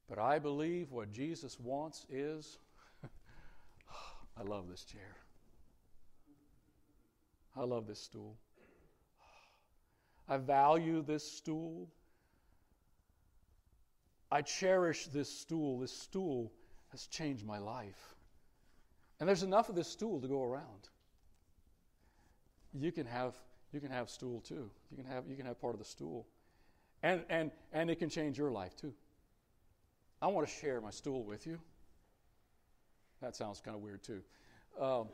But 0.09 0.19
I 0.19 0.39
believe 0.39 0.91
what 0.91 1.11
Jesus 1.11 1.59
wants 1.59 2.05
is 2.09 2.57
I 4.37 4.43
love 4.43 4.69
this 4.69 4.83
chair. 4.83 5.15
I 7.55 7.63
love 7.63 7.87
this 7.87 7.99
stool. 7.99 8.37
I 10.29 10.37
value 10.37 11.01
this 11.01 11.29
stool. 11.29 11.89
I 14.31 14.41
cherish 14.41 15.07
this 15.07 15.29
stool. 15.29 15.79
This 15.79 15.91
stool 15.91 16.51
has 16.91 17.07
changed 17.07 17.45
my 17.45 17.57
life. 17.57 18.15
And 19.19 19.27
there's 19.27 19.43
enough 19.43 19.69
of 19.69 19.75
this 19.75 19.87
stool 19.87 20.21
to 20.21 20.27
go 20.27 20.43
around. 20.43 20.89
You 22.73 22.91
can 22.91 23.07
have 23.07 23.35
you 23.73 23.79
can 23.79 23.91
have 23.91 24.09
stool 24.09 24.41
too. 24.41 24.69
You 24.91 24.97
can 24.97 25.05
have 25.05 25.23
you 25.27 25.35
can 25.35 25.45
have 25.45 25.59
part 25.59 25.73
of 25.73 25.79
the 25.79 25.85
stool. 25.85 26.27
And 27.01 27.23
and 27.29 27.51
and 27.73 27.89
it 27.89 27.97
can 27.99 28.09
change 28.09 28.37
your 28.37 28.51
life 28.51 28.75
too. 28.75 28.93
I 30.21 30.27
want 30.27 30.47
to 30.47 30.53
share 30.53 30.81
my 30.81 30.89
stool 30.89 31.23
with 31.23 31.45
you. 31.45 31.59
That 33.21 33.35
sounds 33.35 33.59
kind 33.59 33.75
of 33.75 33.81
weird 33.81 34.03
too. 34.03 34.21
Um, 34.79 35.07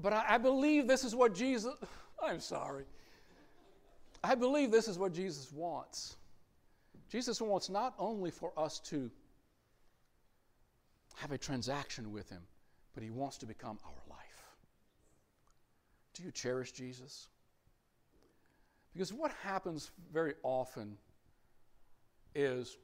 but 0.00 0.12
I, 0.12 0.24
I 0.30 0.38
believe 0.38 0.86
this 0.86 1.04
is 1.04 1.14
what 1.14 1.34
Jesus, 1.34 1.74
I'm 2.22 2.40
sorry. 2.40 2.84
I 4.22 4.34
believe 4.34 4.70
this 4.70 4.88
is 4.88 4.98
what 4.98 5.12
Jesus 5.12 5.52
wants. 5.52 6.16
Jesus 7.08 7.40
wants 7.40 7.68
not 7.68 7.94
only 7.98 8.30
for 8.30 8.52
us 8.58 8.80
to 8.80 9.10
have 11.16 11.32
a 11.32 11.38
transaction 11.38 12.12
with 12.12 12.28
Him, 12.28 12.42
but 12.94 13.02
He 13.02 13.10
wants 13.10 13.36
to 13.38 13.46
become 13.46 13.78
our 13.84 14.02
life. 14.10 14.18
Do 16.14 16.24
you 16.24 16.32
cherish 16.32 16.72
Jesus? 16.72 17.28
Because 18.92 19.12
what 19.12 19.30
happens 19.42 19.90
very 20.12 20.34
often 20.42 20.96
is 22.36 22.76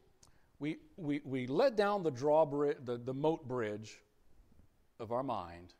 we, 0.59 0.79
we, 0.97 1.21
we 1.25 1.47
let 1.47 1.77
down 1.77 2.03
the 2.03 2.11
drawbridge, 2.11 2.79
the, 2.85 2.97
the 2.97 3.15
moat 3.15 3.47
bridge 3.47 3.99
of 4.99 5.13
our 5.13 5.23
mind, 5.23 5.75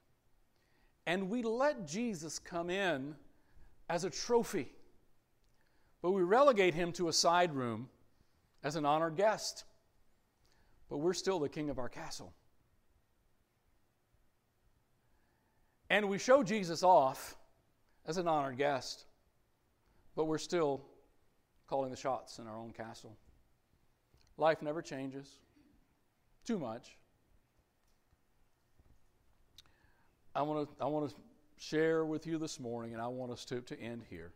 and 1.07 1.31
we 1.31 1.43
let 1.43 1.87
Jesus 1.87 2.39
come 2.39 2.71
in 2.71 3.15
as 3.89 4.05
a 4.05 4.11
trophy. 4.11 4.69
But 6.01 6.11
we 6.13 6.23
relegate 6.23 6.75
him 6.75 6.93
to 6.93 7.09
a 7.09 7.13
side 7.13 7.55
room 7.55 7.89
as 8.65 8.77
an 8.77 8.85
honored 8.85 9.17
guest. 9.17 9.65
But 10.89 10.99
we're 10.99 11.15
still 11.15 11.39
the 11.39 11.49
king 11.49 11.71
of 11.71 11.79
our 11.79 11.89
castle. 11.89 12.33
And 15.89 16.09
we 16.09 16.19
show 16.19 16.43
Jesus 16.43 16.83
off 16.83 17.37
as 18.07 18.17
an 18.17 18.27
honored 18.27 18.57
guest, 18.57 19.05
but 20.17 20.25
we're 20.25 20.39
still 20.39 20.83
calling 21.69 21.91
the 21.91 21.97
shots 21.97 22.39
in 22.39 22.47
our 22.47 22.57
own 22.57 22.73
castle. 22.73 23.17
Life 24.39 24.63
never 24.63 24.83
changes 24.83 25.29
too 26.45 26.59
much. 26.59 26.97
I 30.35 30.43
want 30.43 30.69
to 30.69 30.83
I 30.83 30.87
want 30.87 31.11
to 31.11 31.17
share 31.59 32.05
with 32.05 32.27
you 32.27 32.39
this 32.39 32.59
morning, 32.59 32.93
and 32.93 33.03
I 33.03 33.07
want 33.07 33.31
us 33.31 33.45
to, 33.47 33.61
to 33.61 33.81
end 33.81 34.03
here, 34.09 34.33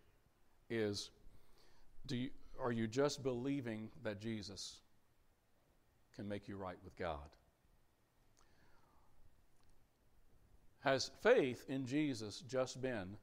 is 0.71 1.11
do 2.07 2.17
you, 2.17 2.31
are 2.61 2.73
you 2.73 2.87
just 2.87 3.23
believing 3.23 3.89
that 4.05 4.21
Jesus 4.21 4.77
can 6.15 6.29
make 6.29 6.49
you 6.49 6.57
right 6.57 6.79
with 6.85 6.97
God? 6.97 7.29
Has 10.81 11.11
faith 11.23 11.65
in 11.69 11.85
Jesus 11.85 12.45
just 12.49 12.81
been 12.81 13.17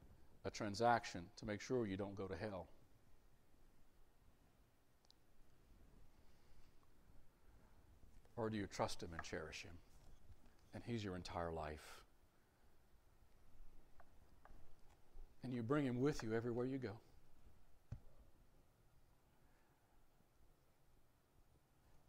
a 0.44 0.50
transaction 0.50 1.22
to 1.36 1.46
make 1.46 1.62
sure 1.62 1.86
you 1.86 1.96
don't 1.96 2.14
go 2.14 2.26
to 2.26 2.36
hell? 2.36 2.66
Or 8.36 8.50
do 8.50 8.56
you 8.56 8.66
trust 8.66 9.02
Him 9.02 9.10
and 9.12 9.22
cherish 9.22 9.62
Him? 9.62 9.74
And 10.74 10.82
He's 10.86 11.04
your 11.04 11.16
entire 11.16 11.52
life. 11.52 12.04
and 15.44 15.52
you 15.52 15.62
bring 15.62 15.84
him 15.84 16.00
with 16.00 16.22
you 16.22 16.34
everywhere 16.34 16.64
you 16.64 16.78
go. 16.78 16.92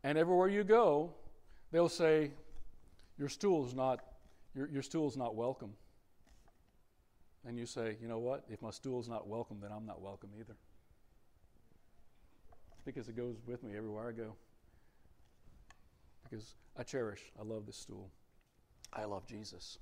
And 0.04 0.18
everywhere 0.18 0.48
you 0.48 0.64
go, 0.64 1.12
they'll 1.72 1.90
say, 1.90 2.32
Your 3.18 3.28
stool 3.28 3.66
is 3.66 3.74
not, 3.74 4.00
your, 4.56 4.70
your 4.70 4.82
stool 4.82 5.08
is 5.08 5.18
not 5.18 5.36
welcome. 5.36 5.74
And 7.46 7.58
you 7.58 7.66
say, 7.66 7.98
You 8.02 8.08
know 8.08 8.20
what? 8.20 8.46
If 8.50 8.62
my 8.62 8.72
stool 8.72 9.00
is 9.02 9.10
not 9.10 9.28
welcome, 9.28 9.58
then 9.62 9.72
I'm 9.76 9.86
not 9.86 10.02
welcome 10.02 10.30
either. 10.40 10.56
Because 12.86 13.10
it 13.10 13.18
goes 13.18 13.36
with 13.46 13.64
me 13.64 13.76
everywhere 13.76 14.08
I 14.08 14.12
go. 14.12 14.36
Because 16.30 16.56
I 16.78 16.84
cherish, 16.84 17.22
I 17.40 17.44
love 17.44 17.66
this 17.66 17.78
stool. 17.78 18.10
I 18.92 19.06
love 19.06 19.26
Jesus. 19.26 19.78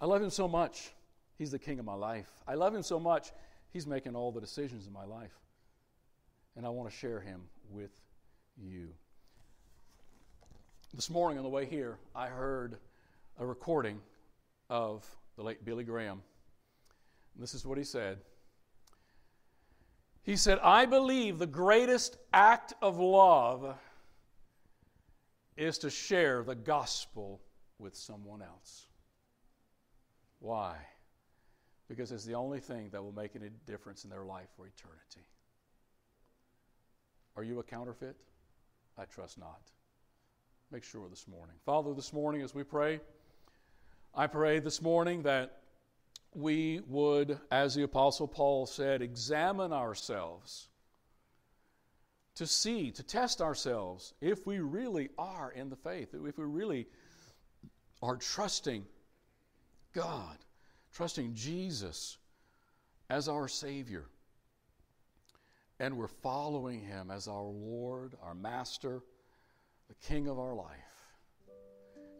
I 0.00 0.06
love 0.06 0.22
him 0.22 0.30
so 0.30 0.48
much 0.48 0.92
He's 1.40 1.50
the 1.50 1.58
king 1.58 1.78
of 1.78 1.86
my 1.86 1.94
life. 1.94 2.30
I 2.46 2.52
love 2.52 2.74
him 2.74 2.82
so 2.82 3.00
much, 3.00 3.32
he's 3.70 3.86
making 3.86 4.14
all 4.14 4.30
the 4.30 4.42
decisions 4.42 4.86
in 4.86 4.92
my 4.92 5.06
life. 5.06 5.32
And 6.54 6.66
I 6.66 6.68
want 6.68 6.90
to 6.90 6.94
share 6.94 7.18
him 7.18 7.40
with 7.70 7.98
you. 8.62 8.88
This 10.92 11.08
morning 11.08 11.38
on 11.38 11.44
the 11.44 11.48
way 11.48 11.64
here, 11.64 11.96
I 12.14 12.26
heard 12.26 12.76
a 13.38 13.46
recording 13.46 14.02
of 14.68 15.06
the 15.36 15.42
late 15.42 15.64
Billy 15.64 15.82
Graham. 15.82 16.20
And 17.32 17.42
this 17.42 17.54
is 17.54 17.64
what 17.64 17.78
he 17.78 17.84
said. 17.84 18.18
He 20.22 20.36
said, 20.36 20.58
I 20.62 20.84
believe 20.84 21.38
the 21.38 21.46
greatest 21.46 22.18
act 22.34 22.74
of 22.82 22.98
love 22.98 23.78
is 25.60 25.78
to 25.78 25.90
share 25.90 26.42
the 26.42 26.54
gospel 26.54 27.40
with 27.78 27.94
someone 27.94 28.42
else. 28.42 28.86
Why? 30.38 30.76
because 31.90 32.12
it's 32.12 32.24
the 32.24 32.34
only 32.34 32.60
thing 32.60 32.88
that 32.92 33.02
will 33.02 33.12
make 33.12 33.34
any 33.34 33.48
difference 33.66 34.04
in 34.04 34.10
their 34.10 34.24
life 34.24 34.46
for 34.56 34.64
eternity. 34.64 35.26
Are 37.36 37.42
you 37.42 37.58
a 37.58 37.64
counterfeit? 37.64 38.14
I 38.96 39.06
trust 39.06 39.38
not. 39.38 39.60
Make 40.70 40.84
sure 40.84 41.08
this 41.08 41.26
morning. 41.26 41.56
Father, 41.66 41.92
this 41.92 42.12
morning 42.12 42.42
as 42.42 42.54
we 42.54 42.62
pray, 42.62 43.00
I 44.14 44.28
pray 44.28 44.60
this 44.60 44.80
morning 44.80 45.22
that 45.22 45.62
we 46.32 46.80
would, 46.86 47.40
as 47.50 47.74
the 47.74 47.82
Apostle 47.82 48.28
Paul 48.28 48.66
said, 48.66 49.02
examine 49.02 49.72
ourselves 49.72 50.68
to 52.40 52.46
see, 52.46 52.90
to 52.90 53.02
test 53.02 53.42
ourselves 53.42 54.14
if 54.22 54.46
we 54.46 54.60
really 54.60 55.10
are 55.18 55.52
in 55.52 55.68
the 55.68 55.76
faith, 55.76 56.14
if 56.14 56.38
we 56.38 56.44
really 56.46 56.86
are 58.02 58.16
trusting 58.16 58.82
God, 59.92 60.38
trusting 60.90 61.34
Jesus 61.34 62.16
as 63.10 63.28
our 63.28 63.46
Savior, 63.46 64.06
and 65.80 65.98
we're 65.98 66.08
following 66.08 66.80
Him 66.80 67.10
as 67.10 67.28
our 67.28 67.42
Lord, 67.42 68.14
our 68.22 68.34
Master, 68.34 69.02
the 69.88 69.94
King 69.96 70.26
of 70.26 70.38
our 70.38 70.54
life. 70.54 70.66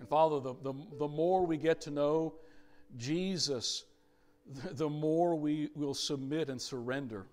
And 0.00 0.06
Father, 0.06 0.38
the, 0.38 0.52
the, 0.62 0.74
the 0.98 1.08
more 1.08 1.46
we 1.46 1.56
get 1.56 1.80
to 1.82 1.90
know 1.90 2.34
Jesus, 2.98 3.84
the, 4.46 4.68
the 4.74 4.90
more 4.90 5.34
we 5.34 5.70
will 5.74 5.94
submit 5.94 6.50
and 6.50 6.60
surrender 6.60 7.24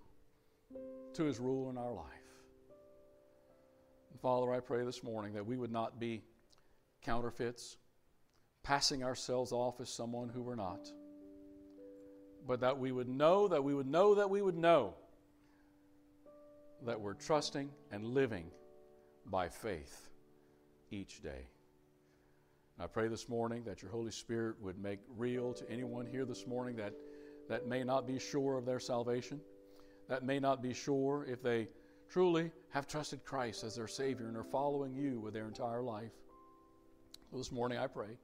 to 1.16 1.26
His 1.26 1.38
rule 1.38 1.70
in 1.70 1.78
our 1.78 1.92
life. 1.92 2.17
Father, 4.18 4.52
I 4.52 4.60
pray 4.60 4.84
this 4.84 5.04
morning 5.04 5.34
that 5.34 5.46
we 5.46 5.58
would 5.58 5.72
not 5.72 6.00
be 6.00 6.24
counterfeits, 7.04 7.78
passing 8.64 9.04
ourselves 9.04 9.52
off 9.52 9.80
as 9.80 9.90
someone 9.90 10.30
who 10.30 10.42
we're 10.42 10.56
not, 10.56 10.92
but 12.48 12.62
that 12.62 12.80
we 12.80 12.92
would 12.92 13.08
know, 13.08 13.48
that 13.48 13.64
we 13.64 13.74
would 13.74 13.88
know, 13.88 14.16
that 14.16 14.30
we 14.30 14.42
would 14.42 14.58
know 14.58 14.96
that 16.86 17.00
we're 17.00 17.14
trusting 17.14 17.70
and 17.92 18.04
living 18.06 18.46
by 19.26 19.50
faith 19.50 20.10
each 20.92 21.22
day. 21.22 21.48
I 22.80 22.88
pray 22.88 23.08
this 23.08 23.28
morning 23.28 23.64
that 23.66 23.82
your 23.82 23.92
Holy 23.92 24.12
Spirit 24.12 24.56
would 24.62 24.78
make 24.78 25.00
real 25.16 25.54
to 25.54 25.70
anyone 25.70 26.06
here 26.06 26.26
this 26.26 26.46
morning 26.46 26.76
that, 26.76 26.94
that 27.50 27.68
may 27.68 27.84
not 27.84 28.08
be 28.08 28.20
sure 28.20 28.58
of 28.58 28.66
their 28.66 28.80
salvation, 28.80 29.42
that 30.08 30.24
may 30.24 30.40
not 30.40 30.62
be 30.62 30.74
sure 30.74 31.26
if 31.28 31.42
they 31.42 31.68
truly 32.10 32.52
have 32.70 32.88
trusted 32.88 33.26
Christ 33.26 33.64
as 33.64 33.76
their 33.76 33.88
Savior 33.88 34.28
and 34.28 34.38
are 34.38 34.44
following 34.44 34.96
you 34.96 35.20
with 35.20 35.34
their 35.34 35.48
entire 35.48 35.82
life. 35.82 36.12
This 37.34 37.52
morning 37.52 37.78
I 37.78 37.88
pray 37.88 38.18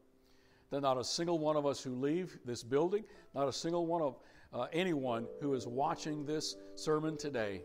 that 0.70 0.82
not 0.82 0.98
a 0.98 1.04
single 1.04 1.40
one 1.40 1.56
of 1.56 1.66
us 1.66 1.84
who 1.84 1.96
leave 1.96 2.38
this 2.46 2.64
building, 2.64 3.04
not 3.36 3.48
a 3.48 3.54
single 3.54 3.86
one 3.86 4.02
of 4.02 4.20
uh, 4.54 4.68
anyone 4.72 5.28
who 5.42 5.54
is 5.54 5.68
watching 5.68 6.26
this 6.26 6.56
sermon 6.76 7.18
today 7.18 7.62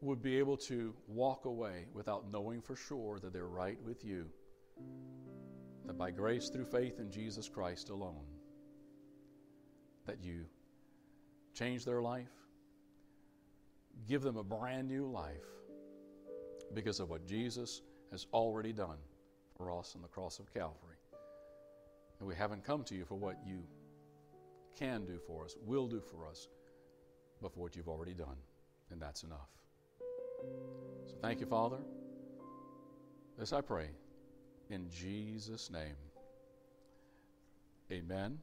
would 0.00 0.22
be 0.22 0.38
able 0.38 0.56
to 0.56 0.94
walk 1.06 1.44
away 1.44 1.86
without 1.92 2.30
knowing 2.32 2.60
for 2.60 2.76
sure 2.76 3.18
that 3.18 3.32
they're 3.32 3.48
right 3.48 3.78
with 3.84 4.04
you. 4.04 4.26
That 5.86 5.98
by 5.98 6.10
grace 6.10 6.48
through 6.48 6.66
faith 6.66 7.00
in 7.00 7.10
Jesus 7.10 7.48
Christ 7.48 7.90
alone, 7.90 8.26
that 10.06 10.22
you 10.22 10.44
change 11.54 11.84
their 11.84 12.00
life, 12.00 12.30
give 14.06 14.22
them 14.22 14.36
a 14.36 14.44
brand 14.44 14.88
new 14.88 15.06
life 15.06 15.44
because 16.74 17.00
of 17.00 17.08
what 17.08 17.26
Jesus 17.26 17.82
has 18.10 18.26
already 18.32 18.72
done 18.72 18.98
for 19.56 19.76
us 19.76 19.94
on 19.96 20.02
the 20.02 20.08
cross 20.08 20.38
of 20.38 20.52
Calvary. 20.52 20.96
And 22.18 22.28
we 22.28 22.34
haven't 22.34 22.64
come 22.64 22.84
to 22.84 22.94
you 22.94 23.04
for 23.04 23.14
what 23.14 23.36
you 23.46 23.62
can 24.78 25.04
do 25.04 25.18
for 25.26 25.44
us, 25.44 25.56
will 25.64 25.88
do 25.88 26.00
for 26.00 26.26
us, 26.26 26.48
but 27.42 27.52
for 27.52 27.60
what 27.60 27.76
you've 27.76 27.88
already 27.88 28.14
done. 28.14 28.36
And 28.90 29.00
that's 29.00 29.22
enough. 29.22 29.50
So 31.06 31.14
thank 31.20 31.40
you, 31.40 31.46
Father. 31.46 31.78
This 33.38 33.52
I 33.52 33.60
pray 33.60 33.88
in 34.70 34.88
Jesus' 34.90 35.70
name. 35.70 35.96
Amen 37.90 38.38